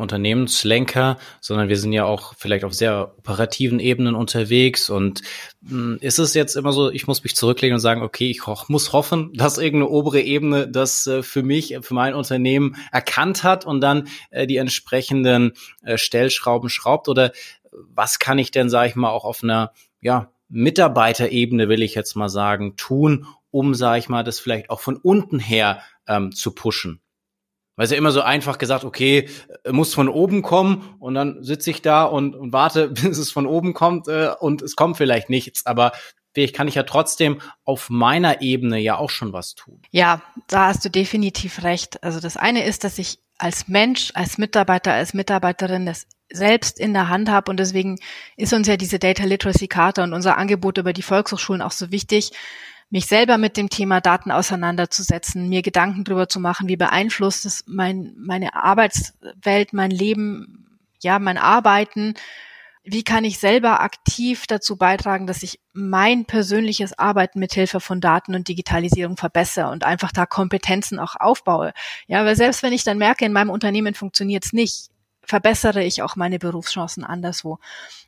sondern 1.41 1.69
wir 1.69 1.77
sind 1.77 1.91
ja 1.91 2.05
auch 2.05 2.33
vielleicht 2.37 2.63
auf 2.63 2.73
sehr 2.73 3.13
operativen 3.17 3.79
Ebenen 3.79 4.15
unterwegs 4.15 4.89
und 4.89 5.21
ist 5.99 6.19
es 6.19 6.33
jetzt 6.35 6.55
immer 6.55 6.71
so, 6.71 6.91
ich 6.91 7.07
muss 7.07 7.23
mich 7.23 7.35
zurücklegen 7.35 7.73
und 7.73 7.79
sagen, 7.79 8.03
okay, 8.03 8.29
ich 8.29 8.45
ho 8.45 8.55
muss 8.67 8.93
hoffen, 8.93 9.31
dass 9.35 9.57
irgendeine 9.57 9.89
obere 9.89 10.21
Ebene 10.21 10.67
das 10.67 11.07
äh, 11.07 11.23
für 11.23 11.43
mich, 11.43 11.77
für 11.81 11.93
mein 11.93 12.13
Unternehmen 12.13 12.75
erkannt 12.91 13.43
hat 13.43 13.65
und 13.65 13.81
dann 13.81 14.07
äh, 14.29 14.47
die 14.47 14.57
entsprechenden 14.57 15.53
äh, 15.83 15.97
Stellschrauben 15.97 16.69
schraubt? 16.69 17.09
Oder 17.09 17.31
was 17.71 18.19
kann 18.19 18.37
ich 18.37 18.51
denn, 18.51 18.69
sage 18.69 18.89
ich 18.89 18.95
mal, 18.95 19.09
auch 19.09 19.25
auf 19.25 19.43
einer 19.43 19.71
ja, 20.01 20.31
Mitarbeiterebene, 20.49 21.67
will 21.67 21.81
ich 21.81 21.95
jetzt 21.95 22.15
mal 22.15 22.29
sagen, 22.29 22.75
tun, 22.77 23.25
um, 23.49 23.73
sage 23.73 23.99
ich 23.99 24.09
mal, 24.09 24.23
das 24.23 24.39
vielleicht 24.39 24.69
auch 24.69 24.79
von 24.79 24.97
unten 24.97 25.39
her 25.39 25.81
ähm, 26.07 26.31
zu 26.31 26.51
pushen? 26.51 27.01
Weil 27.75 27.85
es 27.85 27.91
ja 27.91 27.97
immer 27.97 28.11
so 28.11 28.21
einfach 28.21 28.57
gesagt, 28.57 28.83
okay, 28.83 29.29
äh, 29.63 29.71
muss 29.71 29.93
von 29.93 30.09
oben 30.09 30.41
kommen 30.41 30.95
und 30.99 31.13
dann 31.15 31.43
sitze 31.43 31.71
ich 31.71 31.81
da 31.81 32.03
und, 32.03 32.35
und 32.35 32.53
warte, 32.53 32.89
bis 33.03 33.17
es 33.17 33.31
von 33.31 33.45
oben 33.45 33.73
kommt 33.73 34.07
äh, 34.07 34.31
und 34.39 34.61
es 34.61 34.75
kommt 34.75 34.97
vielleicht 34.97 35.29
nichts. 35.29 35.65
Aber 35.65 35.91
vielleicht 36.33 36.55
kann 36.55 36.67
ich 36.67 36.75
ja 36.75 36.83
trotzdem 36.83 37.41
auf 37.63 37.89
meiner 37.89 38.41
Ebene 38.41 38.79
ja 38.79 38.97
auch 38.97 39.09
schon 39.09 39.33
was 39.33 39.55
tun. 39.55 39.81
Ja, 39.91 40.21
da 40.47 40.67
hast 40.67 40.85
du 40.85 40.89
definitiv 40.89 41.63
recht. 41.63 42.03
Also 42.03 42.19
das 42.19 42.37
eine 42.37 42.65
ist, 42.65 42.83
dass 42.83 42.97
ich 42.97 43.19
als 43.37 43.67
Mensch, 43.67 44.11
als 44.13 44.37
Mitarbeiter, 44.37 44.93
als 44.93 45.13
Mitarbeiterin 45.13 45.85
das 45.85 46.07
selbst 46.31 46.79
in 46.79 46.93
der 46.93 47.09
Hand 47.09 47.29
habe. 47.29 47.51
Und 47.51 47.57
deswegen 47.57 47.99
ist 48.37 48.53
uns 48.53 48.67
ja 48.67 48.77
diese 48.77 48.99
Data 48.99 49.23
Literacy 49.23 49.67
Karte 49.67 50.03
und 50.03 50.13
unser 50.13 50.37
Angebot 50.37 50.77
über 50.77 50.93
die 50.93 51.01
Volkshochschulen 51.01 51.61
auch 51.61 51.71
so 51.71 51.91
wichtig, 51.91 52.31
mich 52.89 53.07
selber 53.07 53.37
mit 53.37 53.57
dem 53.57 53.69
Thema 53.69 53.99
Daten 54.01 54.31
auseinanderzusetzen, 54.31 55.49
mir 55.49 55.61
Gedanken 55.61 56.03
darüber 56.03 56.29
zu 56.29 56.39
machen, 56.39 56.67
wie 56.67 56.77
beeinflusst 56.77 57.45
es 57.45 57.63
mein, 57.67 58.13
meine 58.17 58.55
Arbeitswelt, 58.55 59.73
mein 59.73 59.91
Leben, 59.91 60.79
ja, 61.01 61.19
mein 61.19 61.37
Arbeiten, 61.37 62.13
wie 62.85 63.03
kann 63.03 63.23
ich 63.23 63.39
selber 63.39 63.81
aktiv 63.81 64.45
dazu 64.47 64.77
beitragen, 64.77 65.25
dass 65.25 65.41
ich 65.41 65.59
mein 65.73 66.25
persönliches 66.25 66.97
Arbeiten 66.97 67.39
mit 67.39 67.53
Hilfe 67.53 67.79
von 67.79 67.99
Daten 67.99 68.35
und 68.35 68.47
Digitalisierung 68.47 69.17
verbessere 69.17 69.71
und 69.71 69.83
einfach 69.83 70.11
da 70.11 70.27
Kompetenzen 70.27 70.99
auch 70.99 71.15
aufbaue. 71.19 71.73
Ja, 72.07 72.23
weil 72.25 72.35
selbst 72.35 72.61
wenn 72.61 72.73
ich 72.73 72.83
dann 72.83 72.99
merke, 72.99 73.25
in 73.25 73.33
meinem 73.33 73.49
Unternehmen 73.49 73.95
funktioniert 73.95 74.45
es 74.45 74.53
nicht, 74.53 74.89
verbessere 75.25 75.83
ich 75.83 76.01
auch 76.01 76.15
meine 76.15 76.39
Berufschancen 76.39 77.03
anderswo. 77.03 77.59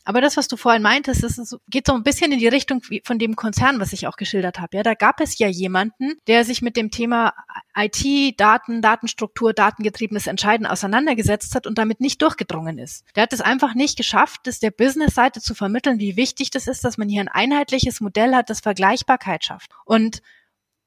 Aber 0.05 0.21
das, 0.21 0.37
was 0.37 0.47
du 0.47 0.55
vorhin 0.55 0.81
meintest, 0.81 1.23
das 1.23 1.37
ist, 1.37 1.57
geht 1.69 1.87
so 1.87 1.93
ein 1.93 2.03
bisschen 2.03 2.31
in 2.31 2.39
die 2.39 2.47
Richtung 2.47 2.81
von 3.03 3.19
dem 3.19 3.35
Konzern, 3.35 3.79
was 3.81 3.91
ich 3.91 4.07
auch 4.07 4.15
geschildert 4.15 4.59
habe. 4.59 4.77
Ja, 4.77 4.83
da 4.83 4.93
gab 4.93 5.19
es 5.19 5.37
ja 5.37 5.47
jemanden, 5.47 6.13
der 6.27 6.45
sich 6.45 6.61
mit 6.61 6.77
dem 6.77 6.91
Thema 6.91 7.33
IT, 7.75 8.39
Daten, 8.39 8.81
Datenstruktur, 8.81 9.51
datengetriebenes 9.51 10.27
Entscheiden 10.27 10.65
auseinandergesetzt 10.65 11.55
hat 11.55 11.67
und 11.67 11.77
damit 11.77 11.99
nicht 11.99 12.21
durchgedrungen 12.21 12.77
ist. 12.77 13.03
Der 13.15 13.23
hat 13.23 13.33
es 13.33 13.41
einfach 13.41 13.75
nicht 13.75 13.97
geschafft, 13.97 14.41
das 14.45 14.59
der 14.59 14.71
Business-Seite 14.71 15.41
zu 15.41 15.53
vermitteln, 15.53 15.99
wie 15.99 16.15
wichtig 16.15 16.51
das 16.51 16.67
ist, 16.67 16.85
dass 16.85 16.97
man 16.97 17.09
hier 17.09 17.21
ein 17.21 17.27
einheitliches 17.27 17.99
Modell 17.99 18.33
hat, 18.33 18.49
das 18.49 18.61
Vergleichbarkeit 18.61 19.43
schafft. 19.43 19.71
Und 19.83 20.21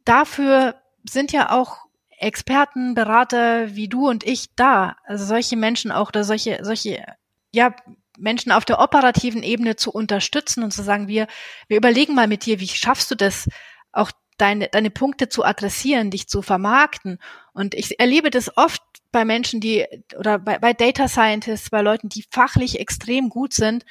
dafür 0.06 0.76
sind 1.04 1.32
ja 1.32 1.52
auch 1.52 1.89
Experten, 2.20 2.94
Berater 2.94 3.74
wie 3.74 3.88
du 3.88 4.08
und 4.08 4.24
ich 4.24 4.54
da, 4.54 4.96
also 5.04 5.24
solche 5.24 5.56
Menschen 5.56 5.90
auch 5.90 6.08
oder 6.08 6.22
solche, 6.22 6.60
solche, 6.62 7.04
ja, 7.52 7.74
Menschen 8.18 8.52
auf 8.52 8.66
der 8.66 8.80
operativen 8.80 9.42
Ebene 9.42 9.76
zu 9.76 9.90
unterstützen 9.90 10.62
und 10.62 10.72
zu 10.72 10.82
sagen, 10.82 11.08
wir, 11.08 11.26
wir 11.68 11.78
überlegen 11.78 12.14
mal 12.14 12.28
mit 12.28 12.44
dir, 12.44 12.60
wie 12.60 12.68
schaffst 12.68 13.10
du 13.10 13.14
das, 13.14 13.48
auch 13.92 14.12
deine, 14.36 14.68
deine 14.68 14.90
Punkte 14.90 15.28
zu 15.30 15.44
adressieren, 15.44 16.10
dich 16.10 16.28
zu 16.28 16.42
vermarkten. 16.42 17.18
Und 17.54 17.74
ich 17.74 17.98
erlebe 17.98 18.30
das 18.30 18.56
oft 18.56 18.82
bei 19.10 19.24
Menschen, 19.24 19.60
die, 19.60 19.86
oder 20.18 20.38
bei, 20.38 20.58
bei 20.58 20.74
Data 20.74 21.08
Scientists, 21.08 21.70
bei 21.70 21.80
Leuten, 21.80 22.10
die 22.10 22.24
fachlich 22.30 22.78
extrem 22.78 23.30
gut 23.30 23.54
sind 23.54 23.84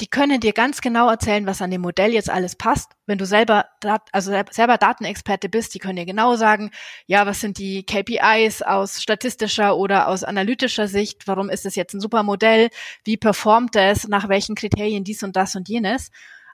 die 0.00 0.06
können 0.06 0.40
dir 0.40 0.52
ganz 0.52 0.80
genau 0.80 1.10
erzählen, 1.10 1.46
was 1.46 1.60
an 1.60 1.70
dem 1.70 1.82
Modell 1.82 2.12
jetzt 2.12 2.30
alles 2.30 2.56
passt. 2.56 2.92
Wenn 3.06 3.18
du 3.18 3.26
selber, 3.26 3.66
also 4.12 4.32
selber 4.50 4.78
Datenexperte 4.78 5.48
bist, 5.48 5.74
die 5.74 5.78
können 5.78 5.96
dir 5.96 6.06
genau 6.06 6.36
sagen, 6.36 6.70
ja, 7.06 7.26
was 7.26 7.40
sind 7.40 7.58
die 7.58 7.84
KPIs 7.84 8.62
aus 8.62 9.02
statistischer 9.02 9.76
oder 9.76 10.08
aus 10.08 10.24
analytischer 10.24 10.88
Sicht? 10.88 11.28
Warum 11.28 11.50
ist 11.50 11.66
es 11.66 11.76
jetzt 11.76 11.92
ein 11.92 12.00
super 12.00 12.22
Modell? 12.22 12.70
Wie 13.04 13.18
performt 13.18 13.76
es? 13.76 14.08
Nach 14.08 14.28
welchen 14.28 14.54
Kriterien 14.54 15.04
dies 15.04 15.22
und 15.22 15.36
das 15.36 15.54
und 15.54 15.68
jenes? 15.68 16.10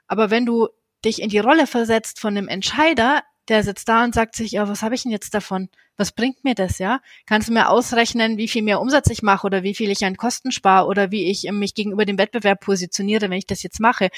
Aber 0.07 0.29
wenn 0.29 0.45
du 0.45 0.67
dich 1.05 1.21
in 1.21 1.29
die 1.29 1.39
Rolle 1.39 1.67
versetzt 1.67 2.19
von 2.19 2.35
einem 2.35 2.49
Entscheider, 2.49 3.23
der 3.47 3.63
sitzt 3.63 3.87
da 3.87 4.03
und 4.03 4.13
sagt 4.13 4.35
sich, 4.35 4.51
ja, 4.51 4.67
was 4.67 4.81
habe 4.81 4.95
ich 4.95 5.03
denn 5.03 5.11
jetzt 5.11 5.33
davon? 5.33 5.69
Was 5.95 6.11
bringt 6.11 6.43
mir 6.43 6.53
das, 6.53 6.77
ja? 6.77 7.01
Kannst 7.25 7.49
du 7.49 7.53
mir 7.53 7.69
ausrechnen, 7.69 8.37
wie 8.37 8.47
viel 8.47 8.61
mehr 8.61 8.79
Umsatz 8.79 9.09
ich 9.09 9.23
mache 9.23 9.47
oder 9.47 9.63
wie 9.63 9.73
viel 9.73 9.89
ich 9.89 10.05
an 10.05 10.15
Kosten 10.15 10.51
spare 10.51 10.85
oder 10.85 11.09
wie 11.11 11.25
ich 11.25 11.51
mich 11.51 11.73
gegenüber 11.73 12.05
dem 12.05 12.19
Wettbewerb 12.19 12.59
positioniere, 12.59 13.29
wenn 13.29 13.37
ich 13.37 13.47
das 13.47 13.63
jetzt 13.63 13.79
mache? 13.79 14.09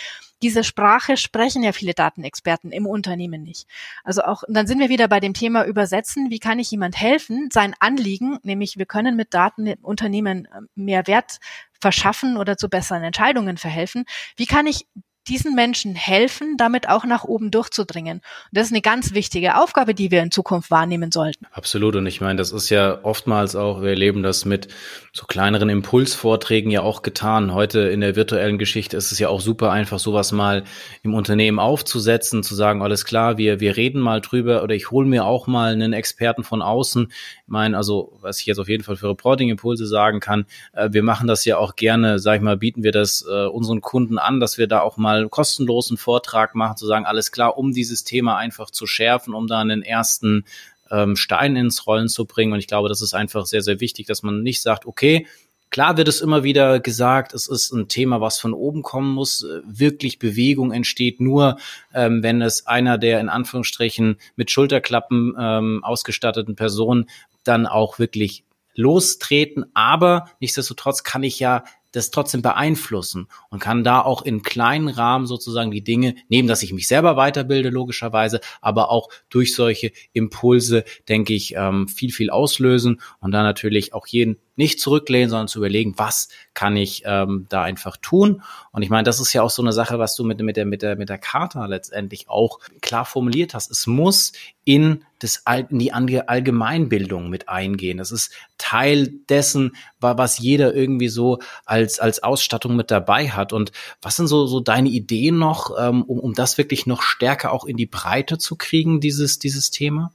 Diese 0.42 0.63
Sprache 0.63 1.15
sprechen 1.15 1.63
ja 1.63 1.72
viele 1.72 1.94
Datenexperten 1.94 2.72
im 2.72 2.86
Unternehmen 2.86 3.44
nicht. 3.44 3.68
Also 4.04 4.24
auch, 4.24 4.44
dann 4.50 4.68
sind 4.68 4.80
wir 4.80 4.89
wieder 4.89 5.08
bei 5.08 5.22
dem 5.22 5.34
Thema 5.34 5.63
Übersetzen. 5.65 6.30
Wie 6.30 6.39
kann 6.39 6.60
ich 6.60 6.72
jemand 6.72 7.00
helfen, 7.00 7.50
sein 7.54 7.74
Anliegen, 7.80 8.39
nämlich 8.44 8.78
wir 8.78 8.86
können 8.86 9.15
mit 9.15 9.34
Daten 9.34 9.68
im 9.68 9.80
Unternehmen 9.84 10.46
äh, 10.46 10.62
mehr 10.76 11.08
Wert 11.08 11.39
verschaffen 11.80 12.36
oder 12.36 12.58
zu 12.58 12.68
besseren 12.68 13.04
Entscheidungen 13.04 13.58
verhelfen. 13.58 14.04
Wie 14.36 14.46
kann 14.46 14.68
ich 14.68 14.86
diesen 15.27 15.53
Menschen 15.53 15.95
helfen, 15.95 16.55
damit 16.58 16.89
auch 16.89 17.05
nach 17.05 17.23
oben 17.23 17.51
durchzudringen. 17.51 18.17
Und 18.17 18.23
das 18.51 18.67
ist 18.67 18.73
eine 18.73 18.82
ganz 18.82 19.13
wichtige 19.13 19.58
Aufgabe, 19.58 19.93
die 19.93 20.12
wir 20.12 20.23
in 20.23 20.32
Zukunft 20.32 20.71
wahrnehmen 20.71 21.12
sollten. 21.12 21.45
Absolut. 21.51 21.95
Und 21.95 22.08
ich 22.08 22.21
meine, 22.21 22.38
das 22.38 22.51
ist 22.51 22.69
ja 22.69 23.03
oftmals 23.03 23.55
auch, 23.55 23.82
wir 23.82 23.89
erleben 23.89 24.23
das 24.23 24.45
mit 24.45 24.69
so 25.13 25.25
kleineren 25.25 25.69
Impulsvorträgen 25.69 26.71
ja 26.71 26.82
auch 26.82 27.01
getan. 27.01 27.53
Heute 27.53 27.79
in 27.82 28.01
der 28.01 28.15
virtuellen 28.15 28.58
Geschichte 28.58 28.97
ist 28.97 29.12
es 29.12 29.19
ja 29.19 29.29
auch 29.29 29.41
super 29.41 29.71
einfach, 29.71 29.99
sowas 29.99 30.32
mal 30.32 30.63
im 31.03 31.13
Unternehmen 31.13 31.60
aufzusetzen, 31.60 32.43
zu 32.43 32.55
sagen, 32.55 32.82
alles 32.82 33.05
klar, 33.05 33.38
wir, 33.38 33.60
wir 33.60 33.77
reden 33.77 33.99
mal 33.99 34.21
drüber 34.21 34.63
oder 34.63 34.73
ich 34.73 34.89
hole 34.91 35.08
mir 35.08 35.25
auch 35.25 35.47
mal 35.47 35.73
einen 35.73 35.93
Experten 35.93 36.43
von 36.43 36.62
außen. 36.62 37.12
Ich 37.49 37.51
meine, 37.51 37.75
also, 37.77 38.15
was 38.21 38.39
ich 38.39 38.45
jetzt 38.45 38.59
auf 38.59 38.69
jeden 38.69 38.83
Fall 38.83 38.95
für 38.95 39.09
Reporting-Impulse 39.09 39.88
sagen 39.88 40.19
kann, 40.19 40.45
äh, 40.73 40.89
wir 40.91 41.01
machen 41.01 41.25
das 41.25 41.45
ja 41.45 41.57
auch 41.57 41.75
gerne, 41.75 42.19
sag 42.19 42.35
ich 42.35 42.41
mal, 42.43 42.57
bieten 42.57 42.83
wir 42.83 42.91
das 42.91 43.25
äh, 43.27 43.47
unseren 43.47 43.81
Kunden 43.81 44.19
an, 44.19 44.39
dass 44.39 44.59
wir 44.59 44.67
da 44.67 44.81
auch 44.81 44.97
mal 44.97 45.27
kostenlosen 45.29 45.97
Vortrag 45.97 46.53
machen, 46.53 46.77
zu 46.77 46.85
sagen, 46.85 47.07
alles 47.07 47.31
klar, 47.31 47.57
um 47.57 47.73
dieses 47.73 48.03
Thema 48.03 48.38
einfach 48.38 48.69
zu 48.69 48.85
schärfen, 48.85 49.33
um 49.33 49.47
da 49.47 49.62
einen 49.62 49.81
ersten 49.81 50.45
ähm, 50.91 51.15
Stein 51.15 51.55
ins 51.55 51.88
Rollen 51.88 52.07
zu 52.07 52.25
bringen. 52.25 52.53
Und 52.53 52.59
ich 52.59 52.67
glaube, 52.67 52.88
das 52.88 53.01
ist 53.01 53.15
einfach 53.15 53.47
sehr, 53.47 53.63
sehr 53.63 53.79
wichtig, 53.79 54.05
dass 54.05 54.21
man 54.21 54.43
nicht 54.43 54.62
sagt, 54.62 54.85
okay, 54.85 55.25
Klar 55.71 55.97
wird 55.97 56.07
es 56.07 56.21
immer 56.21 56.43
wieder 56.43 56.79
gesagt, 56.79 57.33
es 57.35 57.47
ist 57.47 57.71
ein 57.71 57.88
Thema, 57.88 58.21
was 58.21 58.39
von 58.39 58.53
oben 58.53 58.81
kommen 58.81 59.13
muss. 59.13 59.45
Wirklich 59.63 60.17
Bewegung 60.17 60.71
entsteht 60.71 61.21
nur, 61.21 61.59
ähm, 61.93 62.23
wenn 62.23 62.41
es 62.41 62.65
einer 62.65 62.97
der 62.97 63.19
in 63.19 63.29
Anführungsstrichen 63.29 64.17
mit 64.35 64.49
Schulterklappen 64.49 65.35
ähm, 65.39 65.83
ausgestatteten 65.83 66.55
Personen 66.55 67.07
dann 67.43 67.67
auch 67.67 67.99
wirklich 67.99 68.45
lostreten. 68.75 69.65
Aber 69.73 70.30
nichtsdestotrotz 70.39 71.04
kann 71.04 71.23
ich 71.23 71.39
ja 71.39 71.63
das 71.91 72.12
trotzdem 72.12 72.41
beeinflussen 72.41 73.28
und 73.49 73.60
kann 73.60 73.84
da 73.84 74.02
auch 74.02 74.21
in 74.21 74.43
kleinen 74.43 74.89
Rahmen 74.89 75.25
sozusagen 75.25 75.71
die 75.71 75.84
Dinge, 75.84 76.15
neben 76.28 76.47
dass 76.47 76.62
ich 76.62 76.73
mich 76.73 76.88
selber 76.88 77.17
weiterbilde, 77.17 77.69
logischerweise, 77.69 78.41
aber 78.62 78.91
auch 78.91 79.10
durch 79.30 79.56
solche 79.56 79.91
Impulse, 80.13 80.84
denke 81.08 81.34
ich, 81.34 81.56
ähm, 81.56 81.88
viel, 81.88 82.12
viel 82.12 82.30
auslösen 82.30 83.02
und 83.19 83.32
dann 83.32 83.43
natürlich 83.43 83.93
auch 83.93 84.06
jeden 84.08 84.38
nicht 84.56 84.80
zurücklehnen, 84.80 85.30
sondern 85.30 85.47
zu 85.47 85.60
überlegen, 85.60 85.93
was 85.97 86.30
kann 86.54 86.75
ich 86.75 87.04
ähm, 87.06 87.45
da 87.49 87.63
einfach 87.63 87.97
tun. 87.97 88.43
Und 88.71 88.82
ich 88.82 88.89
meine, 88.89 89.04
das 89.04 89.19
ist 89.19 89.32
ja 89.34 89.41
auch 89.41 89.49
so 89.49 89.62
eine 89.62 89.71
Sache, 89.71 89.99
was 89.99 90.15
du 90.15 90.25
mit, 90.25 90.41
mit, 90.41 90.58
der, 90.58 90.65
mit, 90.65 90.82
der, 90.82 90.97
mit 90.97 91.10
der 91.10 91.17
Charta 91.17 91.65
letztendlich 91.65 92.30
auch 92.30 92.60
klar 92.82 93.06
formuliert 93.06 93.54
hast. 93.54 93.71
Es 93.71 93.88
muss 93.88 94.34
in, 94.65 95.06
das, 95.19 95.43
in 95.69 95.79
die 95.79 95.93
Allgemeinbildung 95.93 97.29
mit 97.29 97.49
eingehen. 97.49 97.97
Das 97.97 98.12
ist 98.12 98.32
Teil 98.58 99.08
dessen, 99.29 99.75
was 99.99 100.39
jeder 100.39 100.73
irgendwie 100.73 101.10
so 101.10 101.39
als, 101.65 101.99
als 101.99 102.23
Ausstattung 102.23 102.75
mit 102.75 102.89
dabei 102.89 103.29
hat. 103.29 103.53
Und 103.53 103.71
was 104.01 104.15
sind 104.15 104.27
so, 104.27 104.47
so 104.47 104.60
deine 104.60 104.89
Ideen 104.89 105.38
noch, 105.38 105.71
ähm, 105.77 106.03
um, 106.03 106.19
um 106.19 106.34
das 106.34 106.58
wirklich 106.58 106.86
noch 106.86 107.01
stärker 107.01 107.51
auch 107.51 107.65
in 107.65 107.77
die 107.77 107.86
Breite 107.86 108.38
zu 108.38 108.55
kriegen, 108.55 109.01
dieses, 109.01 109.39
dieses 109.39 109.71
Thema? 109.71 110.12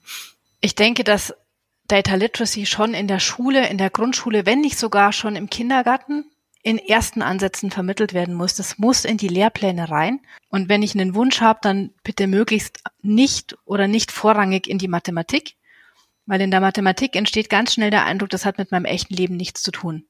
Ich 0.61 0.75
denke, 0.75 1.05
dass 1.05 1.35
Data 1.87 2.15
Literacy 2.15 2.65
schon 2.67 2.95
in 2.95 3.09
der 3.09 3.21
Schule, 3.21 3.69
in 3.69 3.79
der 3.79 3.91
Grundschule, 3.91 4.47
wenn 4.47 4.61
nicht 4.61 4.79
sogar 4.79 5.13
schon 5.13 5.37
im 5.37 5.51
Kindergarten 5.51 6.25
in 6.65 6.79
ersten 6.79 7.21
Ansätzen 7.21 7.71
vermittelt 7.71 8.15
werden 8.15 8.35
muss. 8.35 8.55
Das 8.55 8.79
muss 8.79 9.05
in 9.05 9.19
die 9.19 9.29
Lehrpläne 9.29 9.91
rein. 9.91 10.21
Und 10.49 10.71
wenn 10.71 10.83
ich 10.83 10.95
einen 10.95 11.15
Wunsch 11.15 11.43
habe, 11.43 11.61
dann 11.63 11.91
bitte 12.03 12.27
möglichst 12.27 12.83
nicht 13.03 13.57
oder 13.67 13.87
nicht 13.87 14.11
vorrangig 14.11 14.67
in 14.67 14.79
die 14.79 14.89
Mathematik, 14.89 15.57
weil 16.25 16.41
in 16.41 16.51
der 16.51 16.63
Mathematik 16.63 17.17
entsteht 17.17 17.51
ganz 17.51 17.75
schnell 17.75 17.91
der 17.91 18.07
Eindruck, 18.07 18.31
das 18.31 18.47
hat 18.47 18.57
mit 18.57 18.73
meinem 18.73 18.87
echten 18.87 19.15
Leben 19.15 19.37
nichts 19.37 19.63
zu 19.63 19.73
tun. 19.73 20.07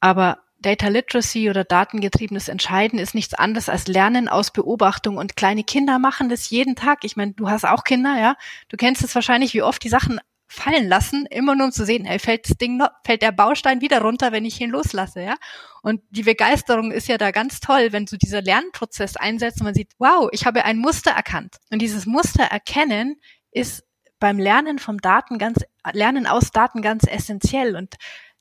Aber 0.00 0.38
Data 0.58 0.88
Literacy 0.88 1.48
oder 1.48 1.62
datengetriebenes 1.62 2.48
Entscheiden 2.48 2.98
ist 2.98 3.14
nichts 3.14 3.34
anderes 3.34 3.68
als 3.68 3.86
Lernen 3.86 4.28
aus 4.28 4.50
Beobachtung 4.50 5.16
und 5.16 5.36
kleine 5.36 5.62
Kinder 5.62 6.00
machen 6.00 6.28
das 6.28 6.50
jeden 6.50 6.74
Tag. 6.74 7.04
Ich 7.04 7.16
meine, 7.16 7.34
du 7.34 7.48
hast 7.48 7.64
auch 7.64 7.84
Kinder, 7.84 8.18
ja? 8.18 8.34
Du 8.68 8.76
kennst 8.76 9.04
es 9.04 9.14
wahrscheinlich, 9.14 9.54
wie 9.54 9.62
oft 9.62 9.84
die 9.84 9.88
Sachen 9.88 10.18
fallen 10.48 10.88
lassen, 10.88 11.26
immer 11.26 11.54
nur 11.54 11.66
um 11.66 11.72
zu 11.72 11.84
sehen, 11.84 12.06
hey, 12.06 12.18
fällt 12.18 12.48
das 12.48 12.56
Ding 12.56 12.78
noch, 12.78 12.88
fällt 13.04 13.22
der 13.22 13.32
Baustein 13.32 13.82
wieder 13.82 14.00
runter, 14.00 14.32
wenn 14.32 14.46
ich 14.46 14.60
ihn 14.60 14.70
loslasse, 14.70 15.22
ja? 15.22 15.36
Und 15.82 16.00
die 16.10 16.22
Begeisterung 16.22 16.90
ist 16.90 17.06
ja 17.06 17.18
da 17.18 17.30
ganz 17.30 17.60
toll, 17.60 17.88
wenn 17.92 18.06
so 18.06 18.16
dieser 18.16 18.42
Lernprozess 18.42 19.16
einsetzt 19.16 19.60
und 19.60 19.66
man 19.66 19.74
sieht, 19.74 19.92
wow, 19.98 20.28
ich 20.32 20.46
habe 20.46 20.64
ein 20.64 20.78
Muster 20.78 21.10
erkannt. 21.10 21.56
Und 21.70 21.80
dieses 21.80 22.06
Muster 22.06 22.44
erkennen 22.44 23.20
ist 23.50 23.84
beim 24.18 24.38
Lernen 24.38 24.78
vom 24.78 24.98
Daten 24.98 25.38
ganz, 25.38 25.58
Lernen 25.92 26.26
aus 26.26 26.50
Daten 26.50 26.82
ganz 26.82 27.04
essentiell. 27.06 27.76
Und 27.76 27.94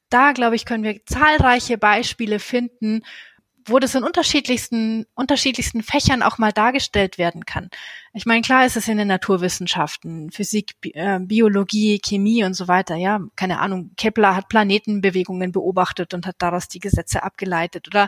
da, 0.09 0.31
glaube 0.31 0.55
ich, 0.55 0.65
können 0.65 0.83
wir 0.83 1.05
zahlreiche 1.05 1.77
Beispiele 1.77 2.39
finden, 2.39 3.03
wo 3.67 3.79
das 3.79 3.95
in 3.95 4.03
unterschiedlichsten, 4.03 5.05
unterschiedlichsten 5.13 5.83
Fächern 5.83 6.23
auch 6.23 6.37
mal 6.37 6.53
dargestellt 6.53 7.17
werden 7.17 7.45
kann. 7.45 7.69
Ich 8.17 8.25
meine, 8.25 8.41
klar 8.41 8.65
ist 8.65 8.75
es 8.75 8.87
in 8.87 8.97
den 8.97 9.09
Naturwissenschaften, 9.09 10.31
Physik, 10.31 10.73
äh, 10.95 11.19
Biologie, 11.19 12.01
Chemie 12.03 12.43
und 12.43 12.55
so 12.55 12.67
weiter. 12.67 12.95
Ja, 12.95 13.19
keine 13.35 13.59
Ahnung. 13.59 13.91
Kepler 13.95 14.35
hat 14.35 14.49
Planetenbewegungen 14.49 15.51
beobachtet 15.51 16.15
und 16.15 16.25
hat 16.25 16.37
daraus 16.39 16.67
die 16.67 16.79
Gesetze 16.79 17.21
abgeleitet. 17.21 17.87
Oder 17.87 18.07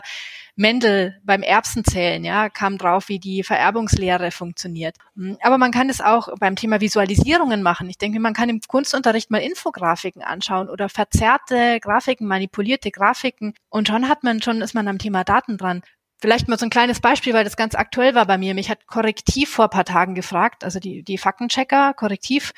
Mendel 0.56 1.20
beim 1.22 1.42
Erbsenzählen, 1.42 2.24
ja, 2.24 2.48
kam 2.48 2.76
drauf, 2.76 3.08
wie 3.08 3.20
die 3.20 3.44
Vererbungslehre 3.44 4.32
funktioniert. 4.32 4.96
Hm, 5.14 5.38
aber 5.42 5.58
man 5.58 5.70
kann 5.70 5.88
es 5.88 6.00
auch 6.00 6.28
beim 6.40 6.56
Thema 6.56 6.80
Visualisierungen 6.80 7.62
machen. 7.62 7.88
Ich 7.88 7.98
denke, 7.98 8.18
man 8.18 8.34
kann 8.34 8.48
im 8.48 8.60
Kunstunterricht 8.66 9.30
mal 9.30 9.38
Infografiken 9.38 10.22
anschauen 10.22 10.68
oder 10.68 10.88
verzerrte 10.88 11.78
Grafiken, 11.80 12.26
manipulierte 12.26 12.90
Grafiken. 12.90 13.54
Und 13.68 13.86
schon 13.86 14.08
hat 14.08 14.24
man, 14.24 14.42
schon 14.42 14.60
ist 14.60 14.74
man 14.74 14.88
am 14.88 14.98
Thema 14.98 15.22
Daten 15.22 15.56
dran. 15.56 15.82
Vielleicht 16.20 16.48
mal 16.48 16.58
so 16.58 16.66
ein 16.66 16.70
kleines 16.70 17.00
Beispiel, 17.00 17.32
weil 17.32 17.44
das 17.44 17.56
ganz 17.56 17.74
aktuell 17.74 18.14
war 18.14 18.26
bei 18.26 18.36
mir. 18.36 18.54
Mich 18.54 18.70
hat 18.70 18.86
Korrektiv 18.86 19.50
vor 19.50 19.68
paar 19.68 19.84
Tagen 19.84 20.14
gefragt, 20.14 20.64
also 20.64 20.78
die, 20.78 21.02
die 21.02 21.18
Faktenchecker, 21.18 21.94
Korrektiv. 21.94 22.52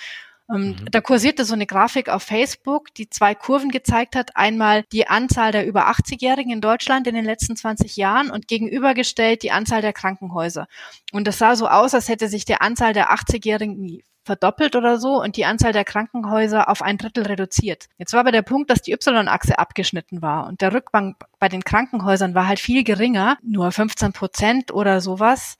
Ähm, 0.53 0.71
mhm. 0.71 0.91
Da 0.91 1.01
kursierte 1.01 1.45
so 1.45 1.55
eine 1.55 1.67
Grafik 1.67 2.09
auf 2.09 2.25
Facebook, 2.25 2.93
die 2.95 3.09
zwei 3.09 3.35
Kurven 3.35 3.71
gezeigt 3.71 4.17
hat. 4.17 4.37
Einmal 4.37 4.85
die 4.93 5.07
Anzahl 5.07 5.53
der 5.53 5.67
über 5.67 5.89
80-Jährigen 5.89 6.53
in 6.53 6.61
Deutschland 6.61 7.07
in 7.07 7.15
den 7.15 7.25
letzten 7.25 7.57
20 7.57 7.97
Jahren 7.97 8.31
und 8.31 8.49
gegenübergestellt 8.49 9.43
die 9.43 9.53
Anzahl 9.53 9.81
der 9.81 9.93
Krankenhäuser. 9.93 10.67
Und 11.13 11.29
das 11.29 11.39
sah 11.39 11.55
so 11.55 11.69
aus, 11.69 11.95
als 11.95 12.09
hätte 12.09 12.29
sich 12.29 12.45
die 12.45 12.57
Anzahl 12.57 12.93
der 12.93 13.13
80-Jährigen 13.13 14.03
verdoppelt 14.25 14.77
oder 14.77 14.99
so 14.99 15.20
und 15.20 15.37
die 15.37 15.45
Anzahl 15.45 15.73
der 15.73 15.85
Krankenhäuser 15.85 16.68
auf 16.68 16.83
ein 16.83 16.99
Drittel 16.99 17.27
reduziert. 17.27 17.87
Jetzt 17.99 18.12
war 18.12 18.20
aber 18.20 18.33
der 18.33 18.43
Punkt, 18.43 18.70
dass 18.70 18.83
die 18.83 18.93
Y-Achse 18.93 19.59
abgeschnitten 19.59 20.23
war 20.23 20.47
und 20.47 20.61
der 20.61 20.73
Rückgang 20.73 21.16
bei 21.39 21.49
den 21.49 21.64
Krankenhäusern 21.64 22.35
war 22.35 22.47
halt 22.47 22.61
viel 22.61 22.85
geringer, 22.85 23.39
nur 23.43 23.73
15 23.73 24.12
Prozent 24.12 24.73
oder 24.73 25.01
sowas. 25.01 25.57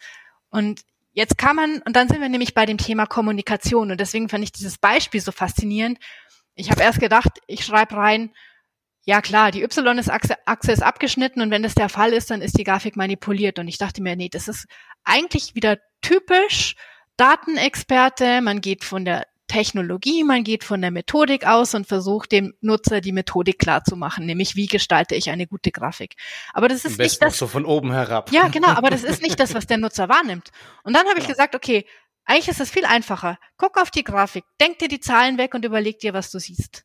Und 0.51 0.83
jetzt 1.13 1.39
kann 1.39 1.57
man, 1.57 1.83
und 1.85 1.97
dann 1.97 2.09
sind 2.09 2.21
wir 2.21 2.29
nämlich 2.29 2.55
bei 2.55 2.67
dem 2.67 2.79
Thema 2.79 3.07
Kommunikation 3.07 3.91
und 3.91 4.01
deswegen 4.01 4.29
fand 4.29 4.45
ich 4.45 4.53
dieses 4.53 4.79
Beispiel 4.79 5.21
so 5.21 5.33
faszinierend. 5.33 5.99
Ich 6.55 6.71
habe 6.71 6.83
erst 6.83 7.01
gedacht, 7.01 7.41
ich 7.47 7.65
schreibe 7.65 7.97
rein, 7.97 8.31
ja 9.05 9.21
klar, 9.21 9.51
die 9.51 9.63
Y-Achse 9.63 10.37
Achse 10.47 10.73
ist 10.73 10.83
abgeschnitten 10.83 11.41
und 11.41 11.51
wenn 11.51 11.65
das 11.65 11.75
der 11.75 11.89
Fall 11.89 12.13
ist, 12.13 12.31
dann 12.31 12.41
ist 12.41 12.57
die 12.57 12.65
Grafik 12.65 12.95
manipuliert. 12.97 13.59
Und 13.59 13.67
ich 13.67 13.79
dachte 13.79 14.03
mir, 14.03 14.15
nee, 14.15 14.29
das 14.29 14.47
ist 14.47 14.67
eigentlich 15.03 15.57
wieder 15.57 15.79
typisch 16.01 16.77
Datenexperte, 17.17 18.41
man 18.41 18.61
geht 18.61 18.85
von 18.85 19.05
der 19.05 19.27
Technologie, 19.53 20.25
man 20.25 20.45
geht 20.45 20.65
von 20.65 20.81
der 20.81 20.91
Methodik 20.91 21.47
aus 21.47 21.75
und 21.75 21.87
versucht 21.87 22.33
dem 22.33 22.55
Nutzer 22.63 23.03
die 23.03 23.13
Methodik 23.13 23.59
klar 23.59 23.85
zu 23.85 23.97
machen, 23.97 24.25
nämlich 24.25 24.57
wie 24.57 24.67
gestalte 24.67 25.15
ich 25.15 25.29
eine 25.29 25.47
gute 25.47 25.71
Grafik. 25.71 26.15
Aber 26.55 26.69
das 26.69 26.87
ist 26.87 26.99
nicht 26.99 27.21
das 27.21 27.37
so 27.37 27.47
von 27.47 27.67
oben 27.67 27.93
herab. 27.93 28.33
Ja, 28.33 28.49
genau, 28.49 28.69
aber 28.69 28.89
das 28.89 29.05
ist 29.05 29.21
nicht 29.21 29.39
das, 29.39 29.55
was 29.55 29.67
der 29.67 29.77
Nutzer 29.77 30.09
wahrnimmt. 30.09 30.51
Und 30.85 30.95
dann 30.95 31.07
habe 31.07 31.21
ich 31.21 31.27
gesagt, 31.27 31.55
okay, 31.55 31.85
eigentlich 32.25 32.49
ist 32.49 32.61
es 32.61 32.71
viel 32.71 32.87
einfacher. 32.87 33.39
Guck 33.59 33.79
auf 33.79 33.91
die 33.91 34.05
Grafik, 34.05 34.45
denk 34.59 34.79
dir 34.79 34.89
die 34.89 35.01
Zahlen 35.01 35.37
weg 35.37 35.55
und 35.55 35.65
überleg 35.65 35.99
dir, 35.99 36.15
was 36.15 36.31
du 36.31 36.39
siehst. 36.39 36.85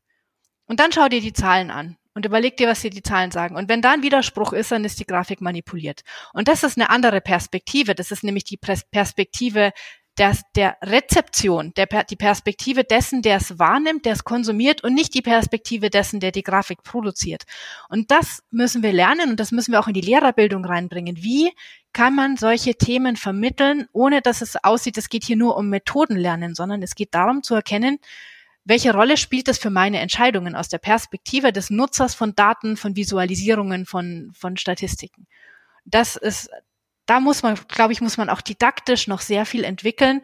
Und 0.66 0.82
dann 0.82 0.92
schau 0.92 1.08
dir 1.08 1.22
die 1.22 1.34
Zahlen 1.34 1.72
an 1.72 1.98
und 2.16 2.26
überleg 2.26 2.58
dir, 2.58 2.68
was 2.68 2.82
dir 2.82 2.90
die 2.90 3.04
Zahlen 3.04 3.32
sagen. 3.32 3.56
Und 3.56 3.70
wenn 3.70 3.82
da 3.82 3.92
ein 3.92 4.04
Widerspruch 4.04 4.52
ist, 4.52 4.72
dann 4.72 4.84
ist 4.84 5.00
die 5.00 5.06
Grafik 5.06 5.40
manipuliert. 5.40 6.02
Und 6.34 6.50
das 6.50 6.64
ist 6.64 6.78
eine 6.78 6.90
andere 6.90 7.22
Perspektive. 7.22 7.96
Das 7.96 8.12
ist 8.12 8.24
nämlich 8.24 8.44
die 8.44 8.58
Perspektive 8.58 9.72
der, 10.18 10.36
der 10.56 10.78
Rezeption, 10.82 11.74
der, 11.76 11.88
die 12.04 12.16
Perspektive 12.16 12.84
dessen, 12.84 13.22
der 13.22 13.38
es 13.38 13.60
wahrnimmt, 13.60 14.06
der 14.06 14.14
es 14.14 14.24
konsumiert 14.24 14.84
und 14.84 14.94
nicht 14.94 15.14
die 15.14 15.22
Perspektive 15.22 15.90
dessen, 15.90 16.20
der 16.20 16.32
die 16.32 16.44
Grafik 16.44 16.84
produziert. 16.84 17.44
Und 17.90 18.10
das 18.12 18.44
müssen 18.50 18.84
wir 18.84 18.94
lernen 18.94 19.32
und 19.32 19.40
das 19.40 19.52
müssen 19.52 19.72
wir 19.72 19.80
auch 19.80 19.88
in 19.88 19.94
die 19.94 20.02
Lehrerbildung 20.02 20.66
reinbringen. 20.66 21.18
Wie 21.18 21.52
kann 21.94 22.16
man 22.16 22.38
solche 22.38 22.76
Themen 22.76 23.16
vermitteln, 23.16 23.88
ohne 23.94 24.22
dass 24.22 24.42
es 24.42 24.56
aussieht, 24.64 24.98
es 24.98 25.10
geht 25.10 25.24
hier 25.24 25.38
nur 25.38 25.58
um 25.58 25.70
Methodenlernen, 25.70 26.56
sondern 26.56 26.82
es 26.82 26.96
geht 26.96 27.14
darum 27.14 27.44
zu 27.44 27.56
erkennen, 27.56 28.00
welche 28.66 28.94
Rolle 28.94 29.16
spielt 29.16 29.48
das 29.48 29.60
für 29.60 29.70
meine 29.70 30.00
Entscheidungen 30.00 30.54
aus 30.54 30.68
der 30.68 30.80
Perspektive 30.80 31.54
des 31.54 31.70
Nutzers 31.70 32.16
von 32.16 32.36
Daten, 32.36 32.76
von 32.76 32.98
Visualisierungen, 32.98 33.86
von, 33.86 34.32
von 34.34 34.58
Statistiken? 34.58 35.26
Das 35.86 36.18
ist 36.18 36.50
da 37.08 37.20
muss 37.20 37.42
man, 37.42 37.58
glaube 37.68 37.94
ich, 37.94 38.02
muss 38.02 38.18
man 38.18 38.30
auch 38.30 38.42
didaktisch 38.42 39.08
noch 39.08 39.22
sehr 39.22 39.46
viel 39.46 39.64
entwickeln. 39.64 40.22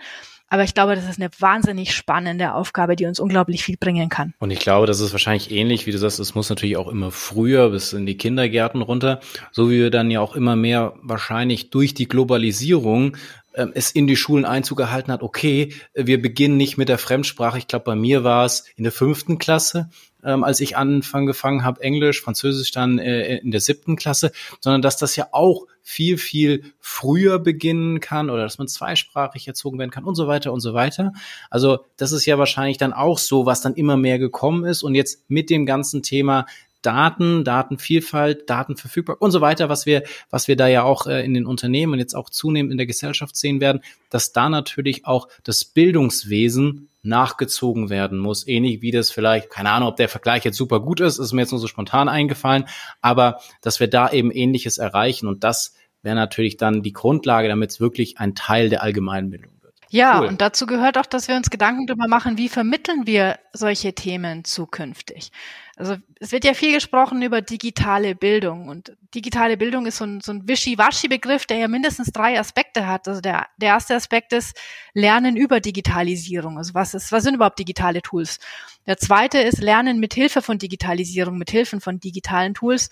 Aber 0.49 0.63
ich 0.63 0.75
glaube, 0.75 0.95
das 0.95 1.09
ist 1.09 1.19
eine 1.19 1.31
wahnsinnig 1.39 1.95
spannende 1.95 2.53
Aufgabe, 2.53 2.95
die 2.95 3.07
uns 3.07 3.19
unglaublich 3.19 3.63
viel 3.63 3.75
bringen 3.75 4.09
kann. 4.09 4.35
Und 4.37 4.51
ich 4.51 4.59
glaube, 4.59 4.85
das 4.85 4.99
ist 4.99 5.11
wahrscheinlich 5.11 5.49
ähnlich, 5.49 5.87
wie 5.87 5.91
du 5.91 5.97
sagst, 5.97 6.19
es 6.19 6.35
muss 6.35 6.47
natürlich 6.47 6.77
auch 6.77 6.89
immer 6.89 7.09
früher 7.09 7.71
bis 7.71 7.91
in 7.93 8.05
die 8.05 8.17
Kindergärten 8.17 8.83
runter, 8.83 9.19
so 9.51 9.71
wie 9.71 9.79
wir 9.79 9.89
dann 9.89 10.11
ja 10.11 10.19
auch 10.19 10.35
immer 10.35 10.55
mehr 10.55 10.93
wahrscheinlich 11.01 11.71
durch 11.71 11.95
die 11.95 12.07
Globalisierung 12.07 13.17
ähm, 13.55 13.71
es 13.73 13.89
in 13.91 14.05
die 14.05 14.15
Schulen 14.15 14.45
Einzug 14.45 14.77
gehalten 14.77 15.11
hat, 15.11 15.23
okay, 15.23 15.73
wir 15.95 16.21
beginnen 16.21 16.57
nicht 16.57 16.77
mit 16.77 16.89
der 16.89 16.99
Fremdsprache. 16.99 17.57
Ich 17.57 17.67
glaube, 17.67 17.85
bei 17.85 17.95
mir 17.95 18.23
war 18.23 18.45
es 18.45 18.65
in 18.75 18.83
der 18.83 18.93
fünften 18.93 19.39
Klasse, 19.39 19.89
ähm, 20.23 20.43
als 20.43 20.59
ich 20.59 20.77
angefangen 20.77 21.63
habe, 21.63 21.81
Englisch, 21.81 22.21
Französisch 22.21 22.71
dann 22.71 22.99
äh, 22.99 23.37
in 23.37 23.51
der 23.51 23.61
siebten 23.61 23.95
Klasse, 23.95 24.31
sondern 24.59 24.81
dass 24.81 24.97
das 24.97 25.15
ja 25.15 25.27
auch 25.31 25.65
viel, 25.81 26.17
viel 26.17 26.73
früher 26.79 27.39
beginnen 27.39 27.99
kann 27.99 28.29
oder 28.29 28.43
dass 28.43 28.57
man 28.57 28.67
zweisprachig 28.67 29.47
erzogen 29.47 29.77
werden 29.79 29.91
kann 29.91 30.05
und 30.05 30.15
so 30.15 30.27
weiter 30.27 30.53
und 30.53 30.61
so 30.61 30.73
weiter. 30.73 31.11
Also 31.49 31.79
das 31.97 32.11
ist 32.13 32.25
ja 32.25 32.37
wahrscheinlich 32.37 32.77
dann 32.77 32.93
auch 32.93 33.17
so, 33.17 33.45
was 33.45 33.61
dann 33.61 33.75
immer 33.75 33.97
mehr 33.97 34.17
gekommen 34.17 34.63
ist 34.63 34.83
und 34.83 34.95
jetzt 34.95 35.29
mit 35.29 35.49
dem 35.49 35.65
ganzen 35.65 36.01
Thema 36.01 36.45
Daten, 36.85 37.43
Datenvielfalt, 37.43 38.49
Datenverfügbarkeit 38.49 39.21
und 39.21 39.31
so 39.31 39.41
weiter, 39.41 39.69
was 39.69 39.85
wir, 39.85 40.03
was 40.29 40.47
wir 40.47 40.55
da 40.55 40.67
ja 40.67 40.83
auch 40.83 41.07
äh, 41.07 41.25
in 41.25 41.33
den 41.33 41.45
Unternehmen 41.45 41.93
und 41.93 41.99
jetzt 41.99 42.15
auch 42.15 42.29
zunehmend 42.29 42.71
in 42.71 42.77
der 42.77 42.87
Gesellschaft 42.87 43.35
sehen 43.35 43.61
werden, 43.61 43.81
dass 44.09 44.33
da 44.33 44.49
natürlich 44.49 45.05
auch 45.05 45.27
das 45.43 45.65
Bildungswesen 45.65 46.89
nachgezogen 47.01 47.89
werden 47.89 48.17
muss. 48.17 48.47
Ähnlich 48.47 48.81
wie 48.81 48.91
das 48.91 49.11
vielleicht, 49.11 49.49
keine 49.49 49.71
Ahnung, 49.71 49.89
ob 49.89 49.97
der 49.97 50.09
Vergleich 50.09 50.45
jetzt 50.45 50.57
super 50.57 50.79
gut 50.79 51.01
ist, 51.01 51.19
ist 51.19 51.33
mir 51.33 51.41
jetzt 51.41 51.51
nur 51.51 51.59
so 51.59 51.67
spontan 51.67 52.07
eingefallen, 52.09 52.65
aber 53.01 53.39
dass 53.61 53.79
wir 53.79 53.87
da 53.87 54.09
eben 54.09 54.31
Ähnliches 54.31 54.77
erreichen 54.77 55.27
und 55.27 55.43
das 55.43 55.75
wäre 56.01 56.15
natürlich 56.15 56.57
dann 56.57 56.81
die 56.81 56.93
Grundlage, 56.93 57.47
damit 57.47 57.71
es 57.71 57.79
wirklich 57.79 58.19
ein 58.19 58.35
Teil 58.35 58.69
der 58.69 58.83
Allgemeinbildung 58.83 59.51
wird. 59.51 59.52
Ja, 59.93 60.21
cool. 60.21 60.25
und 60.25 60.41
dazu 60.41 60.65
gehört 60.65 60.97
auch, 60.97 61.05
dass 61.05 61.27
wir 61.27 61.35
uns 61.35 61.51
Gedanken 61.51 61.85
darüber 61.85 62.07
machen, 62.07 62.35
wie 62.35 62.49
vermitteln 62.49 63.05
wir 63.05 63.37
solche 63.53 63.93
Themen 63.93 64.43
zukünftig. 64.43 65.31
Also 65.75 65.97
es 66.19 66.31
wird 66.31 66.45
ja 66.45 66.55
viel 66.55 66.73
gesprochen 66.73 67.21
über 67.21 67.43
digitale 67.43 68.15
Bildung 68.15 68.69
und 68.69 68.97
digitale 69.13 69.55
Bildung 69.55 69.85
ist 69.85 69.97
so 69.97 70.05
ein, 70.05 70.19
so 70.19 70.31
ein 70.31 70.47
Wischi-Waschi-Begriff, 70.47 71.45
der 71.45 71.57
ja 71.57 71.67
mindestens 71.67 72.11
drei 72.11 72.39
Aspekte 72.39 72.87
hat. 72.87 73.07
Also 73.07 73.21
der, 73.21 73.45
der 73.57 73.69
erste 73.69 73.93
Aspekt 73.93 74.33
ist 74.33 74.57
Lernen 74.95 75.37
über 75.37 75.59
Digitalisierung. 75.59 76.57
Also 76.57 76.73
was 76.73 76.95
ist, 76.95 77.11
was 77.11 77.21
sind 77.21 77.35
überhaupt 77.35 77.59
digitale 77.59 78.01
Tools? 78.01 78.39
Der 78.87 78.97
zweite 78.97 79.37
ist 79.37 79.59
Lernen 79.59 79.99
mit 79.99 80.15
Hilfe 80.15 80.41
von 80.41 80.57
Digitalisierung, 80.57 81.37
mit 81.37 81.51
Hilfen 81.51 81.81
von 81.81 81.99
digitalen 81.99 82.55
Tools. 82.55 82.89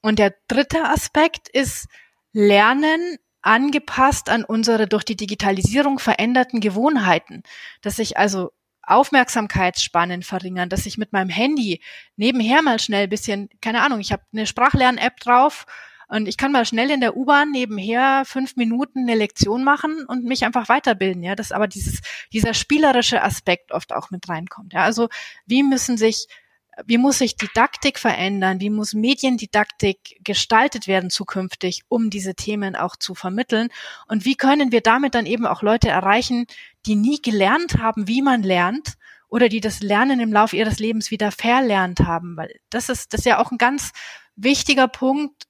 Und 0.00 0.18
der 0.18 0.34
dritte 0.48 0.86
Aspekt 0.86 1.48
ist 1.48 1.86
Lernen 2.32 3.18
angepasst 3.42 4.30
an 4.30 4.44
unsere 4.44 4.86
durch 4.86 5.04
die 5.04 5.16
Digitalisierung 5.16 5.98
veränderten 5.98 6.60
Gewohnheiten, 6.60 7.42
dass 7.80 7.98
ich 7.98 8.16
also 8.16 8.52
Aufmerksamkeitsspannen 8.84 10.22
verringern, 10.22 10.68
dass 10.68 10.86
ich 10.86 10.98
mit 10.98 11.12
meinem 11.12 11.28
Handy 11.28 11.80
nebenher 12.16 12.62
mal 12.62 12.80
schnell 12.80 13.06
bisschen, 13.08 13.48
keine 13.60 13.82
Ahnung, 13.82 14.00
ich 14.00 14.12
habe 14.12 14.24
eine 14.32 14.46
Sprachlern-App 14.46 15.20
drauf 15.20 15.66
und 16.08 16.26
ich 16.26 16.36
kann 16.36 16.52
mal 16.52 16.66
schnell 16.66 16.90
in 16.90 17.00
der 17.00 17.16
U-Bahn 17.16 17.52
nebenher 17.52 18.24
fünf 18.26 18.56
Minuten 18.56 19.00
eine 19.00 19.14
Lektion 19.14 19.64
machen 19.64 20.04
und 20.06 20.24
mich 20.24 20.44
einfach 20.44 20.68
weiterbilden, 20.68 21.22
ja, 21.22 21.36
dass 21.36 21.52
aber 21.52 21.68
dieses, 21.68 22.00
dieser 22.32 22.54
spielerische 22.54 23.22
Aspekt 23.22 23.72
oft 23.72 23.92
auch 23.92 24.10
mit 24.10 24.28
reinkommt, 24.28 24.72
ja, 24.72 24.82
also 24.82 25.08
wie 25.46 25.62
müssen 25.62 25.96
sich 25.96 26.26
wie 26.86 26.98
muss 26.98 27.18
sich 27.18 27.36
Didaktik 27.36 27.98
verändern? 27.98 28.60
Wie 28.60 28.70
muss 28.70 28.94
Mediendidaktik 28.94 30.18
gestaltet 30.24 30.86
werden 30.86 31.10
zukünftig, 31.10 31.82
um 31.88 32.08
diese 32.08 32.34
Themen 32.34 32.76
auch 32.76 32.96
zu 32.96 33.14
vermitteln? 33.14 33.68
Und 34.08 34.24
wie 34.24 34.36
können 34.36 34.72
wir 34.72 34.80
damit 34.80 35.14
dann 35.14 35.26
eben 35.26 35.46
auch 35.46 35.62
Leute 35.62 35.88
erreichen, 35.88 36.46
die 36.86 36.96
nie 36.96 37.20
gelernt 37.20 37.78
haben, 37.78 38.08
wie 38.08 38.22
man 38.22 38.42
lernt 38.42 38.94
oder 39.28 39.48
die 39.48 39.60
das 39.60 39.80
Lernen 39.80 40.20
im 40.20 40.32
Laufe 40.32 40.56
ihres 40.56 40.78
Lebens 40.78 41.10
wieder 41.10 41.30
verlernt 41.30 42.00
haben? 42.00 42.36
Weil 42.36 42.54
das 42.70 42.88
ist, 42.88 43.12
das 43.12 43.20
ist 43.20 43.26
ja 43.26 43.38
auch 43.38 43.50
ein 43.50 43.58
ganz 43.58 43.92
wichtiger 44.34 44.88
Punkt. 44.88 45.44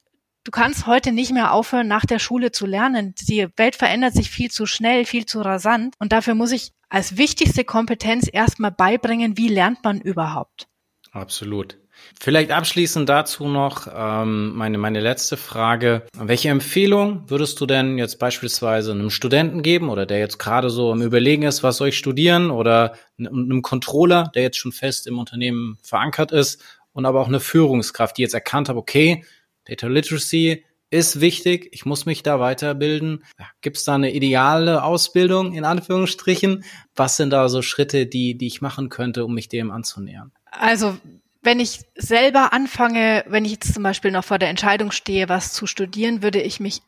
Du 0.44 0.50
kannst 0.50 0.88
heute 0.88 1.12
nicht 1.12 1.32
mehr 1.32 1.52
aufhören, 1.52 1.86
nach 1.86 2.04
der 2.04 2.18
Schule 2.18 2.50
zu 2.50 2.66
lernen. 2.66 3.14
Die 3.28 3.46
Welt 3.56 3.76
verändert 3.76 4.14
sich 4.14 4.28
viel 4.28 4.50
zu 4.50 4.66
schnell, 4.66 5.04
viel 5.04 5.24
zu 5.24 5.40
rasant. 5.40 5.94
Und 6.00 6.10
dafür 6.10 6.34
muss 6.34 6.50
ich 6.50 6.72
als 6.88 7.16
wichtigste 7.16 7.64
Kompetenz 7.64 8.28
erstmal 8.30 8.72
beibringen, 8.72 9.36
wie 9.36 9.48
lernt 9.48 9.84
man 9.84 10.00
überhaupt? 10.00 10.66
Absolut. 11.12 11.78
Vielleicht 12.18 12.50
abschließend 12.50 13.06
dazu 13.06 13.46
noch 13.46 13.86
ähm, 13.94 14.54
meine, 14.56 14.78
meine 14.78 15.00
letzte 15.00 15.36
Frage. 15.36 16.06
Welche 16.16 16.48
Empfehlung 16.48 17.28
würdest 17.28 17.60
du 17.60 17.66
denn 17.66 17.98
jetzt 17.98 18.18
beispielsweise 18.18 18.92
einem 18.92 19.10
Studenten 19.10 19.62
geben 19.62 19.90
oder 19.90 20.06
der 20.06 20.18
jetzt 20.18 20.38
gerade 20.38 20.70
so 20.70 20.90
im 20.90 21.02
Überlegen 21.02 21.42
ist, 21.42 21.62
was 21.62 21.76
soll 21.76 21.88
ich 21.88 21.98
studieren 21.98 22.50
oder 22.50 22.94
einem 23.18 23.60
Controller, 23.60 24.32
der 24.34 24.42
jetzt 24.42 24.56
schon 24.56 24.72
fest 24.72 25.06
im 25.06 25.18
Unternehmen 25.18 25.78
verankert 25.82 26.32
ist 26.32 26.62
und 26.92 27.04
aber 27.04 27.20
auch 27.20 27.28
eine 27.28 27.40
Führungskraft, 27.40 28.16
die 28.16 28.22
jetzt 28.22 28.34
erkannt 28.34 28.70
hat, 28.70 28.76
okay, 28.76 29.24
Data 29.66 29.86
Literacy 29.86 30.64
ist 30.90 31.20
wichtig, 31.20 31.68
ich 31.72 31.84
muss 31.84 32.06
mich 32.06 32.22
da 32.22 32.40
weiterbilden. 32.40 33.24
Gibt 33.60 33.76
es 33.76 33.84
da 33.84 33.94
eine 33.94 34.12
ideale 34.12 34.82
Ausbildung 34.82 35.52
in 35.52 35.64
Anführungsstrichen? 35.64 36.64
Was 36.96 37.16
sind 37.16 37.30
da 37.30 37.48
so 37.48 37.60
Schritte, 37.62 38.06
die, 38.06 38.36
die 38.36 38.46
ich 38.46 38.60
machen 38.60 38.88
könnte, 38.88 39.24
um 39.24 39.34
mich 39.34 39.48
dem 39.48 39.70
anzunähern? 39.70 40.32
Also 40.52 40.98
wenn 41.42 41.58
ich 41.58 41.80
selber 41.96 42.52
anfange, 42.52 43.24
wenn 43.26 43.44
ich 43.44 43.52
jetzt 43.52 43.74
zum 43.74 43.82
Beispiel 43.82 44.12
noch 44.12 44.24
vor 44.24 44.38
der 44.38 44.48
Entscheidung 44.48 44.92
stehe, 44.92 45.28
was 45.28 45.52
zu 45.52 45.66
studieren, 45.66 46.22
würde 46.22 46.40
ich 46.40 46.60
mich, 46.60 46.82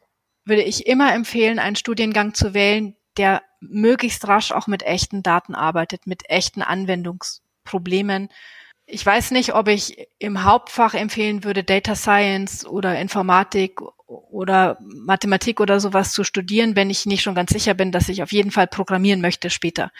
würde 0.44 0.62
ich 0.62 0.86
immer 0.86 1.12
empfehlen, 1.12 1.58
einen 1.58 1.74
Studiengang 1.74 2.34
zu 2.34 2.54
wählen, 2.54 2.94
der 3.16 3.42
möglichst 3.60 4.26
rasch 4.28 4.52
auch 4.52 4.66
mit 4.66 4.82
echten 4.82 5.22
Daten 5.22 5.54
arbeitet, 5.54 6.06
mit 6.06 6.28
echten 6.28 6.62
Anwendungsproblemen. 6.62 8.28
Ich 8.86 9.04
weiß 9.04 9.30
nicht, 9.30 9.54
ob 9.54 9.68
ich 9.68 10.08
im 10.18 10.44
Hauptfach 10.44 10.94
empfehlen 10.94 11.42
würde, 11.42 11.64
Data 11.64 11.94
Science 11.96 12.66
oder 12.66 13.00
Informatik 13.00 13.80
oder 14.06 14.78
Mathematik 14.80 15.60
oder 15.60 15.80
sowas 15.80 16.12
zu 16.12 16.22
studieren, 16.22 16.76
wenn 16.76 16.90
ich 16.90 17.06
nicht 17.06 17.22
schon 17.22 17.34
ganz 17.34 17.50
sicher 17.50 17.74
bin, 17.74 17.92
dass 17.92 18.10
ich 18.10 18.22
auf 18.22 18.30
jeden 18.30 18.50
Fall 18.50 18.66
programmieren 18.66 19.22
möchte 19.22 19.48
später 19.48 19.90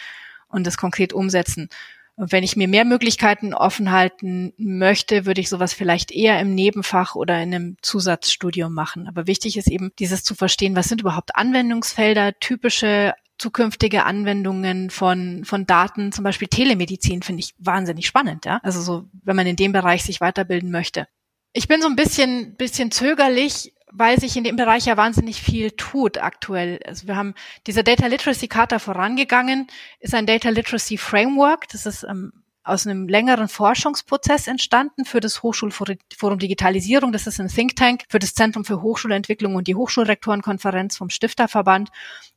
und 0.49 0.67
das 0.67 0.77
konkret 0.77 1.12
umsetzen. 1.15 1.71
Und 2.17 2.31
wenn 2.31 2.45
ich 2.45 2.55
mir 2.55 2.69
mehr 2.69 2.85
Möglichkeiten 2.85 3.55
offen 3.55 3.91
halten 3.91 4.53
möchte, 4.57 5.27
würde 5.27 5.41
ich 5.41 5.49
sowas 5.49 5.73
vielleicht 5.73 6.12
eher 6.12 6.39
im 6.41 6.55
Nebenfach 6.55 7.17
oder 7.17 7.43
in 7.43 7.55
einem 7.55 7.77
Zusatzstudium 7.83 8.73
machen. 8.73 9.09
Aber 9.09 9.27
wichtig 9.27 9.57
ist 9.57 9.69
eben, 9.69 9.91
dieses 9.99 10.23
zu 10.23 10.35
verstehen, 10.35 10.77
was 10.77 10.89
sind 10.89 11.01
überhaupt 11.01 11.35
Anwendungsfelder, 11.35 12.39
typische 12.39 13.15
zukünftige 13.37 14.05
Anwendungen 14.05 14.91
von, 14.91 15.45
von 15.45 15.67
Daten, 15.67 16.12
zum 16.12 16.23
Beispiel 16.23 16.47
Telemedizin, 16.47 17.23
finde 17.23 17.41
ich 17.41 17.55
wahnsinnig 17.59 18.07
spannend, 18.07 18.45
ja. 18.45 18.61
Also 18.62 18.81
so, 18.81 19.09
wenn 19.25 19.35
man 19.35 19.47
in 19.47 19.57
dem 19.57 19.73
Bereich 19.73 20.05
sich 20.05 20.21
weiterbilden 20.21 20.71
möchte. 20.71 21.09
Ich 21.53 21.69
bin 21.69 21.83
so 21.83 21.89
ein 21.89 21.97
bisschen, 21.97 22.55
bisschen 22.57 22.91
zögerlich, 22.91 23.74
weil 23.97 24.18
sich 24.18 24.36
in 24.36 24.45
dem 24.45 24.57
Bereich 24.57 24.86
ja 24.86 24.97
wahnsinnig 24.97 25.40
viel 25.40 25.70
tut 25.70 26.18
aktuell. 26.18 26.80
Also 26.84 27.07
wir 27.07 27.16
haben 27.16 27.34
diese 27.66 27.84
Data 27.84 28.07
Literacy 28.07 28.49
Charta 28.49 28.78
vorangegangen, 28.78 29.68
ist 30.01 30.14
ein 30.14 30.26
Data 30.26 30.51
Literacy 30.51 30.99
Framework. 30.99 31.68
Das 31.68 31.86
ist 31.86 32.03
ähm, 32.03 32.32
aus 32.64 32.86
einem 32.86 33.09
längeren 33.09 33.47
Forschungsprozess 33.47 34.49
entstanden 34.49 35.05
für 35.05 35.20
das 35.20 35.42
Hochschulforum 35.42 36.38
Digitalisierung. 36.38 37.12
Das 37.12 37.26
ist 37.28 37.38
ein 37.38 37.49
Think 37.49 37.76
Tank 37.76 38.05
für 38.09 38.18
das 38.18 38.34
Zentrum 38.34 38.64
für 38.64 38.82
Hochschulentwicklung 38.82 39.55
und 39.55 39.68
die 39.68 39.76
Hochschulrektorenkonferenz 39.76 40.97
vom 40.97 41.11
Stifterverband. 41.11 41.90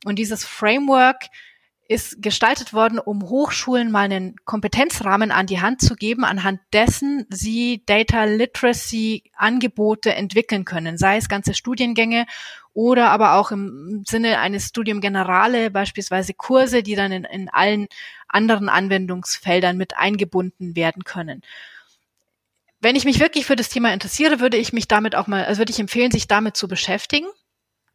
Und 0.04 0.16
dieses 0.16 0.44
Framework 0.44 1.24
ist 1.88 2.20
gestaltet 2.20 2.74
worden, 2.74 2.98
um 2.98 3.22
Hochschulen 3.22 3.90
mal 3.90 4.04
einen 4.04 4.36
Kompetenzrahmen 4.44 5.30
an 5.30 5.46
die 5.46 5.62
Hand 5.62 5.80
zu 5.80 5.96
geben, 5.96 6.22
anhand 6.22 6.60
dessen 6.74 7.26
sie 7.30 7.82
Data 7.86 8.24
Literacy 8.24 9.24
Angebote 9.34 10.14
entwickeln 10.14 10.66
können, 10.66 10.98
sei 10.98 11.16
es 11.16 11.30
ganze 11.30 11.54
Studiengänge 11.54 12.26
oder 12.74 13.10
aber 13.10 13.34
auch 13.34 13.50
im 13.50 14.04
Sinne 14.06 14.38
eines 14.38 14.66
Studium 14.66 15.00
Generale, 15.00 15.70
beispielsweise 15.70 16.34
Kurse, 16.34 16.82
die 16.82 16.94
dann 16.94 17.10
in, 17.10 17.24
in 17.24 17.48
allen 17.48 17.88
anderen 18.28 18.68
Anwendungsfeldern 18.68 19.78
mit 19.78 19.96
eingebunden 19.96 20.76
werden 20.76 21.04
können. 21.04 21.42
Wenn 22.80 22.96
ich 22.96 23.06
mich 23.06 23.18
wirklich 23.18 23.46
für 23.46 23.56
das 23.56 23.70
Thema 23.70 23.92
interessiere, 23.94 24.40
würde 24.40 24.58
ich 24.58 24.74
mich 24.74 24.88
damit 24.88 25.14
auch 25.14 25.26
mal, 25.26 25.46
also 25.46 25.58
würde 25.58 25.72
ich 25.72 25.80
empfehlen, 25.80 26.12
sich 26.12 26.28
damit 26.28 26.56
zu 26.56 26.68
beschäftigen. 26.68 27.26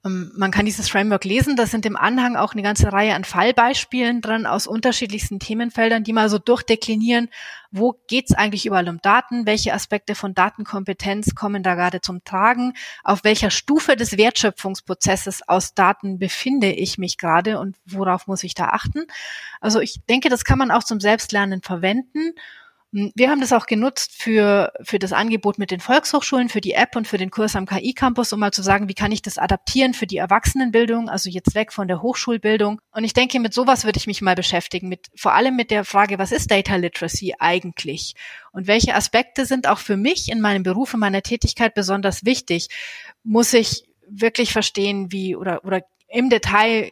Ähm, 0.05 0.31
man 0.35 0.51
kann 0.51 0.65
dieses 0.65 0.89
Framework 0.89 1.23
lesen. 1.23 1.55
Da 1.55 1.65
sind 1.65 1.85
im 1.85 1.95
Anhang 1.95 2.35
auch 2.35 2.53
eine 2.53 2.61
ganze 2.61 2.91
Reihe 2.91 3.15
an 3.15 3.23
Fallbeispielen 3.23 4.21
dran 4.21 4.45
aus 4.45 4.67
unterschiedlichsten 4.67 5.39
Themenfeldern, 5.39 6.03
die 6.03 6.13
mal 6.13 6.29
so 6.29 6.39
durchdeklinieren, 6.39 7.29
wo 7.71 7.95
geht's 8.07 8.33
eigentlich 8.33 8.65
überall 8.65 8.89
um 8.89 9.01
Daten, 9.01 9.45
welche 9.45 9.73
Aspekte 9.73 10.15
von 10.15 10.33
Datenkompetenz 10.33 11.35
kommen 11.35 11.63
da 11.63 11.75
gerade 11.75 12.01
zum 12.01 12.23
Tragen, 12.23 12.73
auf 13.03 13.23
welcher 13.23 13.49
Stufe 13.49 13.95
des 13.95 14.17
Wertschöpfungsprozesses 14.17 15.47
aus 15.47 15.73
Daten 15.73 16.19
befinde 16.19 16.71
ich 16.71 16.97
mich 16.97 17.17
gerade 17.17 17.59
und 17.59 17.77
worauf 17.85 18.27
muss 18.27 18.43
ich 18.43 18.53
da 18.53 18.67
achten. 18.67 19.07
Also 19.59 19.79
ich 19.79 20.01
denke, 20.09 20.29
das 20.29 20.43
kann 20.43 20.59
man 20.59 20.71
auch 20.71 20.83
zum 20.83 20.99
Selbstlernen 20.99 21.61
verwenden 21.61 22.33
wir 22.93 23.31
haben 23.31 23.41
das 23.41 23.53
auch 23.53 23.65
genutzt 23.65 24.11
für, 24.13 24.71
für 24.83 24.99
das 24.99 25.13
Angebot 25.13 25.57
mit 25.57 25.71
den 25.71 25.79
Volkshochschulen, 25.79 26.47
für 26.47 26.61
die 26.61 26.73
App 26.73 26.95
und 26.95 27.07
für 27.07 27.17
den 27.17 27.31
Kurs 27.31 27.55
am 27.55 27.65
KI-Campus, 27.65 28.31
um 28.33 28.39
mal 28.39 28.51
zu 28.51 28.61
sagen, 28.61 28.87
wie 28.87 28.93
kann 28.93 29.11
ich 29.11 29.23
das 29.23 29.39
adaptieren 29.39 29.95
für 29.95 30.05
die 30.05 30.17
Erwachsenenbildung, 30.17 31.09
also 31.09 31.27
jetzt 31.27 31.55
weg 31.55 31.73
von 31.73 31.87
der 31.87 32.03
Hochschulbildung. 32.03 32.79
Und 32.91 33.03
ich 33.03 33.13
denke, 33.13 33.39
mit 33.39 33.51
sowas 33.51 33.83
würde 33.83 33.97
ich 33.97 34.05
mich 34.05 34.21
mal 34.21 34.35
beschäftigen, 34.35 34.89
mit, 34.89 35.07
vor 35.15 35.33
allem 35.33 35.55
mit 35.55 35.71
der 35.71 35.85
Frage, 35.85 36.19
was 36.19 36.31
ist 36.31 36.51
Data 36.51 36.75
Literacy 36.75 37.33
eigentlich? 37.39 38.13
Und 38.51 38.67
welche 38.67 38.93
Aspekte 38.93 39.47
sind 39.47 39.67
auch 39.67 39.79
für 39.79 39.97
mich 39.97 40.31
in 40.31 40.39
meinem 40.39 40.61
Beruf, 40.61 40.93
in 40.93 40.99
meiner 40.99 41.23
Tätigkeit 41.23 41.73
besonders 41.73 42.25
wichtig? 42.25 42.67
Muss 43.23 43.53
ich 43.53 43.85
wirklich 44.07 44.53
verstehen, 44.53 45.11
wie 45.11 45.35
oder, 45.35 45.65
oder 45.65 45.81
im 46.07 46.29
Detail 46.29 46.91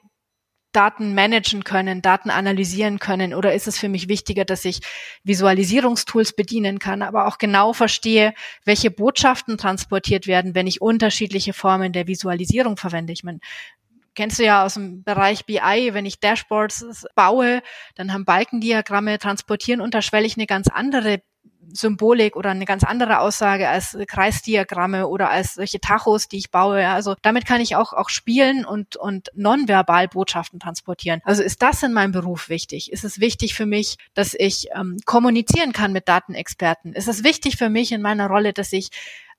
Daten 0.72 1.13
managen 1.13 1.63
können, 1.63 2.01
Daten 2.01 2.30
analysieren 2.30 2.99
können? 2.99 3.34
Oder 3.34 3.53
ist 3.53 3.67
es 3.67 3.78
für 3.78 3.89
mich 3.89 4.07
wichtiger, 4.07 4.45
dass 4.45 4.65
ich 4.65 4.82
Visualisierungstools 5.24 6.34
bedienen 6.34 6.80
kann, 6.80 7.01
aber 7.01 7.28
auch 7.28 7.38
genau 7.38 7.74
verstehe, 7.74 8.34
welche 8.65 8.91
Botschaften 8.91 9.57
transportiert 9.57 10.28
werden, 10.28 10.55
wenn 10.55 10.67
ich 10.67 10.82
unterschiedliche 10.82 11.53
Formen 11.53 11.93
der 11.93 12.07
Visualisierung 12.07 12.78
verwende? 12.78 13.13
Ich 13.13 13.24
meine, 13.24 13.39
kennst 14.15 14.39
du 14.39 14.45
ja 14.45 14.65
aus 14.65 14.76
dem 14.76 15.03
Bereich 15.03 15.45
BI, 15.45 15.89
wenn 15.93 16.05
ich 16.05 16.19
Dashboards 16.19 17.05
baue, 17.15 17.61
dann 17.95 18.13
haben 18.13 18.26
Balkendiagramme 18.26 19.19
transportieren 19.19 19.82
unterschwellig 19.82 20.38
eine 20.38 20.47
ganz 20.47 20.67
andere 20.67 21.22
Symbolik 21.74 22.36
oder 22.36 22.51
eine 22.51 22.65
ganz 22.65 22.84
andere 22.84 23.19
Aussage 23.19 23.69
als 23.69 23.97
Kreisdiagramme 24.07 25.07
oder 25.07 25.30
als 25.30 25.55
solche 25.55 25.80
Tachos, 25.80 26.28
die 26.28 26.38
ich 26.38 26.51
baue. 26.51 26.88
Also 26.88 27.15
damit 27.22 27.45
kann 27.45 27.61
ich 27.61 27.76
auch, 27.76 27.93
auch 27.93 28.09
spielen 28.09 28.65
und, 28.65 28.95
und 28.95 29.30
nonverbal 29.36 30.07
Botschaften 30.07 30.59
transportieren. 30.59 31.22
Also 31.24 31.43
ist 31.43 31.61
das 31.61 31.84
in 31.84 31.93
meinem 31.93 32.11
Beruf 32.11 32.49
wichtig? 32.49 32.91
Ist 32.91 33.03
es 33.03 33.19
wichtig 33.19 33.53
für 33.53 33.65
mich, 33.65 33.97
dass 34.13 34.34
ich 34.34 34.67
ähm, 34.76 34.97
kommunizieren 35.05 35.74
kann 35.74 35.93
mit 35.93 36.07
Datenexperten? 36.07 36.93
Ist 36.93 37.07
es 37.07 37.24
wichtig 37.24 37.57
für 37.57 37.69
mich 37.69 37.91
in 37.91 38.01
meiner 38.01 38.28
Rolle, 38.28 38.53
dass 38.53 38.74
ich 38.74 38.89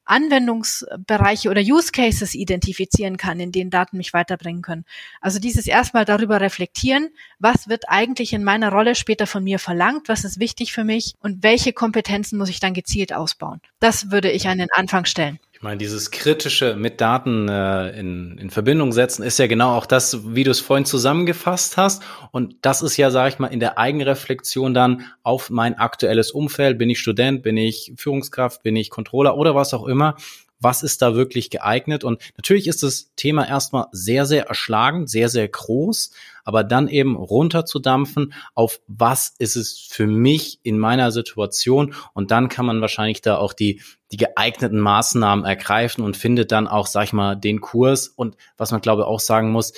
Anwendungsbereiche 0.05 1.51
oder 1.51 1.61
Use 1.61 1.93
Cases 1.93 2.35
identifizieren 2.35 3.17
kann, 3.17 3.41
in 3.41 3.53
denen 3.53 3.71
Daten 3.71 3.97
mich 3.97 4.13
weiterbringen 4.13 4.63
können. 4.63 4.85
Also 5.21 5.39
dieses 5.39 5.67
erstmal 5.67 6.05
darüber 6.05 6.41
reflektieren, 6.41 7.11
was 7.39 7.69
wird 7.69 7.89
eigentlich 7.89 8.33
in 8.33 8.45
meiner 8.45 8.71
Rolle 8.71 8.95
später 8.95 9.27
von 9.27 9.45
mir 9.45 9.59
verlangt, 9.59 10.09
was 10.09 10.25
ist 10.25 10.41
wichtig 10.41 10.73
für 10.73 10.85
mich 10.85 11.15
und 11.21 11.43
welche 11.43 11.73
Kompetenzen 11.73 12.39
muss 12.39 12.49
ich 12.49 12.61
dann 12.61 12.75
gezielt 12.75 13.13
ausbauen. 13.13 13.61
Das 13.81 14.11
würde 14.11 14.31
ich 14.31 14.49
an 14.49 14.59
den 14.59 14.73
Anfang 14.73 15.05
stellen. 15.05 15.39
Ich 15.63 15.65
meine, 15.65 15.79
dieses 15.79 16.11
kritische 16.11 16.75
mit 16.75 17.01
Daten 17.01 17.49
äh, 17.49 17.91
in, 17.91 18.37
in 18.37 18.51
Verbindung 18.51 18.91
setzen 18.91 19.23
ist 19.23 19.39
ja 19.39 19.47
genau 19.47 19.77
auch 19.77 19.87
das, 19.87 20.35
wie 20.35 20.43
du 20.43 20.51
es 20.51 20.59
vorhin 20.59 20.85
zusammengefasst 20.85 21.77
hast. 21.77 22.03
Und 22.33 22.57
das 22.63 22.83
ist 22.83 22.97
ja, 22.97 23.13
sage 23.13 23.29
ich 23.29 23.39
mal, 23.39 23.47
in 23.47 23.61
der 23.61 23.79
Eigenreflexion 23.79 24.75
dann 24.75 25.05
auf 25.23 25.51
mein 25.51 25.79
aktuelles 25.79 26.33
Umfeld. 26.33 26.79
Bin 26.79 26.91
ich 26.91 26.99
Student, 26.99 27.45
bin 27.45 27.57
ich 27.57 27.93
Führungskraft, 27.97 28.65
bin 28.65 28.75
ich 28.75 28.91
Controller 28.91 29.37
oder 29.37 29.55
was 29.55 29.73
auch 29.73 29.87
immer 29.87 30.17
was 30.63 30.83
ist 30.83 31.03
da 31.03 31.15
wirklich 31.15 31.51
geeignet. 31.51 32.05
Und 32.05 32.21
natürlich 32.37 32.69
ist 32.69 32.83
das 32.83 33.11
Thema 33.17 33.47
erstmal 33.47 33.87
sehr, 33.93 34.27
sehr 34.27 34.47
erschlagend, 34.47 35.11
sehr, 35.11 35.29
sehr 35.29 35.49
groß, 35.49 36.13
aber 36.45 36.65
dann 36.65 36.89
eben 36.89 37.17
runterzudampfen 37.17 38.33
auf 38.55 38.81
was 38.87 39.35
ist 39.39 39.57
es 39.57 39.79
für 39.79 40.07
mich 40.07 40.61
in 40.63 40.79
meiner 40.79 41.13
Situation? 41.13 41.95
Und 42.15 42.31
dann 42.31 42.49
kann 42.49 42.67
man 42.67 42.81
wahrscheinlich 42.81 43.21
da 43.21 43.37
auch 43.37 43.53
die, 43.53 43.81
die 44.11 44.17
geeigneten 44.17 44.81
Maßnahmen 44.81 45.45
ergreifen 45.45 46.05
und 46.05 46.17
findet 46.17 46.53
dann 46.53 46.69
auch, 46.69 46.87
sag 46.87 47.05
ich 47.05 47.13
mal, 47.13 47.37
den 47.37 47.61
Kurs. 47.61 48.09
Und 48.09 48.37
was 48.57 48.71
man 48.71 48.81
glaube 48.81 49.07
auch 49.07 49.21
sagen 49.21 49.51
muss, 49.51 49.73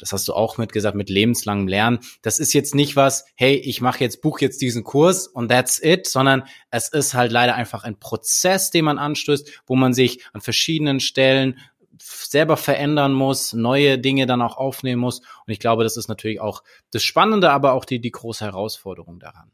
das 0.00 0.12
hast 0.12 0.26
du 0.26 0.34
auch 0.34 0.58
mitgesagt, 0.58 0.96
mit 0.96 1.10
lebenslangem 1.10 1.68
Lernen. 1.68 2.00
Das 2.22 2.38
ist 2.38 2.52
jetzt 2.52 2.74
nicht 2.74 2.96
was, 2.96 3.24
hey, 3.36 3.54
ich 3.54 3.80
mache 3.80 4.00
jetzt, 4.00 4.22
buch 4.22 4.40
jetzt 4.40 4.60
diesen 4.60 4.82
Kurs 4.82 5.26
und 5.26 5.48
that's 5.48 5.80
it, 5.82 6.06
sondern 6.06 6.44
es 6.70 6.88
ist 6.88 7.14
halt 7.14 7.30
leider 7.30 7.54
einfach 7.54 7.84
ein 7.84 8.00
Prozess, 8.00 8.70
den 8.70 8.86
man 8.86 8.98
anstößt, 8.98 9.62
wo 9.66 9.76
man 9.76 9.92
sich 9.92 10.24
an 10.32 10.40
verschiedenen 10.40 11.00
Stellen 11.00 11.58
selber 12.02 12.56
verändern 12.56 13.12
muss, 13.12 13.52
neue 13.52 13.98
Dinge 13.98 14.26
dann 14.26 14.42
auch 14.42 14.56
aufnehmen 14.56 15.00
muss. 15.00 15.20
Und 15.20 15.52
ich 15.52 15.60
glaube, 15.60 15.84
das 15.84 15.96
ist 15.96 16.08
natürlich 16.08 16.40
auch 16.40 16.62
das 16.92 17.02
Spannende, 17.02 17.50
aber 17.50 17.72
auch 17.72 17.84
die, 17.84 18.00
die 18.00 18.10
große 18.10 18.44
Herausforderung 18.44 19.20
daran. 19.20 19.50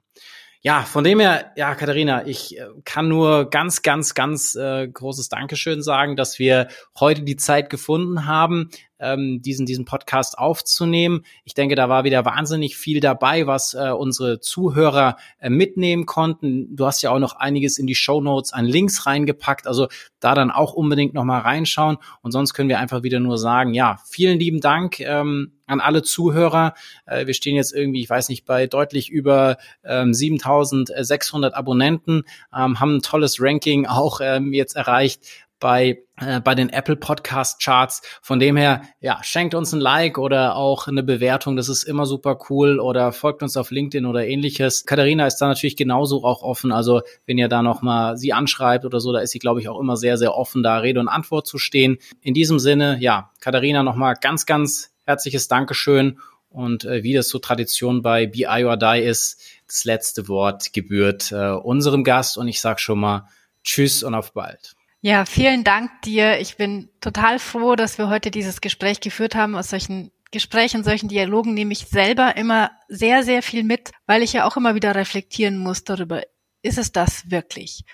Ja, 0.63 0.83
von 0.83 1.05
dem 1.05 1.21
her, 1.21 1.53
ja, 1.55 1.75
Katharina, 1.77 2.27
ich 2.27 2.59
äh, 2.59 2.67
kann 2.85 3.09
nur 3.09 3.51
ganz, 3.51 3.83
ganz, 3.83 4.15
ganz 4.15 4.57
äh, 4.57 4.89
großes 4.89 5.29
Dankeschön 5.29 5.81
sagen, 5.81 6.17
dass 6.17 6.41
wir 6.41 6.67
heute 6.99 7.23
die 7.23 7.37
Zeit 7.37 7.71
gefunden 7.71 8.27
haben, 8.27 8.71
ähm, 8.99 9.41
diesen, 9.43 9.67
diesen 9.67 9.85
Podcast 9.85 10.39
aufzunehmen. 10.39 11.25
Ich 11.45 11.55
denke, 11.55 11.75
da 11.75 11.89
war 11.89 12.05
wieder 12.05 12.25
wahnsinnig 12.25 12.77
viel 12.77 13.01
dabei, 13.01 13.47
was 13.47 13.75
äh, 13.75 13.91
unsere 13.91 14.41
Zuhörer 14.41 15.17
äh, 15.39 15.51
mitnehmen 15.51 16.07
konnten. 16.07 16.75
Du 16.75 16.87
hast 16.87 17.03
ja 17.03 17.11
auch 17.11 17.19
noch 17.19 17.37
einiges 17.37 17.79
in 17.79 17.87
die 17.87 17.95
Show 17.95 18.21
Notes 18.21 18.53
an 18.53 18.65
Links 18.65 19.07
reingepackt, 19.07 19.67
also 19.67 19.89
da 20.21 20.35
dann 20.35 20.51
auch 20.51 20.73
unbedingt 20.73 21.15
nochmal 21.15 21.43
reinschauen. 21.43 21.99
Und 22.23 22.33
sonst 22.33 22.55
können 22.55 22.69
wir 22.69 22.79
einfach 22.79 23.03
wieder 23.03 23.21
nur 23.21 23.39
sagen, 23.39 23.75
ja, 23.75 23.99
vielen 24.07 24.39
lieben 24.39 24.61
Dank. 24.61 25.01
Ähm, 25.01 25.53
an 25.67 25.81
alle 25.81 26.03
Zuhörer. 26.03 26.75
Äh, 27.07 27.27
wir 27.27 27.35
stehen 27.35 27.57
jetzt 27.57 27.75
irgendwie, 27.75 28.01
ich 28.01 28.11
weiß 28.11 28.29
nicht, 28.29 28.45
bei 28.45 28.67
deutlich 28.67 29.11
über 29.11 29.57
ähm, 29.85 30.15
7600 30.15 31.55
Abonnenten, 31.55 32.23
ähm, 32.55 32.81
haben 32.81 32.97
ein 32.97 33.03
tolles 33.03 33.41
Ranking 33.41 33.87
auch 33.87 34.21
ähm, 34.23 34.53
jetzt 34.53 34.77
erreicht 34.77 35.27
bei 35.59 36.03
äh, 36.19 36.41
bei 36.41 36.55
den 36.55 36.71
Apple 36.71 36.97
Podcast 36.97 37.63
Charts. 37.63 38.03
Von 38.23 38.39
dem 38.39 38.57
her, 38.57 38.83
ja, 39.01 39.21
schenkt 39.23 39.55
uns 39.55 39.73
ein 39.73 39.81
Like 39.81 40.19
oder 40.19 40.57
auch 40.57 40.89
eine 40.89 41.03
Bewertung. 41.03 41.57
Das 41.57 41.69
ist 41.69 41.83
immer 41.83 42.07
super 42.07 42.39
cool. 42.49 42.81
Oder 42.81 43.13
folgt 43.13 43.43
uns 43.43 43.57
auf 43.57 43.71
LinkedIn 43.71 44.07
oder 44.07 44.27
ähnliches. 44.27 44.87
Katharina 44.87 45.27
ist 45.27 45.37
da 45.39 45.49
natürlich 45.49 45.77
genauso 45.77 46.25
auch 46.25 46.43
offen. 46.43 46.73
Also 46.73 47.03
wenn 47.27 47.39
ihr 47.39 47.49
da 47.49 47.63
noch 47.63 47.83
mal 47.83 48.17
sie 48.17 48.33
anschreibt 48.33 48.85
oder 48.85 49.01
so, 49.01 49.13
da 49.13 49.21
ist 49.21 49.33
sie, 49.33 49.39
glaube 49.39 49.61
ich, 49.61 49.69
auch 49.69 49.81
immer 49.81 49.97
sehr, 49.97 50.17
sehr 50.17 50.35
offen, 50.35 50.63
da 50.63 50.79
Rede 50.79 51.01
und 51.01 51.09
Antwort 51.09 51.47
zu 51.47 51.59
stehen. 51.59 51.99
In 52.23 52.35
diesem 52.35 52.59
Sinne, 52.59 52.99
ja, 53.01 53.31
Katharina 53.41 53.83
noch 53.83 53.97
mal 53.97 54.15
ganz, 54.15 54.47
ganz 54.47 54.93
herzliches 55.05 55.49
Dankeschön. 55.49 56.19
Und 56.49 56.87
äh, 56.87 57.03
wie 57.03 57.13
das 57.13 57.29
so 57.29 57.39
Tradition 57.39 58.01
bei 58.01 58.27
BI 58.27 58.65
or 58.65 58.79
Die 58.79 59.03
ist, 59.03 59.43
das 59.67 59.85
letzte 59.85 60.29
Wort 60.29 60.73
gebührt 60.73 61.31
äh, 61.31 61.51
unserem 61.51 62.03
Gast. 62.03 62.39
Und 62.39 62.49
ich 62.49 62.63
sage 62.63 62.81
schon 62.81 63.01
mal 63.01 63.29
Tschüss 63.63 64.03
und 64.03 64.15
auf 64.15 64.33
bald. 64.33 64.76
Ja, 65.07 65.25
vielen 65.25 65.63
Dank 65.63 66.03
dir. 66.03 66.41
Ich 66.41 66.57
bin 66.57 66.89
total 67.01 67.39
froh, 67.39 67.77
dass 67.77 67.97
wir 67.97 68.09
heute 68.09 68.33
dieses 68.33 68.61
Gespräch 68.61 68.99
geführt 68.99 69.37
haben. 69.37 69.55
Aus 69.55 69.71
solchen 69.71 70.11
Gesprächen, 70.33 70.83
solchen 70.83 71.09
Dialogen 71.09 71.55
nehme 71.55 71.71
ich 71.71 71.87
selber 71.87 72.37
immer 72.37 72.73
sehr, 72.89 73.23
sehr 73.23 73.45
viel 73.45 73.63
mit, 73.63 73.93
weil 74.07 74.25
ich 74.25 74.33
ja 74.33 74.45
auch 74.45 74.57
immer 74.57 74.75
wieder 74.75 74.97
reflektieren 74.97 75.59
muss 75.59 75.85
darüber, 75.85 76.23
ist 76.61 76.77
es 76.77 76.91
das 76.91 77.31
wirklich? 77.31 77.85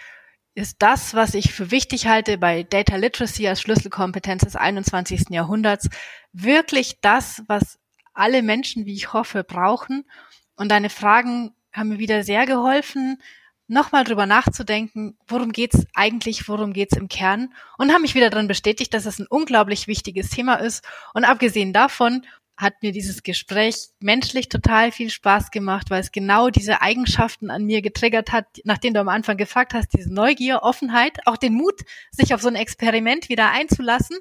Ist 0.55 0.77
das, 0.79 1.13
was 1.13 1.35
ich 1.35 1.53
für 1.53 1.71
wichtig 1.71 2.07
halte 2.07 2.39
bei 2.39 2.63
Data 2.63 2.97
Literacy 2.97 3.47
als 3.47 3.61
Schlüsselkompetenz 3.61 4.45
des 4.45 4.57
21. 4.57 5.25
Jahrhunderts, 5.29 5.91
wirklich 6.33 7.03
das, 7.03 7.43
was 7.47 7.79
alle 8.15 8.41
Menschen, 8.41 8.87
wie 8.87 8.95
ich 8.95 9.13
hoffe, 9.13 9.45
brauchen? 9.45 10.07
Und 10.57 10.71
deine 10.71 10.89
Fragen 10.89 11.53
haben 11.75 11.91
mir 11.91 11.99
wieder 11.99 12.25
sehr 12.25 12.47
geholfen, 12.47 13.19
nochmal 13.73 14.05
drüber 14.05 14.27
nachzudenken, 14.27 15.17
worum 15.27 15.51
geht's 15.53 15.87
eigentlich, 15.95 16.49
worum 16.49 16.73
geht's 16.73 16.97
im 16.97 17.09
Kern 17.09 17.53
und 17.79 17.93
haben 17.93 18.03
mich 18.03 18.15
wieder 18.15 18.31
darin 18.31 18.49
bestätigt, 18.49 18.95
dass 18.95 19.07
es 19.07 19.19
ein 19.19 19.27
unglaublich 19.29 19.89
wichtiges 19.89 20.31
Thema 20.31 20.57
ist. 20.57 20.85
Und 21.15 21.25
abgesehen 21.25 21.73
davon 21.73 22.25
hat 22.57 22.75
mir 22.83 22.93
dieses 22.93 23.23
Gespräch 23.23 23.89
menschlich 23.99 24.49
total 24.49 24.93
viel 24.93 25.11
Spaß 25.11 25.51
gemacht, 25.51 25.91
weil 25.91 26.01
es 26.01 26.13
genau 26.13 26.51
diese 26.51 26.83
Eigenschaften 26.83 27.51
an 27.51 27.65
mir 27.65 27.83
getriggert 27.83 28.31
hat, 28.31 28.47
nachdem 28.65 28.95
du 28.95 29.01
am 29.01 29.09
Anfang 29.09 29.37
gefragt 29.37 29.75
hast, 29.75 29.89
diese 29.97 30.13
Neugier, 30.13 30.63
Offenheit, 30.63 31.27
auch 31.27 31.37
den 31.37 31.55
Mut, 31.55 31.81
sich 32.11 32.35
auf 32.35 32.43
so 32.43 32.49
ein 32.49 32.55
Experiment 32.55 33.29
wieder 33.29 33.51
einzulassen. 33.51 34.19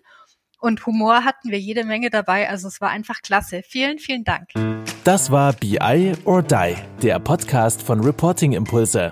Und 0.59 0.85
Humor 0.85 1.25
hatten 1.25 1.49
wir 1.49 1.59
jede 1.59 1.83
Menge 1.83 2.09
dabei, 2.09 2.47
also 2.47 2.67
es 2.67 2.81
war 2.81 2.89
einfach 2.89 3.21
klasse. 3.21 3.63
Vielen, 3.67 3.99
vielen 3.99 4.23
Dank. 4.23 4.49
Das 5.03 5.31
war 5.31 5.53
BI 5.53 6.13
or 6.25 6.43
Die, 6.43 6.75
der 7.01 7.19
Podcast 7.19 7.81
von 7.81 7.99
Reporting 8.01 8.53
Impulse. 8.53 9.11